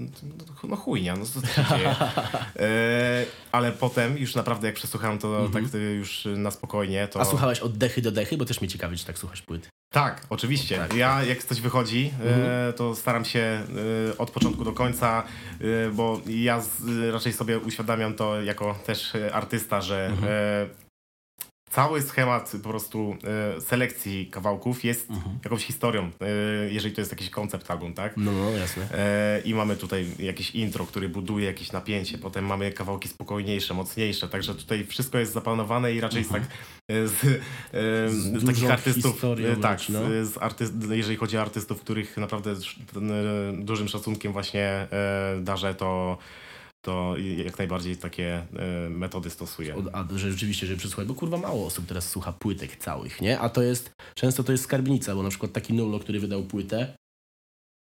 no 0.69 0.77
chujnia, 0.77 1.17
no 1.17 1.25
co 1.25 1.41
się 1.41 1.65
dzieje. 1.71 1.95
E, 2.59 3.25
ale 3.53 3.73
potem 3.73 4.19
już 4.19 4.35
naprawdę 4.35 4.67
jak 4.67 4.77
przesłuchałem 4.77 5.19
to 5.19 5.49
tak 5.53 5.65
y, 5.75 5.79
już 5.79 6.29
na 6.37 6.51
spokojnie, 6.51 7.09
to... 7.09 7.19
Mhm. 7.19 7.27
A 7.27 7.31
słuchałeś 7.31 7.61
od 7.61 7.79
dechy 7.79 8.03
do 8.05 8.13
dechy? 8.13 8.37
Bo 8.37 8.45
też 8.45 8.61
mnie 8.61 8.69
ciekawi, 8.69 8.97
czy 8.97 9.07
tak 9.07 9.19
słuchasz 9.19 9.43
płyt. 9.43 9.69
Tak, 9.95 10.27
oczywiście. 10.31 10.79
Tak. 10.79 10.95
Ja 10.95 11.25
jak 11.25 11.45
coś 11.45 11.61
wychodzi, 11.61 12.13
e, 12.25 12.73
to 12.73 12.95
staram 12.95 13.25
się 13.25 13.41
e, 13.41 14.19
od 14.19 14.31
początku 14.31 14.65
do 14.65 14.73
końca, 14.73 15.23
e, 15.61 15.91
bo 15.91 16.21
ja 16.27 16.63
raczej 17.13 17.33
sobie 17.33 17.59
uświadamiam 17.59 18.15
to 18.15 18.43
jako 18.43 18.75
też 18.87 19.13
artysta, 19.33 19.81
że 19.81 20.11
e, 20.27 20.84
cały 21.75 22.03
schemat 22.03 22.53
po 22.63 22.69
prostu 22.69 23.17
e, 23.57 23.61
selekcji 23.61 24.27
kawałków 24.27 24.85
jest 24.85 25.09
jakąś 25.45 25.65
historią, 25.65 26.11
e, 26.21 26.29
jeżeli 26.73 26.95
to 26.95 27.01
jest 27.01 27.13
jakiś 27.13 27.31
koncept 27.31 27.71
album, 27.71 27.95
tak? 27.95 28.17
No, 28.17 28.33
no, 28.33 28.51
jasne. 28.51 28.89
E, 28.93 29.41
I 29.45 29.55
mamy 29.55 29.77
tutaj 29.77 30.07
jakieś 30.19 30.51
intro, 30.51 30.87
który 30.87 31.09
buduje 31.09 31.47
jakieś 31.47 31.73
napięcie, 31.73 32.19
potem 32.19 32.47
mamy 32.47 32.73
kawałki 32.73 33.09
spokojniejsze, 33.09 33.75
mocniejsze, 33.75 34.29
także 34.29 34.55
tutaj 34.55 34.87
wszystko 34.87 35.19
jest 35.19 35.33
zaplanowane 35.33 35.93
i 35.93 36.01
raczej 36.01 36.19
jest 36.19 36.31
tak 36.31 36.43
e, 36.43 37.09
z, 37.09 37.25
e, 37.25 38.11
z 38.11 38.33
dużą 38.33 38.47
takich 38.47 38.71
artystów, 38.71 39.23
tak, 39.63 39.81
no. 39.89 40.01
z, 40.01 40.33
z 40.33 40.39
artyst, 40.39 40.73
jeżeli 40.91 41.17
chodzi 41.17 41.39
o 41.39 41.41
artystów, 41.41 41.81
których 41.81 42.17
naprawdę 42.17 42.55
dużym 43.53 43.89
szacunkiem 43.89 44.33
właśnie 44.33 44.87
darzę, 45.41 45.75
to 45.75 46.19
to 46.85 47.15
jak 47.45 47.59
najbardziej 47.59 47.97
takie 47.97 48.47
e, 48.57 48.89
metody 48.91 49.31
stosuję. 49.31 49.75
A 49.93 50.05
że 50.17 50.31
rzeczywiście, 50.31 50.67
że 50.67 50.77
przysłuchać, 50.77 51.09
bo 51.09 51.15
kurwa 51.15 51.37
mało 51.37 51.67
osób 51.67 51.87
teraz 51.87 52.09
słucha 52.09 52.33
płytek 52.33 52.77
całych, 52.77 53.21
nie? 53.21 53.41
A 53.41 53.49
to 53.49 53.63
jest, 53.63 53.91
często 54.15 54.45
to 54.45 54.53
jest 54.53 54.65
skarbnica, 54.65 55.15
bo 55.15 55.23
na 55.23 55.31
przykład 55.31 55.53
taki 55.53 55.75
Nulo, 55.75 55.99
który 55.99 56.21
wydał 56.21 56.43
płytę 56.43 56.97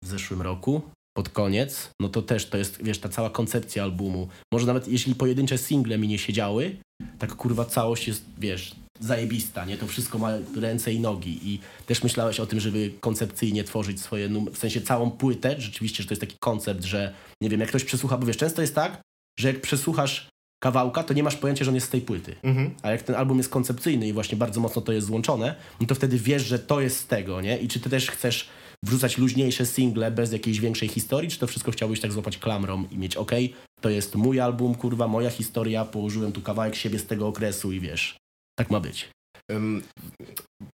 w 0.04 0.08
zeszłym 0.08 0.42
roku, 0.42 0.82
pod 1.18 1.30
koniec, 1.30 1.90
no 2.02 2.10
to 2.10 2.22
też 2.22 2.50
to 2.50 2.58
jest, 2.58 2.84
wiesz, 2.84 3.00
ta 3.00 3.10
cała 3.10 3.30
koncepcja 3.30 3.84
albumu. 3.84 4.28
Może 4.54 4.68
nawet 4.68 4.88
jeśli 4.88 5.16
pojedyncze 5.16 5.58
single 5.58 5.98
mi 5.98 6.08
nie 6.08 6.18
siedziały, 6.18 6.78
tak 7.20 7.36
kurwa 7.36 7.66
całość 7.66 8.08
jest, 8.08 8.26
wiesz, 8.38 8.76
zajebista, 9.00 9.66
nie? 9.66 9.78
To 9.78 9.88
wszystko 9.88 10.18
ma 10.18 10.32
ręce 10.56 10.94
i 10.94 11.00
nogi 11.00 11.40
i 11.54 11.60
też 11.86 12.04
myślałeś 12.04 12.40
o 12.40 12.46
tym, 12.46 12.60
żeby 12.60 12.94
koncepcyjnie 13.00 13.64
tworzyć 13.64 14.02
swoje 14.02 14.30
numery, 14.30 14.56
w 14.56 14.60
sensie 14.60 14.82
całą 14.82 15.12
płytę, 15.12 15.56
rzeczywiście, 15.58 16.04
że 16.04 16.10
to 16.10 16.14
jest 16.14 16.22
taki 16.22 16.36
koncept, 16.40 16.84
że 16.84 17.14
nie 17.42 17.50
wiem, 17.50 17.60
jak 17.60 17.70
ktoś 17.70 17.84
przesłucha, 17.84 18.18
bo 18.18 18.26
wiesz, 18.26 18.38
często 18.38 18.62
jest 18.62 18.76
tak, 18.76 19.02
że 19.40 19.48
jak 19.48 19.62
przesłuchasz 19.62 20.30
kawałka, 20.64 21.04
to 21.04 21.14
nie 21.14 21.24
masz 21.24 21.36
pojęcia, 21.36 21.66
że 21.66 21.72
on 21.72 21.76
jest 21.76 21.88
z 21.88 21.90
tej 21.90 22.02
płyty. 22.02 22.36
Mhm. 22.44 22.72
A 22.82 22.92
jak 22.92 23.04
ten 23.04 23.16
album 23.16 23.38
jest 23.38 23.50
koncepcyjny 23.50 24.08
i 24.08 24.14
właśnie 24.14 24.38
bardzo 24.38 24.60
mocno 24.60 24.82
to 24.82 24.92
jest 24.92 25.08
złączone, 25.08 25.56
no 25.82 25.88
to 25.88 25.96
wtedy 25.96 26.18
wiesz, 26.18 26.46
że 26.46 26.60
to 26.60 26.82
jest 26.82 27.00
z 27.00 27.08
tego, 27.08 27.42
nie? 27.42 27.58
I 27.58 27.68
czy 27.68 27.80
ty 27.80 27.90
też 27.90 28.12
chcesz 28.12 28.50
wrzucać 28.86 29.18
luźniejsze 29.18 29.66
single 29.66 30.12
bez 30.12 30.32
jakiejś 30.32 30.60
większej 30.60 30.90
historii, 30.90 31.30
czy 31.30 31.40
to 31.40 31.48
wszystko 31.48 31.72
chciałbyś 31.72 32.02
tak 32.02 32.12
złapać 32.12 32.38
klamrą 32.38 32.86
i 32.92 32.98
mieć 32.98 33.16
okej, 33.16 33.54
to 33.82 33.90
jest 33.90 34.16
mój 34.16 34.40
album, 34.40 34.76
kurwa, 34.76 35.08
moja 35.08 35.30
historia, 35.30 35.86
położyłem 35.86 36.32
tu 36.32 36.42
kawałek 36.42 36.76
siebie 36.76 37.00
z 37.00 37.06
tego 37.06 37.28
okresu 37.28 37.72
i 37.72 37.80
wiesz, 37.80 38.18
tak 38.58 38.70
ma 38.72 38.80
być. 38.80 39.10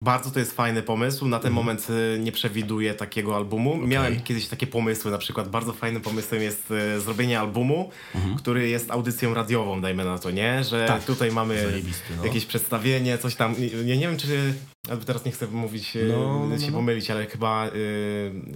Bardzo 0.03 0.31
to 0.31 0.39
jest 0.39 0.53
fajny 0.53 0.83
pomysł. 0.83 1.29
Na 1.29 1.39
ten 1.39 1.49
Mhm. 1.49 1.55
moment 1.67 1.87
y, 1.91 2.19
nie 2.21 2.33
przewiduję 2.33 2.95
takiego 2.95 3.37
albumu. 3.37 3.77
Miałem 3.77 4.21
kiedyś 4.21 4.47
takie 4.49 4.67
pomysły, 4.67 5.11
na 5.11 5.19
przykład 5.19 5.49
bardzo 5.49 5.73
fajnym 5.73 6.03
pomysłem 6.03 6.43
jest 6.43 6.71
y, 6.71 7.01
zrobienie 7.01 7.41
albumu, 7.41 7.91
który 8.37 8.69
jest 8.69 8.91
audycją 8.91 9.35
radiową, 9.35 9.81
dajmy 9.81 10.05
na 10.05 10.19
to, 10.19 10.31
nie? 10.31 10.65
Że 10.65 10.81
Mhm. 10.83 10.99
Tak. 11.01 11.07
tutaj 11.07 11.31
mamy 11.33 11.83
no. 12.19 12.25
jakieś 12.25 12.47
przedstawienie, 12.47 13.19
coś 13.19 13.35
tam. 13.35 13.55
Ja 13.85 13.95
nie 13.97 14.09
wiem, 14.09 14.17
czy. 14.17 14.55
Albo 14.91 15.05
teraz 15.05 15.25
nie 15.25 15.33
chcę 15.33 15.47
mówić, 15.47 15.97
y, 15.97 16.09
No, 16.13 16.47
no, 16.49 16.59
się 16.59 16.67
no. 16.67 16.73
pomylić, 16.73 17.11
ale 17.11 17.27
chyba 17.27 17.67
y, 17.69 17.71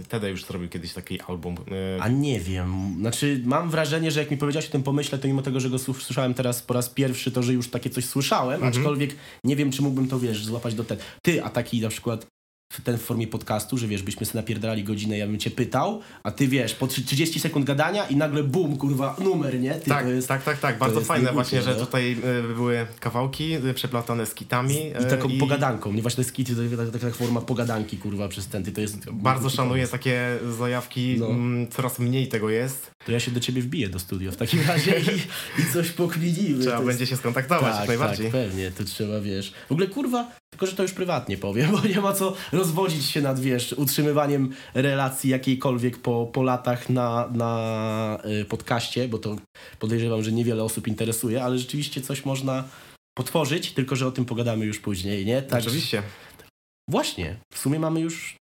Tede 0.08 0.30
już 0.30 0.44
zrobił 0.44 0.68
kiedyś 0.68 0.92
taki 0.92 1.20
album. 1.20 1.54
Y, 1.98 2.02
A 2.02 2.08
nie 2.08 2.40
wiem, 2.40 2.96
znaczy 3.00 3.42
mam 3.44 3.70
wrażenie, 3.70 4.10
że 4.10 4.20
jak 4.20 4.30
mi 4.30 4.36
powiedziałeś 4.36 4.68
o 4.68 4.72
tym 4.72 4.82
pomyśle, 4.82 5.18
to 5.18 5.28
mimo 5.28 5.42
tego, 5.42 5.60
że 5.60 5.70
go 5.70 5.78
słyszałem 5.78 6.34
teraz 6.34 6.62
po 6.62 6.74
raz 6.74 6.88
pierwszy, 6.88 7.30
to 7.30 7.42
że 7.42 7.52
już 7.52 7.68
takie 7.68 7.90
coś 7.90 8.04
słyszałem, 8.04 8.64
aczkolwiek 8.64 9.16
nie 9.44 9.56
wiem, 9.56 9.70
czy 9.72 9.82
mógłbym 9.82 10.08
to, 10.08 10.18
wiesz, 10.18 10.44
złapać 10.44 10.74
do 10.74 10.84
ten. 10.84 10.98
Ty, 11.22 11.44
a 11.44 11.50
taki 11.50 11.80
na 11.80 11.88
przykład 11.88 12.26
w 12.72 12.80
ten 12.80 12.98
w 12.98 13.02
formie 13.02 13.26
podcastu, 13.26 13.78
że 13.78 13.86
wiesz, 13.88 14.02
byśmy 14.02 14.26
sobie 14.26 14.40
napierdalali 14.40 14.84
godzinę, 14.84 15.18
ja 15.18 15.26
bym 15.26 15.38
cię 15.38 15.50
pytał, 15.50 16.00
a 16.22 16.30
ty 16.30 16.48
wiesz, 16.48 16.74
po 16.74 16.86
trzy- 16.86 17.04
30 17.04 17.40
sekund 17.40 17.66
gadania 17.66 18.06
i 18.06 18.16
nagle 18.16 18.42
bum, 18.42 18.76
kurwa, 18.76 19.16
numer, 19.24 19.60
nie? 19.60 19.74
Ty, 19.74 19.90
tak, 19.90 20.06
jest, 20.08 20.28
tak, 20.28 20.42
tak, 20.44 20.58
tak. 20.58 20.78
Bardzo 20.78 21.00
fajne 21.00 21.32
właśnie, 21.32 21.62
że 21.62 21.74
tutaj 21.74 22.12
y, 22.12 22.54
były 22.54 22.86
kawałki 23.00 23.54
y, 23.54 23.74
przeplatane 23.74 24.26
z 24.26 24.34
kitami. 24.34 24.74
I 24.74 24.90
y, 24.90 25.10
taką 25.10 25.38
pogadanką, 25.38 25.92
nie 25.92 26.02
właśnie 26.02 26.16
to 26.16 26.20
jest 26.22 26.32
kit, 26.32 26.56
to 26.56 26.62
jest 26.62 26.92
taka 26.92 27.10
forma 27.10 27.40
pogadanki, 27.40 27.98
kurwa, 27.98 28.28
przez 28.28 28.46
ten, 28.46 28.64
ty, 28.64 28.72
to 28.72 28.80
jest... 28.80 29.10
Bardzo 29.10 29.50
szanuję 29.50 29.88
takie 29.88 30.38
zajawki, 30.58 31.16
No. 31.18 31.26
mm, 31.30 31.68
coraz 31.68 31.98
mniej 31.98 32.28
tego 32.28 32.50
jest. 32.50 32.90
To 33.06 33.12
ja 33.12 33.20
się 33.20 33.30
do 33.30 33.40
ciebie 33.40 33.62
wbiję 33.62 33.88
do 33.88 33.98
studio 33.98 34.32
w 34.32 34.36
takim 34.36 34.60
razie 34.68 35.00
i, 35.00 35.04
i 35.62 35.72
coś 35.72 35.90
pokminimy. 35.90 36.60
Trzeba 36.60 36.74
jest- 36.76 36.86
będzie 36.86 37.06
się 37.06 37.16
skontaktować 37.16 37.76
jak 37.78 37.88
najbardziej. 37.88 38.26
Tak, 38.26 38.32
pewnie, 38.42 38.70
to 38.70 38.84
trzeba, 38.84 39.20
wiesz. 39.20 39.52
W 39.68 39.72
ogóle 39.72 39.86
kurwa, 39.86 40.30
tylko 40.56 40.66
że 40.66 40.76
to 40.76 40.82
już 40.82 40.92
prywatnie 40.92 41.38
powiem, 41.38 41.72
bo 41.82 41.88
nie 41.88 42.00
ma 42.00 42.12
co 42.12 42.34
rozwodzić 42.52 43.06
się 43.06 43.20
nad, 43.20 43.40
wiesz, 43.40 43.72
utrzymywaniem 43.72 44.50
relacji 44.74 45.30
jakiejkolwiek 45.30 45.98
po, 45.98 46.30
po 46.32 46.42
latach 46.42 46.90
na, 46.90 47.28
na 47.32 48.18
y, 48.40 48.44
podcaście, 48.44 49.08
bo 49.08 49.18
to 49.18 49.36
podejrzewam, 49.78 50.22
że 50.22 50.32
niewiele 50.32 50.64
osób 50.64 50.88
interesuje, 50.88 51.44
ale 51.44 51.58
rzeczywiście 51.58 52.00
coś 52.00 52.24
można 52.24 52.64
potworzyć, 53.16 53.72
tylko 53.72 53.96
że 53.96 54.06
o 54.06 54.12
tym 54.12 54.24
pogadamy 54.24 54.64
już 54.64 54.78
później, 54.78 55.26
nie? 55.26 55.42
Tak, 55.42 55.62
Oczywiście. 55.62 56.02
Właśnie, 56.90 57.36
w 57.52 57.58
sumie 57.58 57.78
mamy 57.78 58.00
już 58.00 58.36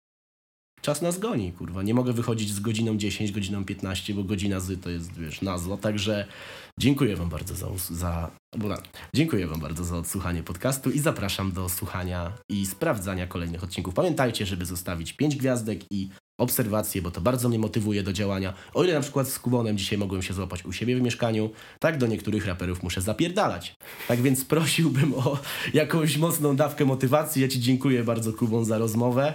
czas 0.86 1.02
nas 1.02 1.20
goni, 1.20 1.52
kurwa. 1.52 1.84
Nie 1.84 1.94
mogę 1.94 2.14
wychodzić 2.14 2.50
z 2.54 2.60
godziną 2.60 2.98
10, 2.98 3.32
godziną 3.32 3.66
15, 3.66 4.14
bo 4.14 4.24
godzina 4.24 4.60
z 4.60 4.82
to 4.82 4.90
jest, 4.90 5.20
wiesz, 5.20 5.42
nazwa. 5.42 5.78
Także 5.78 6.26
dziękuję 6.80 7.16
wam 7.16 7.30
bardzo 7.30 7.56
za, 7.56 7.68
za 7.92 8.32
na- 8.58 8.82
dziękuję 9.16 9.48
wam 9.48 9.60
bardzo 9.60 9.84
za 9.84 9.98
odsłuchanie 9.98 10.44
podcastu 10.44 10.92
i 10.92 11.00
zapraszam 11.00 11.52
do 11.52 11.70
słuchania 11.70 12.32
i 12.50 12.66
sprawdzania 12.66 13.28
kolejnych 13.28 13.64
odcinków. 13.64 13.94
Pamiętajcie, 13.94 14.46
żeby 14.46 14.66
zostawić 14.66 15.14
5 15.14 15.36
gwiazdek 15.36 15.80
i 15.92 16.10
obserwacje, 16.40 17.02
bo 17.02 17.12
to 17.12 17.22
bardzo 17.22 17.50
mnie 17.50 17.60
motywuje 17.60 18.04
do 18.04 18.14
działania. 18.14 18.54
O 18.74 18.84
ile 18.84 18.94
na 18.94 19.02
przykład 19.02 19.28
z 19.28 19.40
Kubonem 19.40 19.78
dzisiaj 19.78 19.98
mogłem 19.98 20.22
się 20.22 20.34
złapać 20.34 20.66
u 20.66 20.72
siebie 20.72 20.98
w 20.98 21.02
mieszkaniu, 21.02 21.50
tak 21.80 21.98
do 21.98 22.08
niektórych 22.08 22.46
raperów 22.46 22.84
muszę 22.84 23.02
zapierdalać. 23.02 23.74
Tak 24.08 24.22
więc 24.22 24.46
prosiłbym 24.46 25.14
o 25.14 25.40
jakąś 25.74 26.18
mocną 26.18 26.56
dawkę 26.56 26.86
motywacji. 26.86 27.42
Ja 27.42 27.48
ci 27.48 27.60
dziękuję 27.60 28.04
bardzo, 28.04 28.34
Kubon, 28.34 28.66
za 28.66 28.78
rozmowę. 28.78 29.34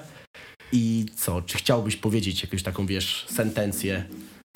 I 0.73 1.07
co, 1.17 1.43
czy 1.43 1.59
chciałbyś 1.59 1.97
powiedzieć 1.97 2.43
jakąś 2.43 2.63
taką, 2.63 2.87
wiesz, 2.87 3.27
sentencję? 3.29 4.05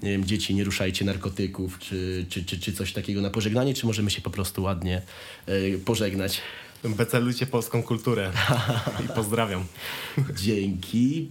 Nie 0.02 0.10
wiem, 0.10 0.24
dzieci, 0.24 0.54
nie 0.54 0.64
ruszajcie 0.64 1.04
narkotyków, 1.04 1.78
czy, 1.78 2.26
czy, 2.28 2.44
czy, 2.44 2.58
czy 2.60 2.72
coś 2.72 2.92
takiego 2.92 3.20
na 3.20 3.30
pożegnanie, 3.30 3.74
czy 3.74 3.86
możemy 3.86 4.10
się 4.10 4.20
po 4.20 4.30
prostu 4.30 4.62
ładnie 4.62 5.02
y, 5.48 5.80
pożegnać? 5.84 6.40
Becelujcie 6.84 7.46
polską 7.46 7.82
kulturę. 7.82 8.32
I 9.04 9.08
pozdrawiam. 9.08 9.64
Dzięki. 10.36 11.30